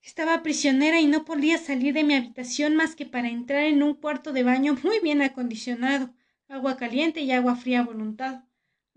Estaba 0.00 0.42
prisionera 0.44 1.00
y 1.00 1.06
no 1.06 1.24
podía 1.24 1.58
salir 1.58 1.92
de 1.92 2.04
mi 2.04 2.14
habitación 2.14 2.76
más 2.76 2.94
que 2.94 3.04
para 3.04 3.28
entrar 3.28 3.64
en 3.64 3.82
un 3.82 3.94
cuarto 3.94 4.32
de 4.32 4.44
baño 4.44 4.76
muy 4.84 5.00
bien 5.00 5.22
acondicionado, 5.22 6.14
agua 6.48 6.76
caliente 6.76 7.20
y 7.20 7.32
agua 7.32 7.56
fría 7.56 7.80
a 7.80 7.84
voluntad. 7.84 8.44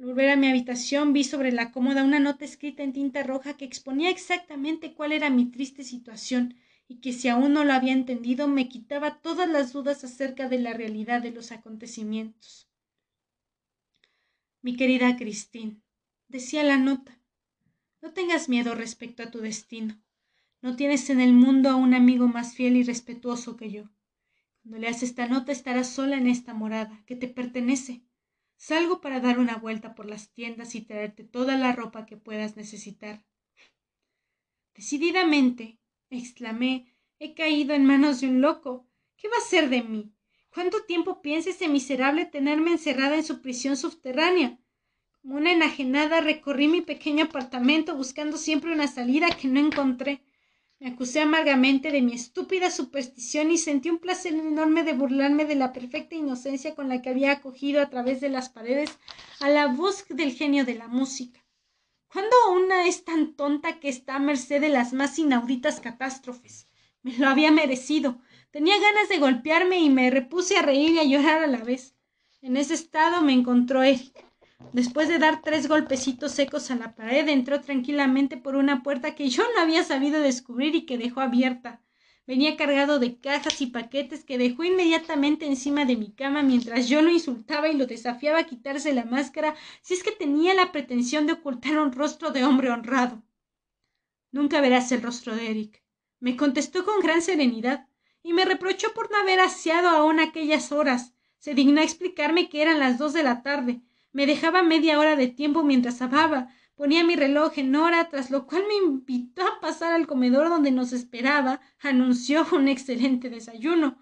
Al 0.02 0.08
volver 0.08 0.32
a 0.32 0.36
mi 0.36 0.48
habitación 0.48 1.14
vi 1.14 1.24
sobre 1.24 1.52
la 1.52 1.72
cómoda 1.72 2.04
una 2.04 2.20
nota 2.20 2.44
escrita 2.44 2.82
en 2.82 2.92
tinta 2.92 3.22
roja 3.22 3.56
que 3.56 3.66
exponía 3.66 4.10
exactamente 4.10 4.96
cuál 4.96 5.12
era 5.12 5.30
mi 5.30 5.46
triste 5.46 5.84
situación 5.84 6.56
y 6.88 7.02
que 7.02 7.14
si 7.14 7.28
aún 7.28 7.54
no 7.54 7.64
lo 7.64 7.74
había 7.74 7.94
entendido 7.94 8.48
me 8.48 8.68
quitaba 8.68 9.20
todas 9.20 9.48
las 9.48 9.74
dudas 9.74 10.04
acerca 10.04 10.50
de 10.50 10.58
la 10.58 10.74
realidad 10.74 11.22
de 11.22 11.30
los 11.30 11.52
acontecimientos. 11.52 12.68
Mi 14.64 14.76
querida 14.76 15.16
Christine, 15.18 15.78
decía 16.30 16.64
la 16.64 16.78
nota, 16.78 17.20
no 18.02 18.12
tengas 18.12 18.50
miedo 18.50 18.74
respecto 18.74 19.22
a 19.22 19.30
tu 19.30 19.38
destino. 19.38 20.02
No 20.64 20.76
tienes 20.76 21.12
en 21.12 21.22
el 21.22 21.34
mundo 21.34 21.70
a 21.70 21.76
un 21.76 21.94
amigo 21.94 22.28
más 22.28 22.56
fiel 22.56 22.76
y 22.76 22.82
respetuoso 22.82 23.56
que 23.56 23.70
yo. 23.70 23.84
Cuando 24.64 24.80
leas 24.80 25.04
esta 25.04 25.28
nota 25.28 25.52
estarás 25.52 25.92
sola 25.92 26.18
en 26.18 26.26
esta 26.26 26.56
morada, 26.56 27.04
que 27.06 27.16
te 27.16 27.28
pertenece. 27.28 28.02
Salgo 28.62 29.02
para 29.02 29.20
dar 29.20 29.40
una 29.40 29.56
vuelta 29.56 29.96
por 29.96 30.06
las 30.06 30.34
tiendas 30.34 30.76
y 30.76 30.82
traerte 30.82 31.24
toda 31.24 31.58
la 31.58 31.72
ropa 31.72 32.06
que 32.06 32.16
puedas 32.16 32.58
necesitar. 32.58 33.26
Decididamente, 34.76 35.80
exclamé, 36.12 36.86
he 37.18 37.34
caído 37.34 37.74
en 37.74 37.86
manos 37.86 38.22
de 38.22 38.28
un 38.28 38.40
loco. 38.40 38.88
¿Qué 39.18 39.28
va 39.30 39.38
a 39.38 39.50
ser 39.50 39.70
de 39.70 39.82
mí? 39.82 40.14
¿Cuánto 40.54 40.84
tiempo 40.84 41.24
piensa 41.24 41.50
ese 41.50 41.70
miserable 41.70 42.26
tenerme 42.26 42.70
encerrada 42.70 43.16
en 43.16 43.24
su 43.24 43.42
prisión 43.42 43.76
subterránea? 43.78 44.60
Como 45.20 45.38
una 45.38 45.54
enajenada 45.54 46.22
recorrí 46.22 46.68
mi 46.68 46.82
pequeño 46.82 47.26
apartamento 47.26 47.96
buscando 47.96 48.38
siempre 48.38 48.72
una 48.72 48.88
salida 48.88 49.30
que 49.32 49.48
no 49.48 49.60
encontré. 49.60 50.22
Me 50.82 50.88
acusé 50.88 51.22
amargamente 51.22 51.92
de 51.92 52.02
mi 52.02 52.14
estúpida 52.14 52.72
superstición 52.72 53.52
y 53.52 53.60
sentí 53.60 53.92
un 53.92 54.00
placer 54.00 54.34
enorme 54.34 54.82
de 54.84 54.94
burlarme 54.94 55.46
de 55.46 55.54
la 55.54 55.74
perfecta 55.74 56.16
inocencia 56.16 56.74
con 56.74 56.90
la 56.90 57.04
que 57.04 57.12
había 57.12 57.34
acogido 57.34 57.84
a 57.84 57.92
través 57.92 58.20
de 58.20 58.30
las 58.30 58.50
paredes 58.50 58.98
a 59.42 59.50
la 59.50 59.68
voz 59.68 60.08
del 60.10 60.34
genio 60.34 60.66
de 60.66 60.74
la 60.74 60.88
música. 60.88 61.40
¿Cuándo 62.08 62.36
una 62.52 62.88
es 62.88 63.06
tan 63.06 63.36
tonta 63.36 63.80
que 63.80 63.90
está 63.90 64.16
a 64.16 64.20
merced 64.20 64.60
de 64.60 64.70
las 64.70 64.92
más 64.92 65.20
inauditas 65.20 65.80
catástrofes? 65.80 66.66
Me 67.04 67.16
lo 67.16 67.28
había 67.28 67.52
merecido. 67.52 68.20
Tenía 68.50 68.80
ganas 68.80 69.08
de 69.08 69.20
golpearme 69.20 69.78
y 69.78 69.92
me 69.92 70.10
repuse 70.10 70.58
a 70.58 70.64
reír 70.64 70.94
y 70.94 70.98
a 70.98 71.04
llorar 71.04 71.44
a 71.44 71.48
la 71.48 71.64
vez. 71.64 71.96
En 72.42 72.58
ese 72.58 72.74
estado 72.74 73.22
me 73.22 73.34
encontró 73.34 73.84
Eric. 73.84 74.31
Después 74.72 75.10
de 75.10 75.20
dar 75.20 75.42
tres 75.42 75.68
golpecitos 75.68 76.32
secos 76.32 76.72
a 76.72 76.76
la 76.76 76.96
pared, 76.96 77.28
entró 77.28 77.62
tranquilamente 77.62 78.38
por 78.38 78.56
una 78.56 78.84
puerta 78.84 79.16
que 79.16 79.30
yo 79.30 79.44
no 79.54 79.62
había 79.62 79.84
sabido 79.84 80.22
descubrir 80.22 80.76
y 80.76 80.86
que 80.86 80.98
dejó 80.98 81.22
abierta. 81.22 81.82
Venía 82.26 82.56
cargado 82.56 83.00
de 83.00 83.20
cajas 83.20 83.60
y 83.62 83.68
paquetes 83.68 84.24
que 84.24 84.38
dejó 84.38 84.64
inmediatamente 84.64 85.46
encima 85.46 85.86
de 85.86 85.98
mi 85.98 86.12
cama 86.14 86.44
mientras 86.44 86.88
yo 86.88 87.02
lo 87.02 87.10
insultaba 87.10 87.68
y 87.68 87.76
lo 87.76 87.88
desafiaba 87.88 88.40
a 88.40 88.46
quitarse 88.46 88.94
la 88.94 89.06
máscara 89.06 89.56
si 89.82 89.96
es 89.96 90.04
que 90.04 90.12
tenía 90.12 90.54
la 90.54 90.72
pretensión 90.72 91.26
de 91.28 91.34
ocultar 91.34 91.80
un 91.80 91.92
rostro 91.92 92.32
de 92.32 92.46
hombre 92.46 92.70
honrado. 92.70 93.22
Nunca 94.32 94.62
verás 94.62 94.92
el 94.92 95.02
rostro 95.02 95.36
de 95.36 95.50
Eric, 95.50 95.84
me 96.22 96.38
contestó 96.38 96.86
con 96.86 97.02
gran 97.02 97.22
serenidad, 97.22 97.88
y 98.24 98.34
me 98.34 98.46
reprochó 98.46 98.94
por 98.94 99.12
no 99.12 99.18
haber 99.18 99.40
aseado 99.40 99.90
aún 99.90 100.20
aquellas 100.20 100.72
horas. 100.72 101.14
Se 101.40 101.56
dignó 101.56 101.82
explicarme 101.82 102.48
que 102.48 102.62
eran 102.62 102.80
las 102.80 103.00
dos 103.00 103.14
de 103.14 103.24
la 103.24 103.42
tarde, 103.42 103.82
me 104.14 104.26
dejaba 104.26 104.64
media 104.64 105.00
hora 105.00 105.16
de 105.16 105.28
tiempo 105.28 105.64
mientras 105.64 106.02
hablaba. 106.02 106.50
Ponía 106.76 107.04
mi 107.04 107.16
reloj 107.16 107.58
en 107.58 107.76
hora, 107.76 108.10
tras 108.10 108.32
lo 108.32 108.48
cual 108.48 108.64
me 108.68 108.76
invitó 108.76 109.44
a 109.46 109.60
pasar 109.62 109.94
al 109.94 110.08
comedor 110.08 110.50
donde 110.50 110.72
nos 110.72 110.94
esperaba. 110.94 111.62
Anunció 111.80 112.46
un 112.54 112.68
excelente 112.68 113.30
desayuno. 113.30 114.00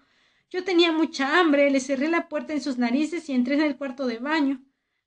Yo 0.50 0.64
tenía 0.64 0.90
mucha 0.90 1.38
hambre, 1.38 1.70
le 1.70 1.78
cerré 1.78 2.08
la 2.08 2.28
puerta 2.28 2.52
en 2.52 2.60
sus 2.60 2.78
narices 2.78 3.28
y 3.28 3.34
entré 3.34 3.54
en 3.54 3.62
el 3.62 3.76
cuarto 3.76 4.06
de 4.06 4.18
baño. 4.18 4.62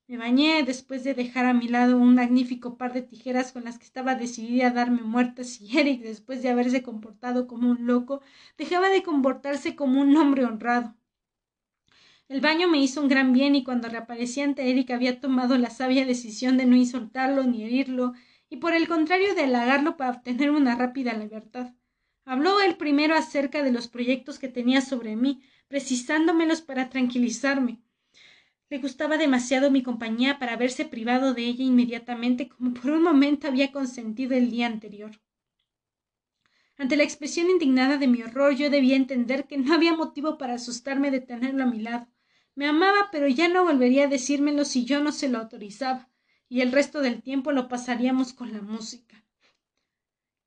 Me 0.08 0.18
bañé 0.18 0.64
después 0.64 1.04
de 1.04 1.14
dejar 1.14 1.46
a 1.46 1.54
mi 1.54 1.68
lado 1.68 1.98
un 1.98 2.16
magnífico 2.16 2.78
par 2.78 2.94
de 2.94 3.02
tijeras 3.02 3.52
con 3.52 3.64
las 3.64 3.80
que 3.80 3.86
estaba 3.86 4.16
decidida 4.16 4.68
a 4.68 4.72
darme 4.72 5.02
muertas 5.02 5.48
si 5.48 5.78
Eric, 5.78 6.02
después 6.02 6.42
de 6.44 6.50
haberse 6.50 6.84
comportado 6.84 7.48
como 7.48 7.72
un 7.72 7.88
loco, 7.88 8.22
dejaba 8.58 8.90
de 8.90 9.04
comportarse 9.04 9.76
como 9.76 10.00
un 10.02 10.16
hombre 10.16 10.46
honrado. 10.46 10.96
El 12.30 12.42
baño 12.42 12.68
me 12.68 12.82
hizo 12.82 13.02
un 13.02 13.10
gran 13.10 13.34
bien 13.34 13.54
y 13.54 13.64
cuando 13.64 13.90
reaparecí 13.90 14.42
ante 14.42 14.70
Eric 14.70 14.92
había 14.92 15.20
tomado 15.20 15.58
la 15.58 15.70
sabia 15.70 16.06
decisión 16.06 16.58
de 16.58 16.66
no 16.66 16.76
insultarlo 16.76 17.44
ni 17.44 17.64
herirlo 17.64 18.14
y 18.50 18.58
por 18.58 18.74
el 18.74 18.88
contrario 18.88 19.36
de 19.36 19.44
halagarlo 19.44 19.98
para 19.98 20.12
obtener 20.12 20.50
una 20.52 20.76
rápida 20.76 21.14
libertad. 21.14 21.74
Habló 22.26 22.62
él 22.62 22.78
primero 22.78 23.16
acerca 23.16 23.62
de 23.62 23.72
los 23.72 23.88
proyectos 23.88 24.40
que 24.40 24.48
tenía 24.48 24.82
sobre 24.82 25.16
mí, 25.16 25.42
precisándomelos 25.68 26.62
para 26.62 26.90
tranquilizarme. 26.90 27.82
Le 28.70 28.80
gustaba 28.80 29.18
demasiado 29.18 29.70
mi 29.70 29.84
compañía 29.84 30.40
para 30.40 30.54
haberse 30.54 30.86
privado 30.86 31.34
de 31.34 31.44
ella 31.44 31.64
inmediatamente 31.64 32.48
como 32.48 32.74
por 32.74 32.92
un 32.92 33.04
momento 33.04 33.48
había 33.48 33.72
consentido 33.72 34.34
el 34.34 34.50
día 34.50 34.68
anterior. 34.68 35.12
Ante 36.78 36.96
la 36.96 37.04
expresión 37.04 37.50
indignada 37.50 37.98
de 37.98 38.08
mi 38.08 38.24
horror 38.24 38.56
yo 38.56 38.70
debía 38.70 38.96
entender 38.96 39.46
que 39.46 39.58
no 39.58 39.74
había 39.74 39.94
motivo 39.94 40.38
para 40.38 40.54
asustarme 40.54 41.12
de 41.12 41.22
tenerlo 41.22 41.64
a 41.64 41.68
mi 41.68 41.80
lado. 41.80 42.08
Me 42.56 42.68
amaba, 42.68 43.10
pero 43.12 43.28
ya 43.28 43.48
no 43.48 43.64
volvería 43.64 44.06
a 44.06 44.08
decírmelo 44.08 44.66
si 44.66 44.86
yo 44.86 45.04
no 45.04 45.12
se 45.12 45.30
lo 45.30 45.40
autorizaba, 45.40 46.10
y 46.50 46.62
el 46.62 46.72
resto 46.72 47.02
del 47.02 47.22
tiempo 47.22 47.52
lo 47.52 47.68
pasaríamos 47.68 48.34
con 48.34 48.54
la 48.54 48.62
música. 48.62 49.24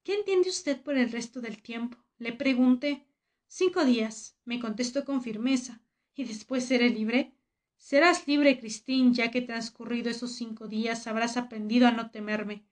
¿Qué 0.05 0.15
entiende 0.15 0.51
usted 0.51 0.81
por 0.81 0.97
el 0.97 1.11
resto 1.11 1.41
del 1.41 1.61
tiempo? 1.63 1.99
le 2.19 2.33
pregunté. 2.33 3.05
Cinco 3.49 3.85
días, 3.85 4.37
me 4.45 4.61
contestó 4.61 5.05
con 5.05 5.23
firmeza. 5.23 5.81
¿Y 6.15 6.25
después 6.25 6.65
seré 6.65 6.91
libre? 6.91 7.35
Serás 7.77 8.27
libre, 8.27 8.59
Cristín, 8.59 9.15
ya 9.15 9.31
que 9.31 9.43
transcurrido 9.43 10.11
esos 10.11 10.33
cinco 10.33 10.67
días 10.67 11.07
habrás 11.07 11.37
aprendido 11.37 11.87
a 11.87 11.91
no 11.91 12.11
temerme. 12.11 12.65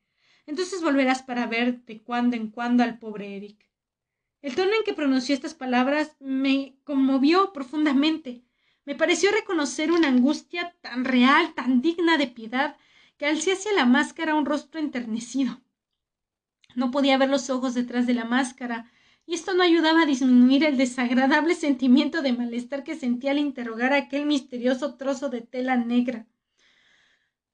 Entonces 0.47 0.83
volverás 0.83 1.23
para 1.23 1.47
ver 1.47 1.85
de 1.85 2.03
cuando 2.03 2.37
en 2.37 2.51
cuando 2.51 2.83
al 2.83 2.99
pobre 2.99 3.37
Eric. 3.37 3.69
El 4.43 4.55
tono 4.55 4.73
en 4.75 4.85
que 4.85 4.95
pronunció 4.95 5.35
estas 5.35 5.55
palabras 5.55 6.17
me 6.21 6.77
conmovió 6.85 7.53
profundamente. 7.53 8.45
Me 8.87 8.95
pareció 8.95 9.31
reconocer 9.33 9.91
una 9.93 10.09
angustia 10.09 10.75
tan 10.83 11.05
real, 11.05 11.55
tan 11.55 11.81
digna 11.81 12.19
de 12.19 12.27
piedad, 12.27 12.77
que 13.17 13.27
alcé 13.27 13.53
hacia 13.53 13.73
la 13.73 13.87
máscara 13.87 14.35
un 14.35 14.45
rostro 14.45 14.79
enternecido. 14.79 15.61
No 16.75 16.91
podía 16.91 17.17
ver 17.17 17.31
los 17.31 17.49
ojos 17.49 17.75
detrás 17.75 18.07
de 18.07 18.15
la 18.15 18.25
máscara, 18.25 18.91
y 19.27 19.35
esto 19.35 19.55
no 19.55 19.63
ayudaba 19.63 20.03
a 20.03 20.07
disminuir 20.07 20.65
el 20.65 20.77
desagradable 20.77 21.55
sentimiento 21.55 22.21
de 22.21 22.35
malestar 22.35 22.85
que 22.85 22.95
sentía 22.95 23.31
al 23.31 23.39
interrogar 23.39 23.95
aquel 23.95 24.27
misterioso 24.27 24.97
trozo 24.97 25.31
de 25.31 25.41
tela 25.41 25.77
negra. 25.77 26.27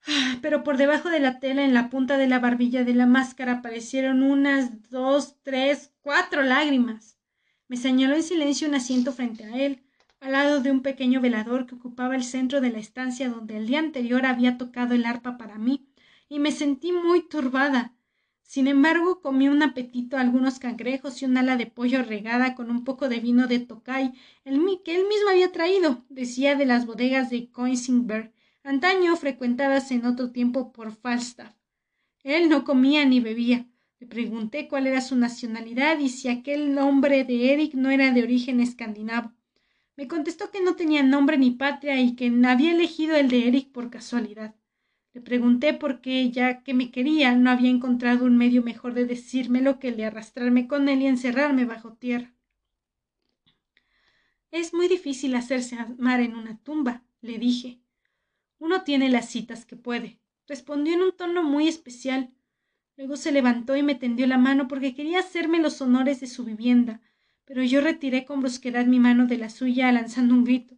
Ah, 0.07 0.39
pero 0.43 0.64
por 0.64 0.78
debajo 0.78 1.11
de 1.11 1.20
la 1.20 1.39
tela, 1.39 1.64
en 1.64 1.74
la 1.74 1.91
punta 1.91 2.16
de 2.16 2.26
la 2.26 2.41
barbilla 2.41 2.83
de 2.83 2.95
la 2.95 3.07
máscara, 3.07 3.53
aparecieron 3.53 4.22
unas, 4.22 4.91
dos, 4.91 5.37
tres, 5.43 5.93
cuatro 6.01 6.43
lágrimas. 6.43 7.18
Me 7.68 7.76
señaló 7.76 8.16
en 8.16 8.24
silencio 8.24 8.66
un 8.66 8.74
asiento 8.74 9.12
frente 9.12 9.45
a 9.45 9.57
él 9.57 9.85
al 10.21 10.33
lado 10.33 10.61
de 10.61 10.71
un 10.71 10.83
pequeño 10.83 11.21
velador 11.21 11.66
que 11.66 11.75
ocupaba 11.75 12.14
el 12.14 12.25
centro 12.25 12.61
de 12.61 12.71
la 12.71 12.79
estancia 12.79 13.31
donde 13.31 13.57
el 13.57 13.66
día 13.66 13.79
anterior 13.79 14.27
había 14.27 14.59
tocado 14.59 14.95
el 14.95 15.07
arpa 15.07 15.39
para 15.39 15.57
mí, 15.57 15.89
y 16.29 16.39
me 16.39 16.53
sentí 16.53 16.93
muy 16.93 17.27
turbada. 17.27 17.95
Sin 18.43 18.68
embargo, 18.68 19.21
comí 19.21 19.49
un 19.49 19.62
apetito 19.62 20.18
algunos 20.18 20.59
cangrejos 20.59 21.23
y 21.23 21.25
un 21.25 21.37
ala 21.37 21.57
de 21.57 21.66
pollo 21.66 22.03
regada 22.03 22.55
con 22.55 22.71
un 22.71 22.85
poco 22.85 23.09
de 23.09 23.21
vino 23.21 23.47
de 23.47 23.61
Tokay, 23.61 24.12
el 24.45 24.61
que 24.85 24.97
él 24.97 25.07
mismo 25.09 25.31
había 25.31 25.53
traído, 25.53 26.05
decía 26.09 26.55
de 26.55 26.66
las 26.66 26.85
bodegas 26.85 27.31
de 27.31 27.51
Coinsingberg, 27.51 28.33
antaño 28.62 29.16
frecuentadas 29.16 29.91
en 29.91 30.05
otro 30.05 30.33
tiempo 30.33 30.73
por 30.73 30.93
Falstaff. 30.93 31.55
Él 32.23 32.49
no 32.49 32.64
comía 32.64 33.05
ni 33.07 33.21
bebía. 33.21 33.66
Le 33.99 34.07
pregunté 34.07 34.68
cuál 34.68 34.87
era 34.87 35.01
su 35.01 35.16
nacionalidad 35.16 35.99
y 35.99 36.09
si 36.09 36.29
aquel 36.29 36.75
nombre 36.75 37.25
de 37.25 37.53
Eric 37.53 37.75
no 37.75 37.91
era 37.91 38.11
de 38.11 38.23
origen 38.23 38.61
escandinavo. 38.61 39.33
Me 39.97 40.09
contestó 40.09 40.51
que 40.51 40.62
no 40.62 40.76
tenía 40.76 41.03
nombre 41.03 41.36
ni 41.36 41.51
patria 41.51 42.01
y 42.01 42.16
que 42.16 42.32
había 42.47 42.72
elegido 42.72 43.16
el 43.16 43.28
de 43.28 43.49
Eric 43.49 43.70
por 43.72 43.91
casualidad. 43.91 44.55
Le 45.12 45.20
pregunté 45.20 45.74
por 45.74 46.01
qué, 46.01 46.30
ya 46.30 46.62
que 46.62 46.72
me 46.72 46.91
quería, 46.91 47.34
no 47.34 47.51
había 47.51 47.68
encontrado 47.68 48.24
un 48.24 48.36
medio 48.36 48.62
mejor 48.62 48.95
de 48.95 49.07
decírmelo 49.07 49.80
que 49.80 49.88
el 49.88 49.97
de 49.97 50.07
arrastrarme 50.07 50.68
con 50.68 50.88
él 50.88 51.03
y 51.03 51.07
encerrarme 51.07 51.64
bajo 51.64 51.95
tierra. 51.95 52.32
Es 54.53 54.72
muy 54.72 54.88
difícil 54.88 55.34
hacerse 55.34 55.76
amar 55.76 56.20
en 56.20 56.34
una 56.34 56.59
tumba, 56.59 57.05
le 57.20 57.38
dije. 57.38 57.80
Uno 58.59 58.82
tiene 58.82 59.09
las 59.09 59.28
citas 59.28 59.64
que 59.64 59.76
puede, 59.76 60.20
respondió 60.47 60.95
en 60.95 61.03
un 61.03 61.12
tono 61.16 61.43
muy 61.43 61.66
especial. 61.66 62.32
Luego 62.97 63.16
se 63.16 63.32
levantó 63.32 63.76
y 63.76 63.82
me 63.82 63.95
tendió 63.95 64.26
la 64.26 64.38
mano 64.38 64.68
porque 64.68 64.95
quería 64.95 65.20
hacerme 65.20 65.61
los 65.61 65.80
honores 65.80 66.20
de 66.20 66.26
su 66.26 66.45
vivienda, 66.45 67.01
pero 67.51 67.65
yo 67.65 67.81
retiré 67.81 68.25
con 68.25 68.39
brusquedad 68.39 68.87
mi 68.87 69.01
mano 69.01 69.27
de 69.27 69.37
la 69.37 69.51
suya 69.51 69.91
lanzando 69.91 70.35
un 70.35 70.45
grito. 70.45 70.77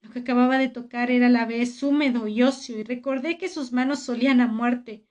Lo 0.00 0.10
que 0.10 0.18
acababa 0.18 0.58
de 0.58 0.68
tocar 0.68 1.12
era 1.12 1.28
a 1.28 1.30
la 1.30 1.46
vez 1.46 1.80
húmedo 1.80 2.26
y 2.26 2.42
óseo, 2.42 2.76
y 2.76 2.82
recordé 2.82 3.38
que 3.38 3.48
sus 3.48 3.70
manos 3.70 4.02
solían 4.02 4.40
a 4.40 4.48
muerte. 4.48 5.06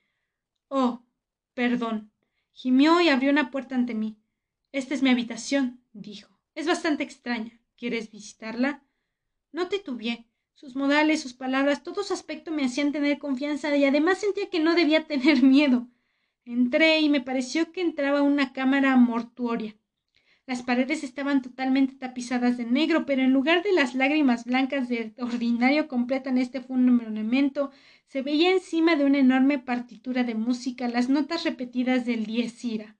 Oh, 0.68 1.06
perdón. 1.54 2.12
Gimió 2.52 3.00
y 3.00 3.08
abrió 3.08 3.32
una 3.32 3.52
puerta 3.52 3.74
ante 3.74 3.96
mí. 3.96 4.18
Esta 4.74 4.96
es 4.96 5.02
mi 5.02 5.10
habitación, 5.10 5.80
dijo. 5.94 6.42
Es 6.56 6.68
bastante 6.68 7.06
extraña. 7.06 7.58
¿Quieres 7.78 8.12
visitarla? 8.12 8.84
No 9.54 9.70
titubeé. 9.70 10.28
Sus 10.56 10.76
modales, 10.76 11.22
sus 11.22 11.34
palabras, 11.34 11.84
todo 11.84 12.04
su 12.04 12.12
aspecto 12.12 12.52
me 12.52 12.66
hacían 12.66 12.92
tener 12.92 13.18
confianza 13.18 13.74
y 13.78 13.86
además 13.86 14.18
sentía 14.18 14.50
que 14.50 14.60
no 14.60 14.76
debía 14.76 15.08
tener 15.08 15.42
miedo. 15.42 15.88
Entré 16.44 17.00
y 17.00 17.08
me 17.08 17.22
pareció 17.22 17.72
que 17.72 17.80
entraba 17.80 18.24
una 18.24 18.52
cámara 18.52 18.94
mortuoria. 18.98 19.78
Las 20.48 20.64
paredes 20.64 21.04
estaban 21.04 21.42
totalmente 21.42 21.96
tapizadas 21.96 22.56
de 22.56 22.66
negro, 22.66 23.06
pero 23.06 23.22
en 23.22 23.34
lugar 23.34 23.64
de 23.64 23.74
las 23.74 23.96
lágrimas 23.96 24.46
blancas 24.46 24.88
de 24.88 25.14
ordinario 25.20 25.90
completan 25.90 26.38
este 26.38 26.64
monumento, 26.70 27.70
se 28.08 28.22
veía 28.22 28.52
encima 28.52 28.96
de 28.96 29.04
una 29.04 29.18
enorme 29.18 29.60
partitura 29.60 30.24
de 30.24 30.36
música 30.36 30.88
las 30.88 31.10
notas 31.10 31.44
repetidas 31.44 32.06
del 32.06 32.26
diez 32.26 32.64
ira. 32.64 32.96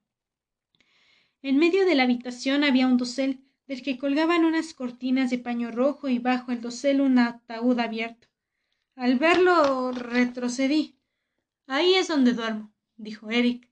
En 1.40 1.56
medio 1.56 1.86
de 1.86 1.94
la 1.94 2.02
habitación 2.02 2.64
había 2.64 2.86
un 2.86 2.98
dosel, 2.98 3.40
del 3.66 3.82
que 3.82 3.96
colgaban 3.96 4.44
unas 4.44 4.74
cortinas 4.74 5.30
de 5.30 5.38
paño 5.38 5.70
rojo 5.70 6.08
y 6.08 6.18
bajo 6.18 6.52
el 6.52 6.60
dosel 6.60 7.00
un 7.00 7.18
ataúd 7.18 7.80
abierto. 7.80 8.28
Al 8.94 9.18
verlo 9.18 9.92
retrocedí. 9.92 10.98
Ahí 11.66 11.94
es 11.94 12.08
donde 12.08 12.34
duermo, 12.34 12.74
dijo 12.96 13.30
Eric. 13.30 13.67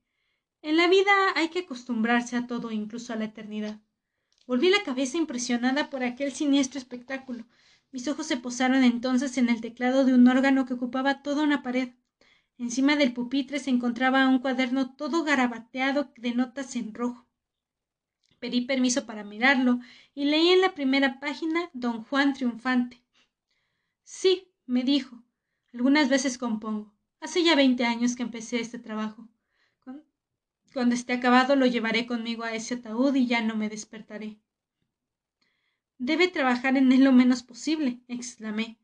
En 0.67 0.77
la 0.77 0.89
vida 0.89 1.13
hay 1.37 1.51
que 1.51 1.61
acostumbrarse 1.61 2.35
a 2.35 2.49
todo, 2.49 2.73
incluso 2.73 3.13
a 3.13 3.17
la 3.17 3.27
eternidad. 3.27 3.79
Volví 4.49 4.69
la 4.69 4.83
cabeza 4.83 5.17
impresionada 5.17 5.91
por 5.91 6.03
aquel 6.03 6.33
siniestro 6.33 6.81
espectáculo. 6.81 7.45
Mis 7.93 8.09
ojos 8.09 8.27
se 8.27 8.37
posaron 8.37 8.83
entonces 8.83 9.39
en 9.39 9.49
el 9.49 9.61
teclado 9.61 10.05
de 10.05 10.13
un 10.13 10.27
órgano 10.27 10.67
que 10.67 10.75
ocupaba 10.75 11.23
toda 11.23 11.45
una 11.45 11.63
pared. 11.63 11.91
Encima 12.59 12.97
del 12.97 13.13
pupitre 13.13 13.61
se 13.61 13.71
encontraba 13.71 14.27
un 14.27 14.41
cuaderno 14.41 14.97
todo 14.97 15.23
garabateado 15.23 16.13
de 16.17 16.35
notas 16.35 16.75
en 16.75 16.95
rojo. 16.95 17.29
Pedí 18.41 18.63
permiso 18.63 19.07
para 19.07 19.23
mirarlo 19.23 19.79
y 20.17 20.25
leí 20.25 20.49
en 20.49 20.63
la 20.63 20.75
primera 20.75 21.21
página 21.21 21.71
Don 21.75 22.03
Juan 22.03 22.35
triunfante. 22.35 23.01
Sí, 24.03 24.51
me 24.67 24.83
dijo. 24.83 25.23
Algunas 25.73 26.09
veces 26.09 26.39
compongo. 26.39 26.93
Hace 27.21 27.45
ya 27.45 27.55
veinte 27.55 27.85
años 27.85 28.17
que 28.17 28.25
empecé 28.25 28.59
este 28.59 28.81
trabajo. 28.81 29.29
Cuando 30.77 30.95
esté 30.95 31.15
acabado 31.15 31.57
lo 31.57 31.65
llevaré 31.65 32.05
conmigo 32.05 32.45
a 32.45 32.53
ese 32.53 32.75
ataúd 32.75 33.15
y 33.15 33.27
ya 33.27 33.41
no 33.41 33.57
me 33.57 33.71
despertaré. 33.71 34.37
Debe 35.97 36.29
trabajar 36.29 36.77
en 36.77 36.93
él 36.93 37.03
lo 37.03 37.13
menos 37.13 37.43
posible, 37.43 38.03
exclamé. 38.09 38.77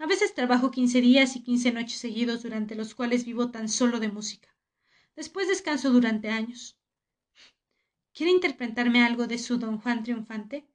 A 0.00 0.06
veces 0.06 0.34
trabajo 0.34 0.72
quince 0.72 1.00
días 1.00 1.36
y 1.36 1.44
quince 1.44 1.70
noches 1.70 1.98
seguidos 1.98 2.42
durante 2.42 2.74
los 2.74 2.96
cuales 2.96 3.24
vivo 3.24 3.52
tan 3.52 3.68
solo 3.68 4.00
de 4.00 4.08
música. 4.08 4.48
Después 5.14 5.46
descanso 5.46 5.92
durante 5.92 6.30
años. 6.30 6.76
¿Quiere 8.12 8.32
interpretarme 8.32 9.04
algo 9.04 9.28
de 9.28 9.38
su 9.38 9.56
don 9.56 9.78
Juan 9.78 10.02
triunfante? 10.02 10.66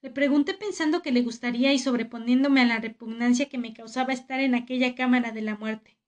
Le 0.00 0.10
pregunté 0.10 0.54
pensando 0.54 1.02
que 1.02 1.10
le 1.10 1.22
gustaría 1.22 1.72
y 1.72 1.80
sobreponiéndome 1.80 2.60
a 2.60 2.66
la 2.66 2.78
repugnancia 2.78 3.48
que 3.48 3.58
me 3.58 3.74
causaba 3.74 4.12
estar 4.12 4.38
en 4.38 4.54
aquella 4.54 4.94
cámara 4.94 5.32
de 5.32 5.42
la 5.42 5.56
muerte. 5.56 5.98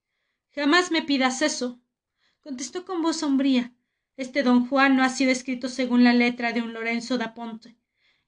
Jamás 0.52 0.92
me 0.92 1.02
pidas 1.02 1.42
eso. 1.42 1.80
contestó 2.44 2.84
con 2.84 3.02
voz 3.02 3.16
sombría, 3.16 3.72
este 4.16 4.42
don 4.42 4.66
Juan 4.66 4.96
no 4.96 5.04
ha 5.04 5.08
sido 5.08 5.30
escrito 5.30 5.68
según 5.68 6.04
la 6.04 6.14
letra 6.14 6.52
de 6.52 6.62
un 6.62 6.72
Lorenzo 6.72 7.18
da 7.18 7.34
Ponte, 7.34 7.76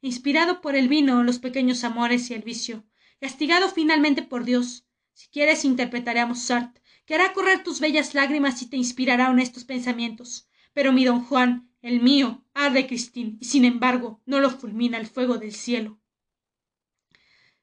inspirado 0.03 0.61
por 0.61 0.77
el 0.77 0.89
vino, 0.89 1.23
los 1.23 1.39
pequeños 1.39 1.83
amores 1.83 2.31
y 2.31 2.35
el 2.35 2.43
vicio, 2.43 2.85
castigado 3.21 3.71
finalmente 3.71 4.23
por 4.23 4.45
Dios. 4.45 4.87
Si 5.15 5.29
quieres 5.29 5.65
interpretaré 5.65 6.21
a 6.21 6.27
Mozart, 6.27 6.79
que 7.07 7.15
hará 7.15 7.33
correr 7.33 7.65
tus 7.65 7.81
bellas 7.81 8.15
lágrimas 8.15 8.61
y 8.61 8.67
te 8.67 8.77
inspirará 8.77 9.31
honestos 9.31 9.65
pensamientos. 9.65 10.47
Pero 10.75 10.93
mi 10.93 11.07
don 11.07 11.25
Juan, 11.25 11.71
el 11.81 12.03
mío, 12.03 12.45
arde 12.53 12.87
Cristín, 12.87 13.39
y 13.41 13.47
sin 13.47 13.65
embargo 13.65 14.21
no 14.27 14.41
lo 14.41 14.51
fulmina 14.51 14.99
el 14.99 15.07
fuego 15.07 15.39
del 15.39 15.55
cielo. 15.55 15.99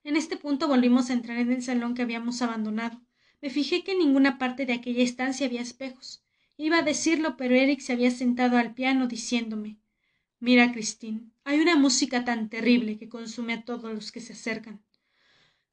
En 0.04 0.18
este 0.18 0.36
punto 0.36 0.68
volvimos 0.68 1.10
a 1.10 1.14
entrar 1.14 1.38
en 1.38 1.52
el 1.52 1.62
salón 1.62 1.94
que 1.94 2.02
habíamos 2.02 2.42
abandonado. 2.42 3.02
Me 3.40 3.52
fijé 3.52 3.84
que 3.84 3.92
en 3.92 4.00
ninguna 4.00 4.40
parte 4.40 4.66
de 4.66 4.74
aquella 4.74 5.04
estancia 5.04 5.46
había 5.46 5.62
espejos. 5.62 6.25
Iba 6.58 6.80
a 6.80 6.84
decirlo, 6.84 7.36
pero 7.38 7.56
Eric 7.56 7.82
se 7.82 7.94
había 7.94 8.12
sentado 8.12 8.58
al 8.58 8.74
piano 8.74 9.08
diciéndome 9.08 9.78
Mira, 10.40 10.72
Christine, 10.72 11.32
hay 11.44 11.60
una 11.60 11.76
música 11.76 12.24
tan 12.24 12.50
terrible 12.50 12.98
que 12.98 13.10
consume 13.10 13.54
a 13.54 13.66
todos 13.66 13.94
los 13.94 14.12
que 14.12 14.22
se 14.22 14.34
acercan. 14.34 14.84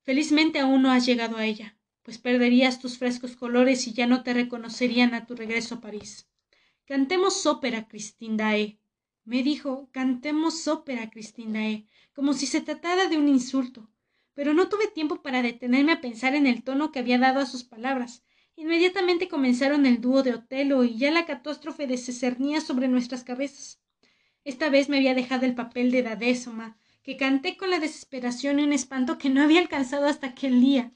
Felizmente 0.03 0.59
aún 0.59 0.83
no 0.83 0.91
has 0.91 1.07
llegado 1.07 1.37
a 1.37 1.45
ella, 1.45 1.76
pues 2.03 2.18
perderías 2.18 2.80
tus 2.80 2.99
frescos 2.99 3.37
colores 3.37 3.87
y 3.87 3.93
ya 3.93 4.07
no 4.07 4.22
te 4.22 4.35
reconocerían 4.35 5.14
a 5.14 5.26
tu 5.26 5.37
regreso 5.37 5.76
a 5.76 5.80
París. 5.80 6.26
Cantemos 6.85 7.47
ópera, 7.47 7.87
Christine 7.87 8.37
Dae. 8.37 8.78
Me 9.24 9.43
dijo, 9.43 9.89
cantemos 9.93 10.66
ópera, 10.66 11.11
Christine 11.11 11.59
Dae, 11.59 11.87
como 12.12 12.33
si 12.33 12.47
se 12.47 12.61
tratara 12.61 13.09
de 13.09 13.18
un 13.18 13.28
insulto. 13.28 13.89
Pero 14.35 14.53
no 14.55 14.68
tuve 14.68 14.89
tiempo 14.89 15.22
para 15.22 15.43
detenerme 15.43 15.93
a 15.93 16.01
pensar 16.01 16.35
en 16.35 16.47
el 16.47 16.64
tono 16.64 16.91
que 16.91 16.99
había 16.99 17.18
dado 17.18 17.41
a 17.41 17.47
sus 17.47 17.62
palabras, 17.62 18.24
Inmediatamente 18.57 19.29
comenzaron 19.29 19.87
el 19.87 20.01
dúo 20.01 20.23
de 20.23 20.35
Otelo 20.35 20.85
y 20.85 20.97
ya 20.97 21.11
la 21.11 21.27
catástrofe 21.27 21.97
se 21.97 22.13
cernía 22.13 22.61
sobre 22.61 22.89
nuestras 22.89 23.25
cabezas. 23.25 23.81
Esta 24.45 24.71
vez 24.71 24.89
me 24.89 24.99
había 24.99 25.15
dejado 25.15 25.47
el 25.47 25.55
papel 25.55 25.91
de 25.91 26.03
Dadésoma, 26.03 26.77
que 27.03 27.17
canté 27.17 27.57
con 27.57 27.71
la 27.71 27.81
desesperación 27.81 28.61
y 28.61 28.65
un 28.65 28.73
espanto 28.73 29.19
que 29.19 29.31
no 29.31 29.43
había 29.43 29.61
alcanzado 29.61 30.07
hasta 30.07 30.29
aquel 30.29 30.61
día. 30.61 30.93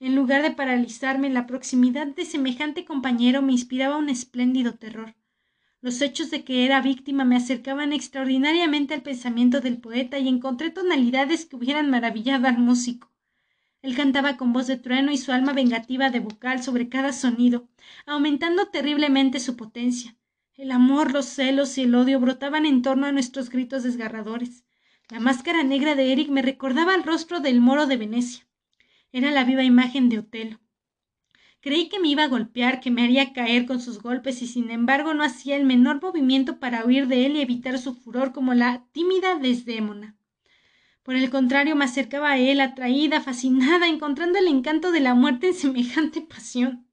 En 0.00 0.16
lugar 0.16 0.42
de 0.42 0.50
paralizarme, 0.50 1.30
la 1.30 1.46
proximidad 1.46 2.06
de 2.06 2.24
semejante 2.24 2.84
compañero 2.84 3.42
me 3.42 3.52
inspiraba 3.52 3.98
un 3.98 4.08
espléndido 4.08 4.74
terror. 4.74 5.14
Los 5.80 6.00
hechos 6.00 6.30
de 6.30 6.44
que 6.44 6.64
era 6.64 6.80
víctima 6.80 7.24
me 7.24 7.36
acercaban 7.36 7.92
extraordinariamente 7.92 8.94
al 8.94 9.02
pensamiento 9.02 9.60
del 9.60 9.78
poeta 9.78 10.18
y 10.18 10.28
encontré 10.28 10.70
tonalidades 10.70 11.46
que 11.46 11.56
hubieran 11.56 11.90
maravillado 11.90 12.48
al 12.48 12.58
músico. 12.58 13.11
Él 13.82 13.96
cantaba 13.96 14.36
con 14.36 14.52
voz 14.52 14.68
de 14.68 14.76
trueno 14.76 15.10
y 15.10 15.18
su 15.18 15.32
alma 15.32 15.52
vengativa 15.52 16.08
de 16.08 16.20
vocal 16.20 16.62
sobre 16.62 16.88
cada 16.88 17.12
sonido, 17.12 17.68
aumentando 18.06 18.68
terriblemente 18.68 19.40
su 19.40 19.56
potencia. 19.56 20.16
El 20.54 20.70
amor, 20.70 21.12
los 21.12 21.26
celos 21.26 21.76
y 21.78 21.82
el 21.82 21.94
odio 21.96 22.20
brotaban 22.20 22.64
en 22.64 22.82
torno 22.82 23.06
a 23.06 23.12
nuestros 23.12 23.50
gritos 23.50 23.82
desgarradores. 23.82 24.64
La 25.08 25.18
máscara 25.18 25.64
negra 25.64 25.96
de 25.96 26.12
Eric 26.12 26.30
me 26.30 26.42
recordaba 26.42 26.94
el 26.94 27.02
rostro 27.02 27.40
del 27.40 27.60
moro 27.60 27.86
de 27.86 27.96
Venecia. 27.96 28.46
Era 29.10 29.32
la 29.32 29.42
viva 29.44 29.64
imagen 29.64 30.08
de 30.08 30.20
Otelo. 30.20 30.60
Creí 31.60 31.88
que 31.88 31.98
me 31.98 32.08
iba 32.08 32.22
a 32.22 32.28
golpear, 32.28 32.80
que 32.80 32.90
me 32.90 33.02
haría 33.02 33.32
caer 33.32 33.66
con 33.66 33.80
sus 33.80 34.00
golpes 34.00 34.42
y 34.42 34.46
sin 34.46 34.70
embargo 34.70 35.14
no 35.14 35.24
hacía 35.24 35.56
el 35.56 35.64
menor 35.64 36.00
movimiento 36.00 36.58
para 36.60 36.84
huir 36.84 37.08
de 37.08 37.26
él 37.26 37.36
y 37.36 37.40
evitar 37.40 37.78
su 37.78 37.94
furor 37.94 38.32
como 38.32 38.54
la 38.54 38.84
tímida 38.92 39.36
Desdémona. 39.36 40.16
Por 41.02 41.16
el 41.16 41.30
contrario, 41.30 41.74
me 41.74 41.84
acercaba 41.84 42.30
a 42.30 42.38
él, 42.38 42.60
atraída, 42.60 43.20
fascinada, 43.20 43.88
encontrando 43.88 44.38
el 44.38 44.46
encanto 44.46 44.92
de 44.92 45.00
la 45.00 45.14
muerte 45.14 45.48
en 45.48 45.54
semejante 45.54 46.20
pasión. 46.20 46.86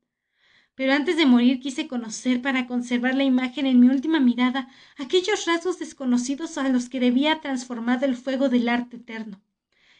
Pero 0.73 0.93
antes 0.93 1.17
de 1.17 1.25
morir 1.25 1.59
quise 1.59 1.87
conocer, 1.87 2.41
para 2.41 2.65
conservar 2.65 3.13
la 3.13 3.23
imagen 3.23 3.65
en 3.67 3.79
mi 3.79 3.87
última 3.87 4.19
mirada, 4.19 4.69
aquellos 4.97 5.45
rasgos 5.45 5.77
desconocidos 5.77 6.57
a 6.57 6.69
los 6.69 6.89
que 6.89 6.99
debía 6.99 7.41
transformado 7.41 8.05
el 8.05 8.15
fuego 8.15 8.49
del 8.49 8.67
arte 8.69 8.97
eterno. 8.97 9.41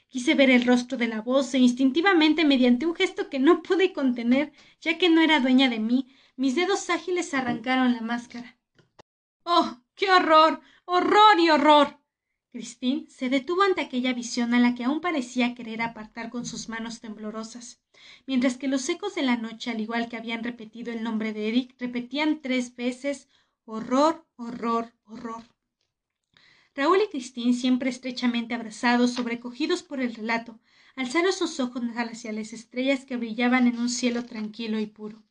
Quise 0.07 0.33
ver 0.33 0.49
el 0.49 0.65
rostro 0.65 0.97
de 0.97 1.07
la 1.07 1.21
voz 1.21 1.53
e 1.53 1.59
instintivamente, 1.59 2.45
mediante 2.45 2.87
un 2.87 2.95
gesto 2.95 3.29
que 3.29 3.37
no 3.37 3.61
pude 3.61 3.93
contener, 3.93 4.53
ya 4.81 4.97
que 4.97 5.09
no 5.09 5.21
era 5.21 5.39
dueña 5.39 5.69
de 5.69 5.79
mí, 5.79 6.07
mis 6.35 6.55
dedos 6.55 6.89
ágiles 6.89 7.33
arrancaron 7.35 7.93
la 7.93 8.01
máscara. 8.01 8.57
¡Oh! 9.43 9.77
¡Qué 9.93 10.09
horror! 10.09 10.61
¡Horror 10.85 11.39
y 11.39 11.49
horror! 11.49 11.98
Christine 12.51 13.05
se 13.09 13.29
detuvo 13.29 13.61
ante 13.61 13.81
aquella 13.81 14.13
visión 14.13 14.53
a 14.53 14.59
la 14.59 14.73
que 14.73 14.83
aún 14.83 15.01
parecía 15.01 15.53
querer 15.53 15.81
apartar 15.83 16.31
con 16.31 16.45
sus 16.45 16.67
manos 16.67 16.99
temblorosas, 16.99 17.79
mientras 18.25 18.57
que 18.57 18.67
los 18.67 18.89
ecos 18.89 19.13
de 19.13 19.21
la 19.21 19.37
noche, 19.37 19.69
al 19.69 19.79
igual 19.79 20.09
que 20.09 20.17
habían 20.17 20.43
repetido 20.43 20.91
el 20.91 21.03
nombre 21.03 21.31
de 21.31 21.47
Eric, 21.47 21.75
repetían 21.77 22.41
tres 22.41 22.75
veces 22.75 23.27
horror, 23.65 24.25
horror, 24.35 24.93
horror. 25.05 25.43
Raúl 26.73 26.99
y 27.05 27.09
Christine, 27.09 27.53
siempre 27.53 27.89
estrechamente 27.89 28.55
abrazados, 28.55 29.13
sobrecogidos 29.13 29.83
por 29.83 29.99
el 29.99 30.15
relato, 30.15 30.59
alzaron 30.95 31.33
sus 31.33 31.59
ojos 31.59 31.83
hacia 31.95 32.31
las 32.31 32.53
estrellas 32.53 33.05
que 33.05 33.17
brillaban 33.17 33.67
en 33.67 33.77
un 33.77 33.89
cielo 33.89 34.25
tranquilo 34.25 34.79
y 34.79 34.87
puro. 34.87 35.23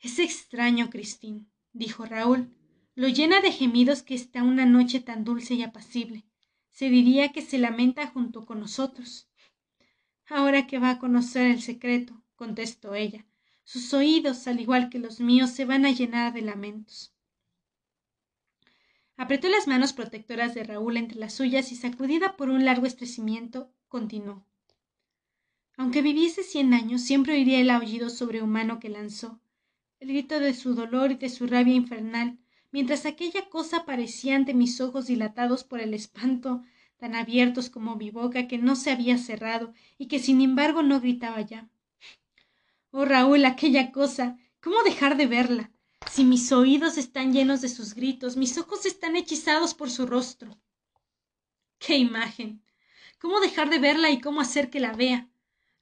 Es 0.00 0.18
extraño, 0.18 0.90
Christine, 0.90 1.46
dijo 1.72 2.04
Raúl, 2.04 2.52
lo 2.94 3.08
llena 3.08 3.40
de 3.40 3.52
gemidos 3.52 4.02
que 4.02 4.14
está 4.14 4.42
una 4.42 4.66
noche 4.66 5.00
tan 5.00 5.24
dulce 5.24 5.54
y 5.54 5.62
apacible. 5.62 6.24
Se 6.70 6.90
diría 6.90 7.32
que 7.32 7.42
se 7.42 7.58
lamenta 7.58 8.06
junto 8.06 8.44
con 8.44 8.60
nosotros. 8.60 9.28
Ahora 10.26 10.66
que 10.66 10.78
va 10.78 10.90
a 10.90 10.98
conocer 10.98 11.50
el 11.50 11.62
secreto, 11.62 12.22
contestó 12.36 12.94
ella, 12.94 13.26
sus 13.64 13.92
oídos, 13.94 14.46
al 14.46 14.60
igual 14.60 14.90
que 14.90 14.98
los 14.98 15.20
míos, 15.20 15.50
se 15.50 15.64
van 15.64 15.86
a 15.86 15.90
llenar 15.90 16.32
de 16.32 16.42
lamentos. 16.42 17.14
Apretó 19.16 19.48
las 19.48 19.68
manos 19.68 19.92
protectoras 19.92 20.54
de 20.54 20.64
Raúl 20.64 20.96
entre 20.96 21.18
las 21.18 21.34
suyas 21.34 21.70
y 21.70 21.76
sacudida 21.76 22.36
por 22.36 22.48
un 22.48 22.64
largo 22.64 22.86
estrecimiento, 22.86 23.72
continuó. 23.88 24.46
Aunque 25.76 26.02
viviese 26.02 26.42
cien 26.42 26.74
años, 26.74 27.02
siempre 27.02 27.34
oiría 27.34 27.60
el 27.60 27.70
aullido 27.70 28.10
sobrehumano 28.10 28.80
que 28.80 28.88
lanzó, 28.88 29.40
el 30.00 30.08
grito 30.08 30.40
de 30.40 30.54
su 30.54 30.74
dolor 30.74 31.12
y 31.12 31.14
de 31.14 31.28
su 31.28 31.46
rabia 31.46 31.74
infernal, 31.74 32.38
mientras 32.72 33.06
aquella 33.06 33.48
cosa 33.48 33.78
aparecía 33.78 34.34
ante 34.34 34.54
mis 34.54 34.80
ojos 34.80 35.06
dilatados 35.06 35.62
por 35.62 35.80
el 35.80 35.94
espanto, 35.94 36.62
tan 36.96 37.14
abiertos 37.14 37.70
como 37.70 37.96
mi 37.96 38.10
boca 38.10 38.48
que 38.48 38.58
no 38.58 38.74
se 38.74 38.90
había 38.90 39.18
cerrado 39.18 39.74
y 39.98 40.06
que 40.08 40.18
sin 40.18 40.40
embargo 40.40 40.82
no 40.82 41.00
gritaba 41.00 41.40
ya. 41.42 41.68
Oh 42.90 43.04
Raúl, 43.04 43.44
aquella 43.44 43.92
cosa. 43.92 44.38
¿Cómo 44.60 44.82
dejar 44.82 45.16
de 45.16 45.26
verla? 45.26 45.70
Si 46.10 46.24
mis 46.24 46.52
oídos 46.52 46.98
están 46.98 47.32
llenos 47.32 47.60
de 47.60 47.68
sus 47.68 47.94
gritos, 47.94 48.36
mis 48.36 48.58
ojos 48.58 48.86
están 48.86 49.16
hechizados 49.16 49.74
por 49.74 49.90
su 49.90 50.06
rostro. 50.06 50.58
¡Qué 51.78 51.96
imagen! 51.96 52.62
¿Cómo 53.18 53.40
dejar 53.40 53.70
de 53.70 53.78
verla 53.78 54.10
y 54.10 54.20
cómo 54.20 54.40
hacer 54.40 54.70
que 54.70 54.80
la 54.80 54.92
vea? 54.92 55.28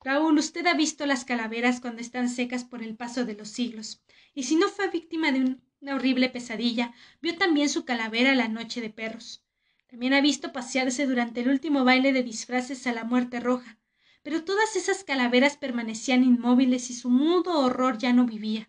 Raúl, 0.02 0.38
usted 0.38 0.66
ha 0.66 0.74
visto 0.74 1.04
las 1.04 1.24
calaveras 1.24 1.80
cuando 1.80 2.00
están 2.00 2.28
secas 2.28 2.64
por 2.64 2.82
el 2.82 2.96
paso 2.96 3.24
de 3.24 3.34
los 3.34 3.48
siglos. 3.48 4.00
Y 4.34 4.44
si 4.44 4.56
no 4.56 4.68
fue 4.68 4.88
víctima 4.88 5.32
de 5.32 5.58
una 5.80 5.94
horrible 5.94 6.28
pesadilla, 6.28 6.92
vio 7.22 7.36
también 7.36 7.68
su 7.68 7.84
calavera 7.84 8.34
la 8.34 8.48
noche 8.48 8.80
de 8.80 8.90
perros. 8.90 9.42
También 9.88 10.14
ha 10.14 10.20
visto 10.20 10.52
pasearse 10.52 11.06
durante 11.06 11.40
el 11.40 11.48
último 11.48 11.84
baile 11.84 12.12
de 12.12 12.22
disfraces 12.22 12.86
a 12.86 12.92
la 12.92 13.04
muerte 13.04 13.40
roja. 13.40 13.78
Pero 14.22 14.44
todas 14.44 14.76
esas 14.76 15.02
calaveras 15.04 15.56
permanecían 15.56 16.22
inmóviles 16.22 16.90
y 16.90 16.94
su 16.94 17.08
mudo 17.08 17.58
horror 17.58 17.98
ya 17.98 18.12
no 18.12 18.26
vivía. 18.26 18.68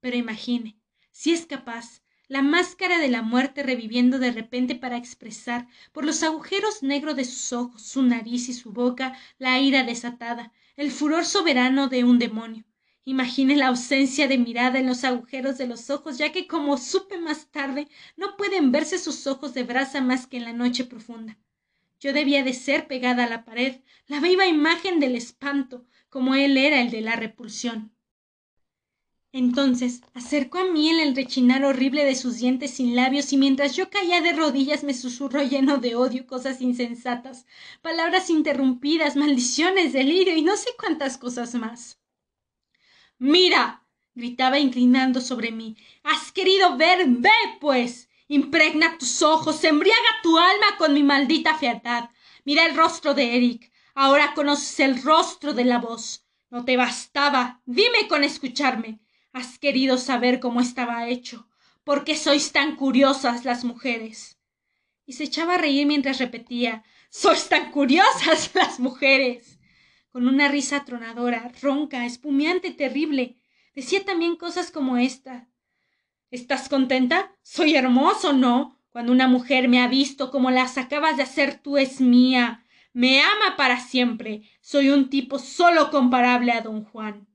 Pero 0.00 0.16
imagine, 0.16 0.78
si 1.10 1.32
es 1.32 1.44
capaz, 1.44 2.02
la 2.28 2.40
máscara 2.40 2.98
de 2.98 3.08
la 3.08 3.20
muerte 3.20 3.62
reviviendo 3.62 4.18
de 4.18 4.32
repente 4.32 4.74
para 4.74 4.96
expresar, 4.96 5.68
por 5.92 6.06
los 6.06 6.22
agujeros 6.22 6.82
negros 6.82 7.14
de 7.14 7.26
sus 7.26 7.52
ojos, 7.52 7.82
su 7.82 8.02
nariz 8.02 8.48
y 8.48 8.54
su 8.54 8.72
boca, 8.72 9.16
la 9.38 9.60
ira 9.60 9.84
desatada, 9.84 10.50
el 10.76 10.90
furor 10.90 11.26
soberano 11.26 11.88
de 11.88 12.04
un 12.04 12.18
demonio. 12.18 12.64
Imagine 13.04 13.56
la 13.56 13.66
ausencia 13.66 14.28
de 14.28 14.38
mirada 14.38 14.78
en 14.78 14.86
los 14.86 15.02
agujeros 15.02 15.58
de 15.58 15.66
los 15.66 15.90
ojos, 15.90 16.18
ya 16.18 16.30
que, 16.30 16.46
como 16.46 16.78
supe 16.78 17.18
más 17.18 17.50
tarde, 17.50 17.88
no 18.16 18.36
pueden 18.36 18.70
verse 18.70 18.96
sus 18.96 19.26
ojos 19.26 19.54
de 19.54 19.64
brasa 19.64 20.00
más 20.00 20.28
que 20.28 20.36
en 20.36 20.44
la 20.44 20.52
noche 20.52 20.84
profunda. 20.84 21.36
Yo 21.98 22.12
debía 22.12 22.44
de 22.44 22.52
ser 22.52 22.86
pegada 22.86 23.24
a 23.24 23.28
la 23.28 23.44
pared, 23.44 23.80
la 24.06 24.20
viva 24.20 24.46
imagen 24.46 25.00
del 25.00 25.16
espanto, 25.16 25.84
como 26.10 26.34
él 26.34 26.56
era 26.56 26.80
el 26.80 26.90
de 26.90 27.00
la 27.00 27.16
repulsión. 27.16 27.92
Entonces 29.32 30.02
acercó 30.12 30.58
a 30.58 30.64
mí 30.70 30.90
el 30.90 31.16
rechinar 31.16 31.64
horrible 31.64 32.04
de 32.04 32.14
sus 32.14 32.36
dientes 32.36 32.72
sin 32.72 32.94
labios 32.94 33.32
y 33.32 33.38
mientras 33.38 33.74
yo 33.74 33.88
caía 33.88 34.20
de 34.20 34.34
rodillas 34.34 34.84
me 34.84 34.92
susurró 34.92 35.42
lleno 35.42 35.78
de 35.78 35.96
odio 35.96 36.26
cosas 36.26 36.60
insensatas, 36.60 37.46
palabras 37.80 38.28
interrumpidas, 38.28 39.16
maldiciones, 39.16 39.94
delirio 39.94 40.36
y 40.36 40.42
no 40.42 40.56
sé 40.56 40.70
cuántas 40.78 41.16
cosas 41.16 41.54
más. 41.54 42.01
Mira. 43.22 43.86
gritaba 44.16 44.58
inclinando 44.58 45.20
sobre 45.20 45.52
mí. 45.52 45.76
Has 46.02 46.32
querido 46.32 46.76
ver. 46.76 47.06
Ve, 47.06 47.30
pues. 47.60 48.08
Impregna 48.26 48.98
tus 48.98 49.22
ojos, 49.22 49.62
embriaga 49.62 50.12
tu 50.24 50.36
alma 50.38 50.76
con 50.76 50.92
mi 50.92 51.04
maldita 51.04 51.56
fealdad. 51.56 52.10
Mira 52.44 52.66
el 52.66 52.76
rostro 52.76 53.14
de 53.14 53.36
Eric. 53.36 53.70
Ahora 53.94 54.34
conoces 54.34 54.80
el 54.80 55.00
rostro 55.04 55.54
de 55.54 55.64
la 55.64 55.78
voz. 55.78 56.26
No 56.50 56.64
te 56.64 56.76
bastaba. 56.76 57.62
Dime 57.64 58.08
con 58.08 58.24
escucharme. 58.24 58.98
Has 59.32 59.56
querido 59.56 59.98
saber 59.98 60.40
cómo 60.40 60.60
estaba 60.60 61.08
hecho. 61.08 61.48
¿Por 61.84 62.02
qué 62.02 62.16
sois 62.16 62.50
tan 62.50 62.74
curiosas 62.74 63.44
las 63.44 63.62
mujeres? 63.62 64.36
Y 65.06 65.12
se 65.12 65.24
echaba 65.24 65.54
a 65.54 65.58
reír 65.58 65.86
mientras 65.86 66.18
repetía 66.18 66.82
Sois 67.08 67.48
tan 67.48 67.70
curiosas 67.70 68.50
las 68.54 68.80
mujeres. 68.80 69.51
Con 70.12 70.28
una 70.28 70.48
risa 70.48 70.84
tronadora, 70.84 71.50
ronca, 71.60 72.06
espumeante, 72.06 72.70
terrible. 72.70 73.36
Decía 73.74 74.04
también 74.04 74.36
cosas 74.36 74.70
como 74.70 74.98
esta. 74.98 75.48
¿Estás 76.30 76.68
contenta? 76.68 77.32
Soy 77.42 77.74
hermoso, 77.74 78.32
¿no? 78.32 78.78
Cuando 78.90 79.10
una 79.10 79.26
mujer 79.26 79.68
me 79.68 79.80
ha 79.80 79.88
visto 79.88 80.30
como 80.30 80.50
las 80.50 80.78
acabas 80.78 81.16
de 81.16 81.24
hacer 81.24 81.60
tú 81.60 81.78
es 81.78 82.00
mía. 82.00 82.64
Me 82.92 83.22
ama 83.22 83.56
para 83.56 83.80
siempre. 83.80 84.42
Soy 84.60 84.90
un 84.90 85.10
tipo 85.10 85.38
solo 85.38 85.90
comparable 85.90 86.52
a 86.52 86.60
don 86.60 86.84
Juan 86.84 87.26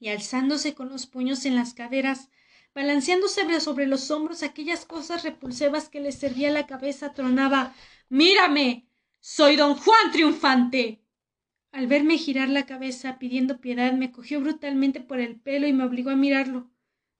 y 0.00 0.08
alzándose 0.08 0.74
con 0.74 0.88
los 0.88 1.06
puños 1.06 1.44
en 1.44 1.54
las 1.54 1.74
caderas, 1.74 2.30
balanceándose 2.74 3.60
sobre 3.60 3.86
los 3.86 4.10
hombros 4.10 4.42
aquellas 4.42 4.86
cosas 4.86 5.22
repulsivas 5.22 5.90
que 5.90 6.00
le 6.00 6.10
servía 6.10 6.50
la 6.50 6.66
cabeza, 6.66 7.12
tronaba 7.12 7.74
Mírame. 8.08 8.88
Soy 9.20 9.56
don 9.56 9.76
Juan 9.76 10.10
triunfante. 10.10 10.99
Al 11.72 11.86
verme 11.86 12.18
girar 12.18 12.48
la 12.48 12.66
cabeza 12.66 13.18
pidiendo 13.18 13.60
piedad, 13.60 13.92
me 13.92 14.10
cogió 14.10 14.40
brutalmente 14.40 15.00
por 15.00 15.20
el 15.20 15.36
pelo 15.36 15.68
y 15.68 15.72
me 15.72 15.84
obligó 15.84 16.10
a 16.10 16.16
mirarlo. 16.16 16.68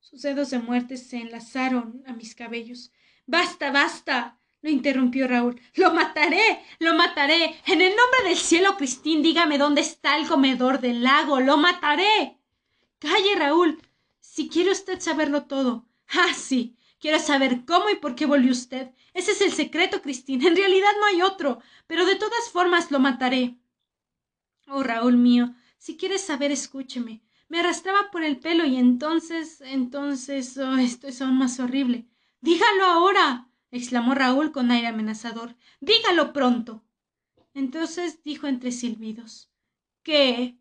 Sus 0.00 0.22
dedos 0.22 0.50
de 0.50 0.58
muerte 0.58 0.96
se 0.96 1.18
enlazaron 1.18 2.02
a 2.06 2.12
mis 2.14 2.34
cabellos. 2.34 2.90
Basta, 3.26 3.70
basta. 3.70 4.38
lo 4.60 4.68
interrumpió 4.68 5.28
Raúl. 5.28 5.60
Lo 5.74 5.94
mataré. 5.94 6.60
lo 6.80 6.94
mataré. 6.94 7.56
En 7.66 7.80
el 7.80 7.94
nombre 7.94 8.28
del 8.28 8.36
cielo, 8.36 8.76
Cristín, 8.76 9.22
dígame 9.22 9.56
dónde 9.56 9.82
está 9.82 10.18
el 10.18 10.26
comedor 10.26 10.80
del 10.80 11.04
lago. 11.04 11.38
Lo 11.38 11.56
mataré. 11.56 12.36
Calle, 12.98 13.36
Raúl. 13.36 13.80
Si 14.18 14.48
quiere 14.48 14.72
usted 14.72 15.00
saberlo 15.00 15.44
todo. 15.44 15.86
Ah, 16.08 16.34
sí. 16.34 16.76
Quiero 16.98 17.20
saber 17.20 17.64
cómo 17.64 17.88
y 17.88 17.96
por 17.96 18.16
qué 18.16 18.26
volvió 18.26 18.50
usted. 18.50 18.90
Ese 19.14 19.30
es 19.30 19.40
el 19.42 19.52
secreto, 19.52 20.02
Cristina. 20.02 20.48
En 20.48 20.56
realidad 20.56 20.90
no 20.98 21.06
hay 21.06 21.22
otro. 21.22 21.60
Pero 21.86 22.04
de 22.04 22.16
todas 22.16 22.50
formas 22.50 22.90
lo 22.90 22.98
mataré. 22.98 23.59
Oh, 24.72 24.84
Raúl 24.84 25.16
mío, 25.16 25.52
si 25.78 25.96
quieres 25.96 26.20
saber, 26.20 26.52
escúcheme. 26.52 27.22
Me 27.48 27.58
arrastraba 27.58 28.12
por 28.12 28.22
el 28.22 28.38
pelo 28.38 28.64
y 28.64 28.76
entonces, 28.76 29.60
entonces, 29.62 30.56
oh, 30.58 30.76
esto 30.76 31.08
es 31.08 31.20
aún 31.20 31.38
más 31.38 31.58
horrible. 31.58 32.06
Dígalo 32.40 32.84
ahora. 32.84 33.48
exclamó 33.72 34.14
Raúl 34.14 34.52
con 34.52 34.70
aire 34.70 34.86
amenazador. 34.86 35.56
Dígalo 35.80 36.32
pronto. 36.32 36.84
Entonces 37.52 38.22
dijo 38.22 38.46
entre 38.46 38.70
silbidos. 38.70 39.50
¿Qué? 40.04 40.56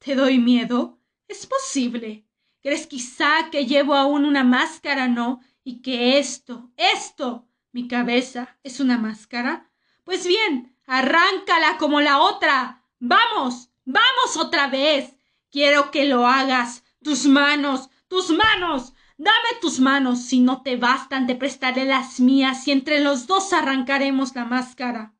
¿Te 0.00 0.16
doy 0.16 0.38
miedo? 0.38 0.98
Es 1.28 1.46
posible. 1.46 2.26
¿Crees 2.60 2.88
quizá 2.88 3.50
que 3.52 3.66
llevo 3.66 3.94
aún 3.94 4.24
una 4.24 4.42
máscara, 4.42 5.06
no? 5.06 5.40
Y 5.62 5.80
que 5.80 6.18
esto, 6.18 6.72
esto, 6.76 7.46
mi 7.70 7.86
cabeza, 7.86 8.58
es 8.64 8.80
una 8.80 8.98
máscara? 8.98 9.70
Pues 10.02 10.26
bien, 10.26 10.76
arráncala 10.86 11.78
como 11.78 12.00
la 12.00 12.20
otra. 12.20 12.83
Vamos, 13.06 13.68
vamos 13.84 14.38
otra 14.38 14.68
vez. 14.68 15.14
Quiero 15.50 15.90
que 15.90 16.06
lo 16.06 16.26
hagas. 16.26 16.84
Tus 17.02 17.26
manos, 17.26 17.90
tus 18.08 18.30
manos. 18.30 18.94
Dame 19.18 19.60
tus 19.60 19.78
manos. 19.78 20.22
Si 20.22 20.40
no 20.40 20.62
te 20.62 20.78
bastan, 20.78 21.26
te 21.26 21.34
prestaré 21.34 21.84
las 21.84 22.18
mías 22.18 22.66
y 22.66 22.72
entre 22.72 23.00
los 23.00 23.26
dos 23.26 23.52
arrancaremos 23.52 24.34
la 24.34 24.46
máscara. 24.46 25.12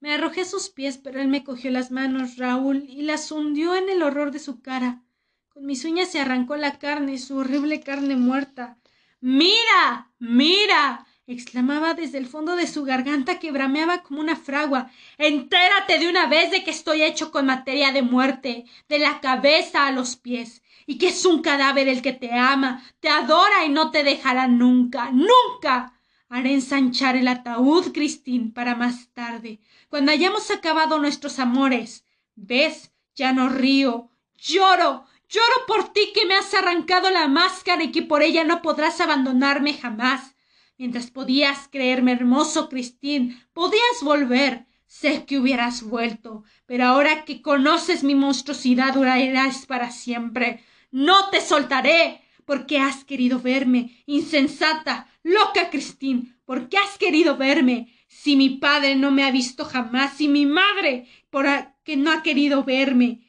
Me 0.00 0.12
arrojé 0.12 0.42
a 0.42 0.44
sus 0.44 0.68
pies, 0.68 0.98
pero 0.98 1.22
él 1.22 1.28
me 1.28 1.42
cogió 1.42 1.70
las 1.70 1.90
manos, 1.90 2.36
Raúl, 2.36 2.84
y 2.86 3.00
las 3.00 3.32
hundió 3.32 3.74
en 3.74 3.88
el 3.88 4.02
horror 4.02 4.30
de 4.30 4.40
su 4.40 4.60
cara. 4.60 5.02
Con 5.48 5.64
mis 5.64 5.86
uñas 5.86 6.10
se 6.10 6.20
arrancó 6.20 6.54
la 6.56 6.78
carne, 6.78 7.16
su 7.16 7.38
horrible 7.38 7.80
carne 7.80 8.16
muerta. 8.16 8.76
Mira. 9.20 10.12
Mira. 10.18 11.06
Exclamaba 11.32 11.94
desde 11.94 12.18
el 12.18 12.26
fondo 12.26 12.56
de 12.56 12.66
su 12.66 12.84
garganta 12.84 13.38
que 13.38 13.52
brameaba 13.52 14.02
como 14.02 14.20
una 14.20 14.36
fragua. 14.36 14.90
Entérate 15.18 15.98
de 15.98 16.08
una 16.08 16.26
vez 16.26 16.50
de 16.50 16.64
que 16.64 16.70
estoy 16.70 17.02
hecho 17.02 17.30
con 17.30 17.46
materia 17.46 17.92
de 17.92 18.02
muerte, 18.02 18.64
de 18.88 18.98
la 18.98 19.20
cabeza 19.20 19.86
a 19.86 19.92
los 19.92 20.16
pies, 20.16 20.62
y 20.86 20.98
que 20.98 21.08
es 21.08 21.24
un 21.24 21.42
cadáver 21.42 21.88
el 21.88 22.02
que 22.02 22.12
te 22.12 22.32
ama, 22.32 22.82
te 23.00 23.08
adora 23.08 23.64
y 23.64 23.68
no 23.68 23.90
te 23.90 24.02
dejará 24.02 24.48
nunca, 24.48 25.10
nunca. 25.12 25.94
Haré 26.28 26.54
ensanchar 26.54 27.16
el 27.16 27.28
ataúd, 27.28 27.92
Cristín, 27.92 28.52
para 28.52 28.74
más 28.74 29.08
tarde, 29.12 29.60
cuando 29.88 30.12
hayamos 30.12 30.50
acabado 30.50 30.98
nuestros 30.98 31.38
amores. 31.38 32.04
¿Ves? 32.34 32.92
Ya 33.14 33.32
no 33.32 33.48
río. 33.48 34.10
Lloro. 34.36 35.04
Lloro 35.28 35.66
por 35.66 35.92
ti 35.92 36.12
que 36.12 36.26
me 36.26 36.34
has 36.34 36.54
arrancado 36.54 37.10
la 37.10 37.28
máscara 37.28 37.84
y 37.84 37.92
que 37.92 38.02
por 38.02 38.22
ella 38.22 38.42
no 38.42 38.62
podrás 38.62 39.00
abandonarme 39.00 39.74
jamás. 39.74 40.34
Mientras 40.80 41.10
podías 41.10 41.68
creerme 41.68 42.12
hermoso, 42.12 42.70
Cristín, 42.70 43.38
podías 43.52 44.00
volver. 44.02 44.64
Sé 44.86 45.26
que 45.26 45.38
hubieras 45.38 45.82
vuelto, 45.82 46.42
pero 46.64 46.86
ahora 46.86 47.26
que 47.26 47.42
conoces 47.42 48.02
mi 48.02 48.14
monstruosidad 48.14 48.94
durarás 48.94 49.66
para 49.66 49.90
siempre. 49.90 50.64
No 50.90 51.28
te 51.28 51.42
soltaré, 51.42 52.22
porque 52.46 52.78
has 52.78 53.04
querido 53.04 53.40
verme, 53.40 54.02
insensata, 54.06 55.06
loca, 55.22 55.68
Cristín, 55.68 56.40
porque 56.46 56.78
has 56.78 56.96
querido 56.96 57.36
verme 57.36 57.92
si 58.08 58.36
mi 58.36 58.48
padre 58.48 58.96
no 58.96 59.10
me 59.10 59.24
ha 59.24 59.30
visto 59.30 59.66
jamás, 59.66 60.14
si 60.16 60.28
mi 60.28 60.46
madre, 60.46 61.06
por 61.28 61.44
que 61.84 61.98
no 61.98 62.10
ha 62.10 62.22
querido 62.22 62.64
verme, 62.64 63.20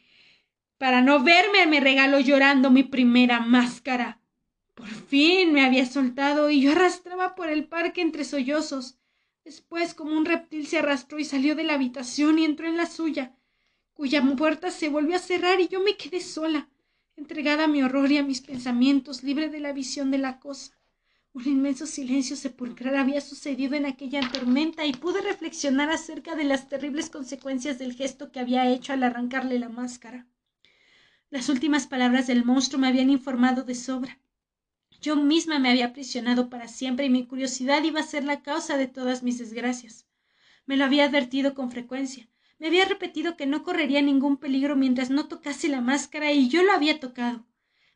para 0.78 1.02
no 1.02 1.22
verme 1.22 1.68
me 1.68 1.82
regaló 1.82 2.22
llorando 2.22 2.72
mi 2.72 2.84
primera 2.84 3.42
máscara. 3.42 4.21
Por 4.82 4.90
fin 4.90 5.54
me 5.54 5.64
había 5.64 5.86
soltado 5.86 6.50
y 6.50 6.60
yo 6.60 6.72
arrastraba 6.72 7.36
por 7.36 7.50
el 7.50 7.66
parque 7.66 8.02
entre 8.02 8.24
sollozos. 8.24 8.98
Después, 9.46 9.94
como 9.94 10.18
un 10.18 10.26
reptil, 10.26 10.66
se 10.66 10.80
arrastró 10.80 11.20
y 11.20 11.24
salió 11.24 11.54
de 11.54 11.64
la 11.64 11.76
habitación 11.76 12.40
y 12.40 12.46
entró 12.46 12.66
en 12.68 12.78
la 12.78 12.88
suya, 12.88 13.36
cuya 13.94 14.24
puerta 14.36 14.72
se 14.72 14.90
volvió 14.90 15.16
a 15.16 15.20
cerrar 15.20 15.62
y 15.62 15.68
yo 15.68 15.82
me 15.82 15.98
quedé 15.98 16.20
sola. 16.20 16.68
entregada 17.16 17.66
a 17.66 17.68
mi 17.68 17.84
horror 17.84 18.12
y 18.12 18.18
a 18.18 18.24
mis 18.24 18.42
pensamientos, 18.42 19.22
libre 19.22 19.50
de 19.50 19.60
la 19.60 19.72
visión 19.72 20.10
de 20.10 20.18
la 20.18 20.40
cosa. 20.40 20.76
Un 21.34 21.48
inmenso 21.48 21.86
silencio 21.86 22.36
sepulcral 22.36 22.98
había 22.98 23.22
sucedido 23.22 23.76
en 23.76 23.86
aquella 23.86 24.28
tormenta 24.32 24.88
y 24.88 24.94
pude 24.94 25.22
reflexionar 25.22 25.92
acerca 25.92 26.36
de 26.36 26.46
las 26.46 26.70
terribles 26.70 27.12
consecuencias 27.12 27.78
del 27.78 27.94
gesto 27.94 28.32
que 28.32 28.40
había 28.40 28.68
hecho 28.68 28.94
al 28.94 29.04
arrancarle 29.04 29.60
la 29.60 29.70
máscara. 29.70 30.26
Las 31.30 31.50
últimas 31.50 31.86
palabras 31.86 32.26
del 32.26 32.46
monstruo 32.46 32.82
me 32.82 32.88
habían 32.88 33.12
informado 33.12 33.62
de 33.62 33.76
sobra. 33.76 34.18
Yo 35.02 35.16
misma 35.16 35.58
me 35.58 35.72
había 35.72 35.88
aprisionado 35.88 36.48
para 36.52 36.68
siempre 36.68 37.08
y 37.08 37.10
mi 37.10 37.26
curiosidad 37.26 37.84
iba 37.84 38.00
a 38.00 38.04
ser 38.04 38.24
la 38.24 38.44
causa 38.44 38.78
de 38.78 38.86
todas 38.86 39.24
mis 39.24 39.40
desgracias. 39.40 40.06
Me 40.68 40.78
lo 40.78 40.86
había 40.86 41.06
advertido 41.06 41.56
con 41.56 41.72
frecuencia. 41.72 42.30
Me 42.60 42.68
había 42.68 42.86
repetido 42.86 43.36
que 43.36 43.48
no 43.48 43.64
correría 43.64 44.04
ningún 44.04 44.38
peligro 44.38 44.76
mientras 44.76 45.10
no 45.10 45.28
tocase 45.28 45.70
la 45.70 45.82
máscara 45.82 46.32
y 46.32 46.50
yo 46.50 46.62
lo 46.62 46.72
había 46.72 47.00
tocado. 47.00 47.48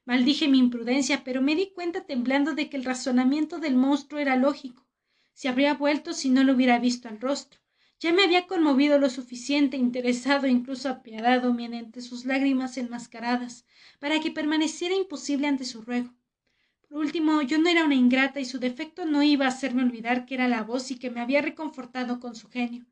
Maldije 0.05 0.47
mi 0.47 0.57
imprudencia, 0.57 1.23
pero 1.23 1.43
me 1.43 1.55
di 1.55 1.71
cuenta 1.73 2.05
temblando 2.05 2.55
de 2.55 2.69
que 2.71 2.77
el 2.77 2.83
razonamiento 2.83 3.59
del 3.59 3.75
monstruo 3.75 4.19
era 4.19 4.35
lógico. 4.35 4.87
Se 5.33 5.47
habría 5.47 5.75
vuelto 5.75 6.11
si 6.11 6.31
no 6.31 6.43
lo 6.43 6.53
hubiera 6.53 6.79
visto 6.79 7.07
al 7.07 7.21
rostro. 7.21 7.59
Ya 7.99 8.13
me 8.13 8.23
había 8.23 8.47
conmovido 8.47 8.97
lo 8.97 9.11
suficiente, 9.11 9.77
interesado, 9.77 10.47
incluso 10.47 10.89
apiadado, 10.89 11.53
mediante 11.53 12.01
sus 12.01 12.25
lágrimas 12.25 12.77
enmascaradas, 12.77 13.65
para 13.99 14.19
que 14.19 14.31
permaneciera 14.31 14.95
imposible 14.95 15.47
ante 15.47 15.65
su 15.65 15.83
ruego. 15.83 16.11
Por 16.95 17.03
último, 17.03 17.41
yo 17.41 17.57
no 17.57 17.67
era 17.67 17.83
una 17.83 17.95
ingrata 17.95 18.39
y 18.39 18.45
su 18.45 18.57
defecto 18.57 19.03
no 19.03 19.21
iba 19.21 19.43
a 19.43 19.49
hacerme 19.49 19.83
olvidar 19.83 20.25
que 20.25 20.33
era 20.33 20.47
la 20.47 20.63
voz 20.63 20.91
y 20.91 20.95
que 20.97 21.11
me 21.11 21.19
había 21.19 21.41
reconfortado 21.41 22.21
con 22.21 22.37
su 22.37 22.47
genio. 22.47 22.85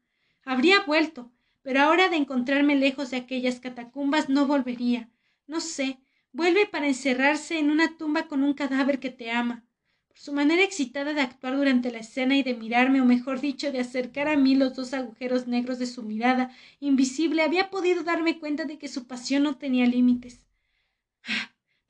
Habría 0.43 0.81
vuelto, 0.81 1.31
pero 1.61 1.79
ahora 1.79 2.09
de 2.09 2.17
encontrarme 2.17 2.75
lejos 2.75 3.11
de 3.11 3.15
aquellas 3.15 3.61
catacumbas 3.61 4.27
no 4.27 4.45
volvería. 4.45 5.09
No 5.47 5.61
sé, 5.61 5.99
vuelve 6.33 6.65
para 6.65 6.87
encerrarse 6.87 7.57
en 7.59 7.71
una 7.71 7.97
tumba 7.97 8.27
con 8.27 8.43
un 8.43 8.53
cadáver 8.53 8.99
que 8.99 9.09
te 9.09 9.31
ama 9.31 9.63
su 10.13 10.33
manera 10.33 10.63
excitada 10.63 11.13
de 11.13 11.21
actuar 11.21 11.55
durante 11.55 11.89
la 11.89 11.99
escena 11.99 12.35
y 12.35 12.43
de 12.43 12.55
mirarme, 12.55 12.99
o 12.99 13.05
mejor 13.05 13.39
dicho, 13.39 13.71
de 13.71 13.79
acercar 13.79 14.27
a 14.27 14.35
mí 14.35 14.53
los 14.53 14.75
dos 14.75 14.93
agujeros 14.93 15.47
negros 15.47 15.79
de 15.79 15.85
su 15.85 16.03
mirada 16.03 16.51
invisible, 16.81 17.41
había 17.41 17.69
podido 17.69 18.03
darme 18.03 18.37
cuenta 18.37 18.65
de 18.65 18.77
que 18.77 18.89
su 18.89 19.07
pasión 19.07 19.43
no 19.43 19.55
tenía 19.55 19.85
límites. 19.85 20.45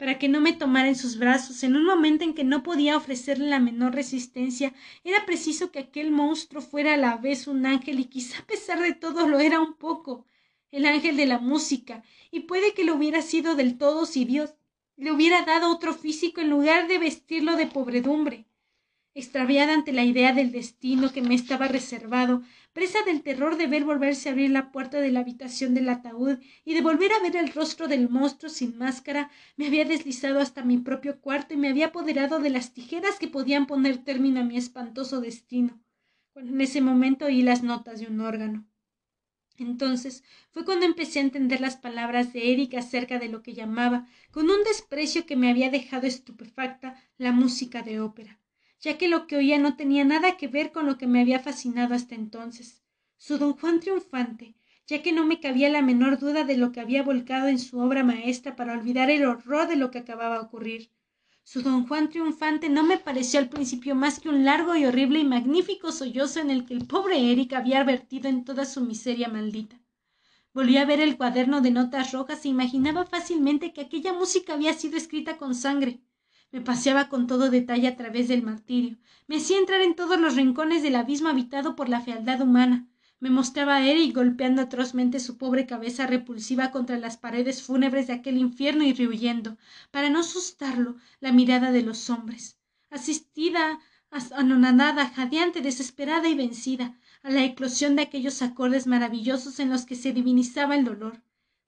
Para 0.04 0.20
que 0.20 0.28
no 0.28 0.42
me 0.42 0.52
tomara 0.52 0.90
en 0.90 0.98
sus 0.98 1.18
brazos 1.18 1.64
en 1.64 1.78
un 1.78 1.86
momento 1.86 2.26
en 2.26 2.34
que 2.34 2.44
no 2.44 2.62
podía 2.62 2.98
ofrecerle 2.98 3.48
la 3.48 3.62
menor 3.62 3.96
resistencia, 3.96 4.74
era 5.06 5.26
preciso 5.26 5.72
que 5.72 5.80
aquel 5.80 6.12
monstruo 6.12 6.62
fuera 6.62 6.96
a 6.96 6.98
la 6.98 7.16
vez 7.16 7.48
un 7.48 7.66
ángel 7.66 8.02
y 8.02 8.04
quizá 8.04 8.40
a 8.40 8.46
pesar 8.46 8.82
de 8.82 8.94
todo 8.94 9.30
lo 9.30 9.40
era 9.40 9.62
un 9.62 9.76
poco, 9.76 10.26
el 10.72 10.86
ángel 10.88 11.16
de 11.16 11.26
la 11.26 11.40
música, 11.40 12.04
y 12.32 12.42
puede 12.42 12.74
que 12.74 12.84
lo 12.84 12.96
hubiera 12.96 13.22
sido 13.22 13.56
del 13.56 13.78
todo 13.78 14.06
si 14.06 14.26
Dios 14.26 14.56
le 14.98 15.14
hubiera 15.14 15.44
dado 15.44 15.72
otro 15.72 15.94
físico 15.94 16.42
en 16.42 16.50
lugar 16.50 16.90
de 16.90 17.00
vestirlo 17.00 17.56
de 17.56 17.68
pobredumbre. 17.68 18.46
Extraviada 19.14 19.74
ante 19.74 19.94
la 19.94 20.04
idea 20.04 20.34
del 20.34 20.52
destino 20.52 21.14
que 21.14 21.22
me 21.22 21.36
estaba 21.36 21.70
reservado, 21.70 22.42
presa 22.74 23.04
del 23.06 23.22
terror 23.22 23.56
de 23.56 23.68
ver 23.68 23.86
volverse 23.86 24.28
a 24.28 24.32
abrir 24.32 24.50
la 24.50 24.72
puerta 24.72 25.00
de 25.00 25.12
la 25.12 25.22
habitación 25.22 25.74
del 25.74 25.90
ataúd 25.90 26.40
y 26.66 26.74
de 26.74 26.82
volver 26.82 27.14
a 27.14 27.20
ver 27.20 27.36
el 27.36 27.54
rostro 27.54 27.88
del 27.88 28.10
monstruo 28.10 28.50
sin 28.50 28.78
máscara, 28.78 29.30
me 29.56 29.68
había 29.68 29.86
deslizado 29.86 30.40
hasta 30.40 30.64
mi 30.64 30.80
propio 30.80 31.22
cuarto 31.22 31.54
y 31.54 31.58
me 31.58 31.70
había 31.70 31.88
apoderado 31.88 32.40
de 32.40 32.50
las 32.50 32.74
tijeras 32.74 33.20
que 33.20 33.28
podían 33.28 33.68
poner 33.68 34.00
término 34.00 34.42
a 34.42 34.44
mi 34.44 34.58
espantoso 34.58 35.22
destino, 35.22 35.80
cuando 36.34 36.52
en 36.52 36.62
ese 36.62 36.82
momento 36.82 37.26
oí 37.26 37.44
las 37.44 37.64
notas 37.64 38.00
de 38.00 38.08
un 38.08 38.20
órgano. 38.20 38.66
Entonces 39.58 40.24
fue 40.52 40.66
cuando 40.66 40.86
empecé 40.86 41.20
a 41.20 41.24
entender 41.24 41.62
las 41.62 41.78
palabras 41.78 42.34
de 42.34 42.52
Eric 42.52 42.74
acerca 42.74 43.20
de 43.20 43.30
lo 43.30 43.44
que 43.44 43.54
llamaba, 43.54 44.08
con 44.32 44.50
un 44.50 44.64
desprecio 44.64 45.28
que 45.28 45.36
me 45.36 45.50
había 45.50 45.70
dejado 45.70 46.08
estupefacta, 46.08 46.96
la 47.18 47.32
música 47.32 47.84
de 47.84 48.00
ópera, 48.00 48.40
ya 48.84 48.98
que 48.98 49.08
lo 49.08 49.28
que 49.28 49.38
oía 49.38 49.58
no 49.58 49.78
tenía 49.78 50.04
nada 50.04 50.36
que 50.36 50.50
ver 50.50 50.74
con 50.74 50.86
lo 50.86 50.98
que 50.98 51.08
me 51.08 51.22
había 51.22 51.40
fascinado 51.40 51.96
hasta 51.96 52.16
entonces. 52.16 52.84
Su 53.18 53.38
don 53.38 53.54
Juan 53.54 53.80
triunfante, 53.80 54.56
ya 54.88 55.02
que 55.02 55.14
no 55.14 55.26
me 55.26 55.40
cabía 55.40 55.70
la 55.70 55.82
menor 55.82 56.20
duda 56.20 56.44
de 56.44 56.58
lo 56.58 56.74
que 56.74 56.82
había 56.82 57.02
volcado 57.02 57.48
en 57.48 57.60
su 57.60 57.80
obra 57.80 58.04
maestra 58.04 58.58
para 58.58 58.74
olvidar 58.74 59.10
el 59.10 59.24
horror 59.26 59.70
de 59.70 59.78
lo 59.78 59.90
que 59.90 60.00
acababa 60.00 60.36
de 60.38 60.44
ocurrir. 60.44 60.90
Su 61.46 61.62
don 61.62 61.88
Juan 61.88 62.10
triunfante 62.10 62.68
no 62.68 62.84
me 62.84 62.98
pareció 62.98 63.40
al 63.40 63.48
principio 63.48 63.96
más 63.96 64.20
que 64.20 64.28
un 64.28 64.44
largo 64.44 64.76
y 64.76 64.86
horrible 64.86 65.20
y 65.20 65.26
magnífico 65.26 65.94
sollozo 65.94 66.42
en 66.42 66.50
el 66.50 66.66
que 66.66 66.74
el 66.74 66.86
pobre 66.86 67.32
Eric 67.32 67.54
había 67.54 67.86
vertido 67.86 68.28
en 68.28 68.44
toda 68.44 68.66
su 68.66 68.82
miseria 68.82 69.30
maldita. 69.30 69.80
Volví 70.54 70.76
a 70.76 70.86
ver 70.86 71.00
el 71.00 71.16
cuaderno 71.16 71.62
de 71.62 71.72
notas 71.72 72.12
rojas 72.12 72.44
e 72.44 72.50
imaginaba 72.50 73.06
fácilmente 73.06 73.72
que 73.72 73.80
aquella 73.80 74.12
música 74.12 74.54
había 74.54 74.74
sido 74.74 74.98
escrita 74.98 75.38
con 75.38 75.56
sangre. 75.56 76.02
Me 76.54 76.62
paseaba 76.62 77.10
con 77.10 77.28
todo 77.28 77.50
detalle 77.50 77.90
a 77.90 77.98
través 77.98 78.30
del 78.30 78.44
martirio. 78.44 78.98
Me 79.28 79.36
hacía 79.36 79.58
entrar 79.58 79.82
en 79.82 79.96
todos 79.96 80.18
los 80.18 80.38
rincones 80.38 80.84
del 80.84 80.96
abismo 80.96 81.28
habitado 81.28 81.76
por 81.76 81.90
la 81.90 82.00
fealdad 82.00 82.40
humana 82.40 82.88
me 83.24 83.30
mostraba 83.30 83.78
a 83.78 83.88
Eric 83.88 84.14
golpeando 84.14 84.62
atrozmente 84.62 85.22
su 85.22 85.38
pobre 85.38 85.66
cabeza 85.66 86.06
repulsiva 86.06 86.72
contra 86.72 86.98
las 86.98 87.16
paredes 87.16 87.64
fúnebres 87.64 88.08
de 88.08 88.12
aquel 88.12 88.38
infierno 88.38 88.84
y 88.84 88.92
rehuyendo, 88.92 89.58
para 89.92 90.10
no 90.10 90.20
asustarlo, 90.20 90.98
la 91.22 91.32
mirada 91.32 91.72
de 91.72 91.84
los 91.84 92.10
hombres. 92.10 92.60
Asistida, 92.90 93.80
anonadada, 94.10 95.08
jadeante, 95.08 95.62
desesperada 95.62 96.28
y 96.28 96.36
vencida, 96.36 97.00
a 97.22 97.32
la 97.32 97.46
eclosión 97.46 97.96
de 97.96 98.02
aquellos 98.02 98.42
acordes 98.42 98.88
maravillosos 98.88 99.62
en 99.62 99.70
los 99.70 99.86
que 99.86 99.96
se 99.96 100.12
divinizaba 100.12 100.76
el 100.76 100.84
dolor. 100.84 101.24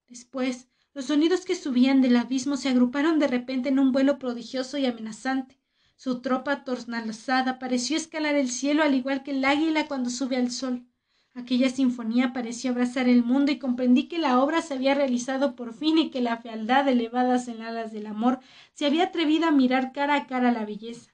Después, 0.10 0.68
los 0.96 1.06
sonidos 1.06 1.44
que 1.44 1.56
subían 1.56 2.02
del 2.02 2.16
abismo 2.16 2.56
se 2.56 2.70
agruparon 2.70 3.20
de 3.20 3.28
repente 3.28 3.68
en 3.68 3.80
un 3.80 3.92
vuelo 3.92 4.18
prodigioso 4.18 4.78
y 4.78 4.86
amenazante. 4.86 5.60
Su 5.98 6.22
tropa 6.22 6.64
tornalzada 6.64 7.60
pareció 7.60 7.98
escalar 7.98 8.36
el 8.36 8.50
cielo 8.50 8.82
al 8.82 8.96
igual 8.96 9.22
que 9.22 9.32
el 9.32 9.44
águila 9.44 9.88
cuando 9.88 10.10
sube 10.10 10.38
al 10.38 10.52
sol. 10.52 10.86
Aquella 11.34 11.70
sinfonía 11.70 12.32
pareció 12.32 12.72
abrazar 12.72 13.10
el 13.10 13.24
mundo 13.24 13.52
y 13.52 13.60
comprendí 13.60 14.08
que 14.08 14.20
la 14.20 14.40
obra 14.40 14.62
se 14.62 14.74
había 14.74 14.96
realizado 14.96 15.58
por 15.58 15.74
fin 15.74 15.98
y 15.98 16.12
que 16.12 16.22
la 16.22 16.38
fealdad 16.38 16.88
elevadas 16.88 17.50
en 17.50 17.62
alas 17.62 17.92
del 17.92 18.08
amor 18.08 18.40
se 18.74 18.86
había 18.86 19.04
atrevido 19.04 19.48
a 19.48 19.52
mirar 19.52 19.92
cara 19.92 20.16
a 20.16 20.28
cara 20.28 20.54
la 20.54 20.64
belleza. 20.64 21.12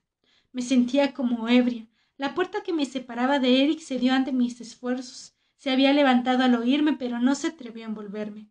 Me 0.51 0.61
sentía 0.61 1.15
como 1.15 1.49
ebria. 1.49 1.87
La 2.17 2.35
puerta 2.35 2.61
que 2.61 2.71
me 2.71 2.85
separaba 2.85 3.39
de 3.39 3.63
Eric 3.63 3.79
se 3.79 3.97
dio 3.97 4.13
ante 4.13 4.31
mis 4.31 4.61
esfuerzos. 4.61 5.33
Se 5.57 5.71
había 5.71 5.91
levantado 5.91 6.43
al 6.43 6.53
oírme, 6.53 6.93
pero 6.93 7.17
no 7.17 7.33
se 7.33 7.47
atrevió 7.47 7.83
a 7.83 7.87
envolverme. 7.87 8.50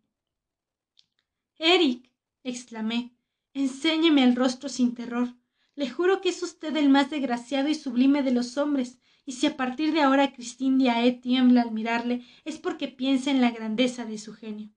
Eric. 1.63 2.11
exclamé. 2.43 3.13
Enséñeme 3.53 4.23
el 4.23 4.35
rostro 4.35 4.67
sin 4.67 4.95
terror. 4.95 5.35
Le 5.75 5.87
juro 5.87 6.19
que 6.19 6.29
es 6.29 6.41
usted 6.41 6.75
el 6.75 6.89
más 6.89 7.11
desgraciado 7.11 7.69
y 7.69 7.75
sublime 7.75 8.23
de 8.23 8.31
los 8.31 8.57
hombres, 8.57 8.97
y 9.27 9.33
si 9.33 9.45
a 9.45 9.55
partir 9.55 9.93
de 9.93 10.01
ahora 10.01 10.33
Christine 10.33 10.83
Diae 10.83 11.11
tiembla 11.11 11.61
al 11.61 11.71
mirarle, 11.71 12.25
es 12.45 12.57
porque 12.57 12.87
piensa 12.87 13.29
en 13.29 13.41
la 13.41 13.51
grandeza 13.51 14.05
de 14.05 14.17
su 14.17 14.33
genio. 14.33 14.71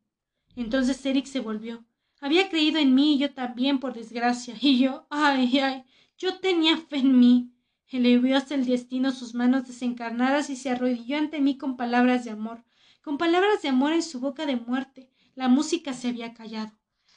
Entonces 0.56 1.04
Eric 1.06 1.24
se 1.24 1.40
volvió. 1.40 1.86
Había 2.20 2.50
creído 2.50 2.78
en 2.78 2.94
mí 2.94 3.14
y 3.14 3.18
yo 3.18 3.32
también, 3.32 3.80
por 3.80 3.94
desgracia. 3.94 4.54
Y 4.60 4.78
yo, 4.78 5.06
ay, 5.08 5.58
ay, 5.60 5.84
yo 6.18 6.38
tenía 6.38 6.76
fe 6.76 6.98
en 6.98 7.18
mí. 7.18 7.50
Elevó 7.88 8.36
hasta 8.36 8.54
el 8.56 8.66
destino 8.66 9.10
sus 9.10 9.32
manos 9.32 9.66
desencarnadas 9.66 10.50
y 10.50 10.56
se 10.56 10.68
arrodilló 10.68 11.16
ante 11.16 11.40
mí 11.40 11.56
con 11.56 11.78
palabras 11.78 12.24
de 12.24 12.30
amor, 12.30 12.62
con 13.02 13.16
palabras 13.16 13.62
de 13.62 13.68
amor 13.68 13.94
en 13.94 14.02
su 14.02 14.20
boca 14.20 14.44
de 14.44 14.56
muerte. 14.56 15.13
La 15.36 15.48
música 15.48 15.92
se 15.92 16.08
había 16.08 16.32
callado. 16.32 16.72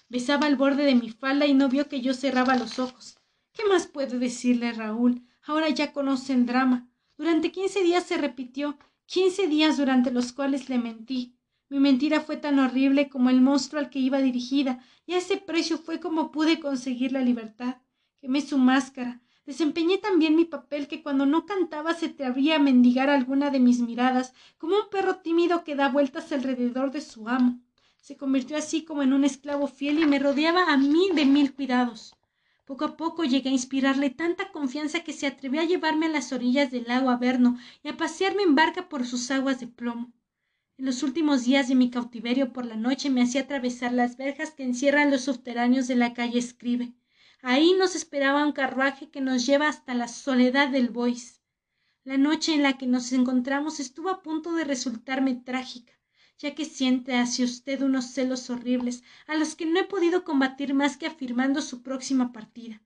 Besaba 0.10 0.48
el 0.48 0.56
borde 0.56 0.86
de 0.86 0.96
mi 0.96 1.12
falda 1.12 1.46
y 1.46 1.54
no 1.54 1.70
vio 1.70 1.88
que 1.88 2.02
yo 2.02 2.16
cerraba 2.16 2.58
los 2.58 2.80
ojos. 2.80 3.18
¿Qué 3.54 3.64
más 3.66 3.86
puedo 3.86 4.18
decirle, 4.18 4.72
Raúl? 4.72 5.28
Ahora 5.44 5.70
ya 5.70 5.94
conoce 5.94 6.34
el 6.34 6.46
drama. 6.46 6.90
Durante 7.18 7.52
quince 7.52 7.84
días 7.84 8.06
se 8.06 8.18
repitió, 8.18 8.78
quince 9.06 9.48
días 9.48 9.78
durante 9.78 10.12
los 10.12 10.34
cuales 10.34 10.68
le 10.68 10.80
mentí. 10.80 11.36
Mi 11.70 11.80
mentira 11.80 12.22
fue 12.22 12.38
tan 12.38 12.58
horrible 12.60 13.10
como 13.10 13.30
el 13.30 13.42
monstruo 13.42 13.80
al 13.80 13.90
que 13.90 14.00
iba 14.00 14.20
dirigida, 14.20 14.84
y 15.06 15.14
a 15.14 15.18
ese 15.18 15.38
precio 15.38 15.78
fue 15.78 16.00
como 16.00 16.32
pude 16.32 16.60
conseguir 16.60 17.12
la 17.12 17.22
libertad. 17.22 17.78
Quemé 18.20 18.42
su 18.42 18.58
máscara. 18.58 19.22
Desempeñé 19.46 19.98
también 19.98 20.36
mi 20.36 20.46
papel 20.46 20.88
que 20.88 21.04
cuando 21.04 21.26
no 21.26 21.46
cantaba 21.46 21.94
se 21.94 22.08
atrevía 22.08 22.56
a 22.56 22.60
mendigar 22.60 23.10
alguna 23.10 23.52
de 23.52 23.60
mis 23.60 23.80
miradas, 23.80 24.34
como 24.58 24.76
un 24.76 24.90
perro 24.90 25.18
tímido 25.18 25.64
que 25.64 25.76
da 25.76 25.90
vueltas 25.90 26.32
alrededor 26.32 26.92
de 26.92 27.02
su 27.02 27.30
amo. 27.30 27.62
Se 28.08 28.16
convirtió 28.16 28.56
así 28.56 28.86
como 28.86 29.04
en 29.04 29.12
un 29.12 29.26
esclavo 29.26 29.68
fiel 29.68 30.00
y 30.00 30.06
me 30.06 30.18
rodeaba 30.18 30.72
a 30.72 30.78
mí 30.78 31.10
de 31.14 31.26
mil 31.26 31.54
cuidados. 31.54 32.16
Poco 32.64 32.86
a 32.86 32.96
poco 32.96 33.26
llegué 33.26 33.50
a 33.50 33.52
inspirarle 33.52 34.10
tanta 34.10 34.54
confianza 34.54 35.02
que 35.02 35.12
se 35.12 35.28
atrevió 35.28 35.60
a 35.60 35.66
llevarme 35.66 36.06
a 36.06 36.10
las 36.12 36.32
orillas 36.32 36.72
del 36.72 36.86
lago 36.86 37.10
Averno 37.10 37.58
y 37.84 37.90
a 37.90 37.98
pasearme 37.98 38.44
en 38.44 38.56
barca 38.56 38.88
por 38.88 39.06
sus 39.06 39.30
aguas 39.30 39.60
de 39.60 39.68
plomo. 39.68 40.14
En 40.78 40.86
los 40.86 41.04
últimos 41.04 41.44
días 41.44 41.68
de 41.68 41.76
mi 41.76 41.90
cautiverio 41.90 42.54
por 42.54 42.66
la 42.66 42.78
noche 42.78 43.10
me 43.10 43.22
hacía 43.22 43.42
atravesar 43.42 43.92
las 43.92 44.16
verjas 44.16 44.52
que 44.52 44.64
encierran 44.64 45.12
los 45.12 45.24
subterráneos 45.26 45.90
de 45.90 45.98
la 45.98 46.14
calle 46.14 46.40
Escribe. 46.40 46.94
Ahí 47.42 47.74
nos 47.78 47.94
esperaba 47.94 48.46
un 48.46 48.54
carruaje 48.54 49.10
que 49.10 49.20
nos 49.20 49.46
lleva 49.46 49.68
hasta 49.68 49.94
la 49.94 50.08
soledad 50.08 50.70
del 50.70 50.92
Bois. 50.92 51.42
La 52.06 52.18
noche 52.18 52.54
en 52.54 52.64
la 52.64 52.78
que 52.78 52.88
nos 52.88 53.12
encontramos 53.12 53.82
estuvo 53.82 54.10
a 54.10 54.24
punto 54.24 54.54
de 54.54 54.64
resultarme 54.64 55.36
trágica. 55.36 55.97
Ya 56.38 56.54
que 56.56 56.66
siente 56.66 57.16
hacia 57.16 57.46
usted 57.46 57.82
unos 57.82 58.06
celos 58.12 58.50
horribles 58.50 59.04
a 59.26 59.36
los 59.36 59.56
que 59.56 59.66
no 59.66 59.80
he 59.80 59.84
podido 59.84 60.24
combatir 60.24 60.74
más 60.74 60.98
que 60.98 61.08
afirmando 61.08 61.62
su 61.62 61.82
próxima 61.82 62.32
partida. 62.32 62.82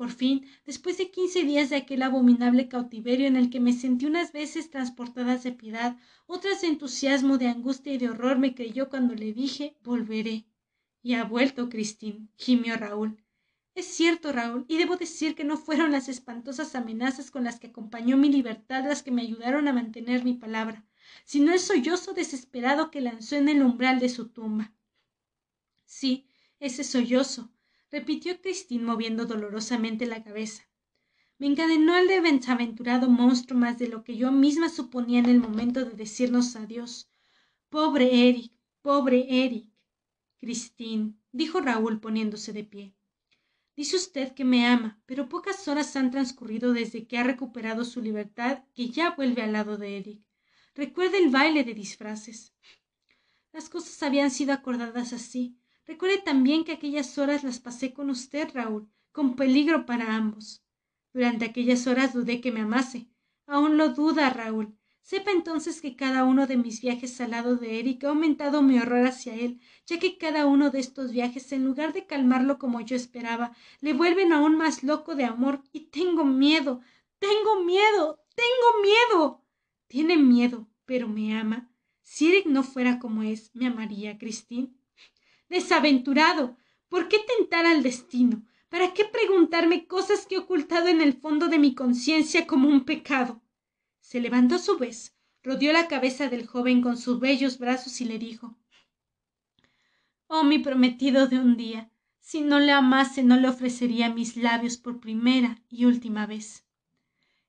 Por 0.00 0.10
fin, 0.10 0.46
después 0.64 0.96
de 0.96 1.10
quince 1.10 1.42
días 1.42 1.68
de 1.68 1.76
aquel 1.76 2.02
abominable 2.02 2.68
cautiverio 2.68 3.26
en 3.26 3.36
el 3.36 3.50
que 3.50 3.60
me 3.60 3.74
sentí 3.74 4.06
unas 4.06 4.32
veces 4.32 4.70
transportadas 4.70 5.42
de 5.42 5.52
piedad, 5.52 5.98
otras 6.26 6.62
de 6.62 6.68
entusiasmo, 6.68 7.36
de 7.36 7.48
angustia 7.48 7.92
y 7.92 7.98
de 7.98 8.08
horror, 8.08 8.38
me 8.38 8.54
creyó 8.54 8.88
cuando 8.88 9.14
le 9.14 9.34
dije 9.34 9.76
volveré. 9.82 10.46
Y 11.02 11.14
ha 11.14 11.24
vuelto, 11.24 11.68
Cristín, 11.68 12.30
gimió 12.36 12.76
Raúl. 12.76 13.22
Es 13.74 13.86
cierto, 13.86 14.32
Raúl, 14.32 14.64
y 14.68 14.78
debo 14.78 14.96
decir 14.96 15.34
que 15.34 15.44
no 15.44 15.56
fueron 15.56 15.92
las 15.92 16.08
espantosas 16.08 16.74
amenazas 16.74 17.30
con 17.30 17.44
las 17.44 17.60
que 17.60 17.68
acompañó 17.68 18.16
mi 18.16 18.30
libertad 18.30 18.84
las 18.84 19.02
que 19.02 19.10
me 19.10 19.22
ayudaron 19.22 19.68
a 19.68 19.72
mantener 19.72 20.24
mi 20.24 20.34
palabra, 20.34 20.84
sino 21.30 21.52
el 21.52 21.60
sollozo 21.60 22.12
desesperado 22.12 22.90
que 22.90 23.00
lanzó 23.00 23.36
en 23.36 23.48
el 23.48 23.62
umbral 23.62 24.00
de 24.00 24.08
su 24.08 24.30
tumba. 24.30 24.74
Sí, 25.84 26.26
ese 26.58 26.82
sollozo, 26.82 27.52
repitió 27.88 28.40
Cristín 28.40 28.82
moviendo 28.82 29.26
dolorosamente 29.26 30.06
la 30.06 30.24
cabeza. 30.24 30.68
Me 31.38 31.46
encadenó 31.46 31.94
al 31.94 32.08
desaventurado 32.08 33.08
monstruo 33.08 33.56
más 33.56 33.78
de 33.78 33.86
lo 33.86 34.02
que 34.02 34.16
yo 34.16 34.32
misma 34.32 34.68
suponía 34.70 35.20
en 35.20 35.26
el 35.26 35.38
momento 35.38 35.84
de 35.84 35.92
decirnos 35.92 36.56
adiós. 36.56 37.08
Pobre 37.68 38.28
Eric, 38.28 38.52
pobre 38.82 39.44
Eric. 39.44 39.70
Cristín, 40.36 41.22
dijo 41.30 41.60
Raúl 41.60 42.00
poniéndose 42.00 42.52
de 42.52 42.64
pie. 42.64 42.96
Dice 43.76 43.94
usted 43.94 44.34
que 44.34 44.44
me 44.44 44.66
ama, 44.66 45.00
pero 45.06 45.28
pocas 45.28 45.68
horas 45.68 45.94
han 45.94 46.10
transcurrido 46.10 46.72
desde 46.72 47.06
que 47.06 47.18
ha 47.18 47.22
recuperado 47.22 47.84
su 47.84 48.02
libertad 48.02 48.64
que 48.74 48.88
ya 48.88 49.12
vuelve 49.12 49.42
al 49.42 49.52
lado 49.52 49.76
de 49.76 49.96
Eric. 49.96 50.29
Recuerde 50.74 51.18
el 51.18 51.30
baile 51.30 51.64
de 51.64 51.74
disfraces. 51.74 52.54
Las 53.52 53.68
cosas 53.68 54.02
habían 54.02 54.30
sido 54.30 54.52
acordadas 54.52 55.12
así, 55.12 55.60
Recuerde 55.90 56.18
también 56.18 56.62
que 56.62 56.70
aquellas 56.70 57.18
horas 57.18 57.42
las 57.42 57.58
pasé 57.58 57.92
con 57.92 58.10
usted, 58.10 58.48
Raúl, 58.54 58.88
con 59.10 59.34
peligro 59.34 59.86
para 59.86 60.14
ambos. 60.14 60.62
Durante 61.12 61.46
aquellas 61.46 61.88
horas 61.88 62.12
dudé 62.12 62.40
que 62.40 62.52
me 62.52 62.60
amase. 62.60 63.08
Aún 63.48 63.76
lo 63.76 63.88
duda, 63.88 64.30
Raúl. 64.30 64.78
Sepa 65.02 65.32
entonces 65.32 65.80
que 65.80 65.96
cada 65.96 66.22
uno 66.22 66.46
de 66.46 66.56
mis 66.56 66.80
viajes 66.80 67.20
al 67.20 67.32
lado 67.32 67.56
de 67.56 67.80
Eric 67.80 68.04
ha 68.04 68.10
aumentado 68.10 68.62
mi 68.62 68.78
horror 68.78 69.04
hacia 69.04 69.34
él, 69.34 69.60
ya 69.84 69.98
que 69.98 70.16
cada 70.16 70.46
uno 70.46 70.70
de 70.70 70.78
estos 70.78 71.10
viajes, 71.10 71.50
en 71.50 71.64
lugar 71.64 71.92
de 71.92 72.06
calmarlo 72.06 72.60
como 72.60 72.80
yo 72.82 72.94
esperaba, 72.94 73.56
le 73.80 73.92
vuelven 73.92 74.32
aún 74.32 74.56
más 74.56 74.84
loco 74.84 75.16
de 75.16 75.24
amor, 75.24 75.64
y 75.72 75.86
tengo 75.86 76.24
miedo, 76.24 76.82
tengo 77.18 77.64
miedo, 77.64 78.20
tengo 78.36 78.82
miedo. 78.82 79.39
Tiene 79.90 80.16
miedo, 80.16 80.68
pero 80.84 81.08
me 81.08 81.36
ama. 81.36 81.68
Si 82.00 82.28
Eric 82.28 82.46
no 82.46 82.62
fuera 82.62 83.00
como 83.00 83.24
es, 83.24 83.50
¿me 83.54 83.66
amaría, 83.66 84.18
Cristín? 84.18 84.80
desaventurado. 85.48 86.56
¿Por 86.88 87.08
qué 87.08 87.18
tentar 87.36 87.66
al 87.66 87.82
destino? 87.82 88.46
¿Para 88.68 88.94
qué 88.94 89.04
preguntarme 89.04 89.88
cosas 89.88 90.26
que 90.26 90.36
he 90.36 90.38
ocultado 90.38 90.86
en 90.86 91.00
el 91.00 91.14
fondo 91.14 91.48
de 91.48 91.58
mi 91.58 91.74
conciencia 91.74 92.46
como 92.46 92.68
un 92.68 92.84
pecado? 92.84 93.42
Se 93.98 94.20
levantó 94.20 94.54
a 94.54 94.58
su 94.58 94.78
vez, 94.78 95.16
rodeó 95.42 95.72
la 95.72 95.88
cabeza 95.88 96.28
del 96.28 96.46
joven 96.46 96.82
con 96.82 96.96
sus 96.96 97.18
bellos 97.18 97.58
brazos 97.58 98.00
y 98.00 98.04
le 98.04 98.20
dijo 98.20 98.56
Oh 100.28 100.44
mi 100.44 100.60
prometido 100.60 101.26
de 101.26 101.40
un 101.40 101.56
día, 101.56 101.90
si 102.20 102.42
no 102.42 102.60
le 102.60 102.70
amase 102.70 103.24
no 103.24 103.36
le 103.36 103.48
ofrecería 103.48 104.08
mis 104.08 104.36
labios 104.36 104.76
por 104.76 105.00
primera 105.00 105.64
y 105.68 105.86
última 105.86 106.26
vez. 106.26 106.64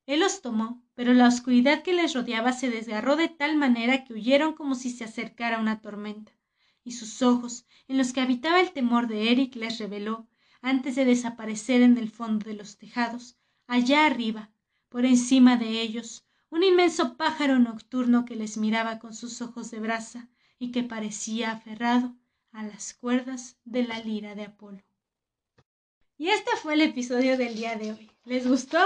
Él 0.08 0.22
los 0.22 0.42
tomó, 0.42 0.84
pero 1.02 1.16
la 1.16 1.28
oscuridad 1.28 1.82
que 1.82 1.94
les 1.94 2.14
rodeaba 2.14 2.54
se 2.54 2.70
desgarró 2.70 3.16
de 3.16 3.28
tal 3.28 3.58
manera 3.58 4.06
que 4.06 4.14
huyeron 4.14 4.54
como 4.54 4.76
si 4.76 4.92
se 4.92 5.04
acercara 5.04 5.58
una 5.58 5.82
tormenta 5.82 6.32
y 6.84 6.92
sus 6.92 7.24
ojos, 7.24 7.66
en 7.88 7.98
los 7.98 8.14
que 8.14 8.22
habitaba 8.22 8.62
el 8.62 8.72
temor 8.72 9.08
de 9.08 9.32
Eric, 9.32 9.56
les 9.56 9.80
reveló, 9.80 10.28
antes 10.62 10.96
de 10.96 11.06
desaparecer 11.06 11.82
en 11.82 11.98
el 11.98 12.12
fondo 12.12 12.46
de 12.48 12.54
los 12.54 12.78
tejados, 12.78 13.36
allá 13.66 14.06
arriba, 14.06 14.52
por 14.90 15.06
encima 15.06 15.58
de 15.58 15.82
ellos, 15.82 16.24
un 16.52 16.62
inmenso 16.62 17.18
pájaro 17.18 17.58
nocturno 17.58 18.24
que 18.24 18.36
les 18.36 18.58
miraba 18.58 19.00
con 19.00 19.16
sus 19.16 19.42
ojos 19.42 19.72
de 19.72 19.80
brasa 19.80 20.30
y 20.60 20.72
que 20.72 20.84
parecía 20.84 21.52
aferrado 21.52 22.16
a 22.52 22.62
las 22.62 22.94
cuerdas 22.94 23.58
de 23.66 23.86
la 23.86 23.98
lira 24.02 24.36
de 24.36 24.44
Apolo. 24.44 24.84
Y 26.20 26.30
este 26.30 26.52
fue 26.62 26.76
el 26.76 26.82
episodio 26.82 27.40
del 27.40 27.56
día 27.56 27.76
de 27.76 27.94
hoy. 27.94 28.12
¿Les 28.24 28.48
gustó? 28.48 28.78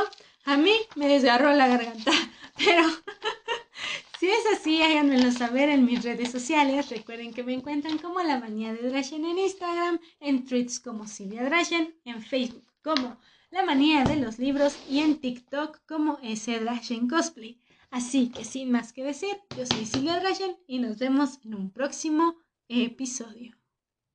A 0.45 0.57
mí 0.57 0.73
me 0.95 1.07
desgarró 1.07 1.53
la 1.53 1.67
garganta, 1.67 2.11
pero 2.57 2.83
si 4.19 4.27
es 4.27 4.45
así, 4.53 4.79
háganmelo 4.79 5.31
saber 5.31 5.69
en 5.69 5.85
mis 5.85 6.03
redes 6.03 6.31
sociales. 6.31 6.89
Recuerden 6.89 7.33
que 7.33 7.43
me 7.43 7.53
encuentran 7.53 7.97
como 7.97 8.21
La 8.21 8.39
Manía 8.39 8.71
de 8.71 8.87
Drachen 8.87 9.25
en 9.25 9.39
Instagram, 9.39 9.99
en 10.19 10.45
tweets 10.45 10.79
como 10.79 11.07
Silvia 11.07 11.43
Drachen, 11.45 11.95
en 12.05 12.21
Facebook 12.21 12.71
como 12.83 13.17
La 13.49 13.65
Manía 13.65 14.03
de 14.03 14.17
los 14.17 14.37
Libros 14.37 14.77
y 14.87 14.99
en 14.99 15.19
TikTok 15.19 15.81
como 15.87 16.19
S. 16.21 16.59
Drachen 16.59 17.07
Cosplay. 17.07 17.59
Así 17.89 18.29
que 18.29 18.45
sin 18.45 18.69
más 18.69 18.93
que 18.93 19.03
decir, 19.03 19.35
yo 19.57 19.65
soy 19.65 19.87
Silvia 19.87 20.19
Drachen 20.19 20.57
y 20.67 20.77
nos 20.77 20.99
vemos 20.99 21.39
en 21.43 21.55
un 21.55 21.71
próximo 21.71 22.35
episodio. 22.67 23.54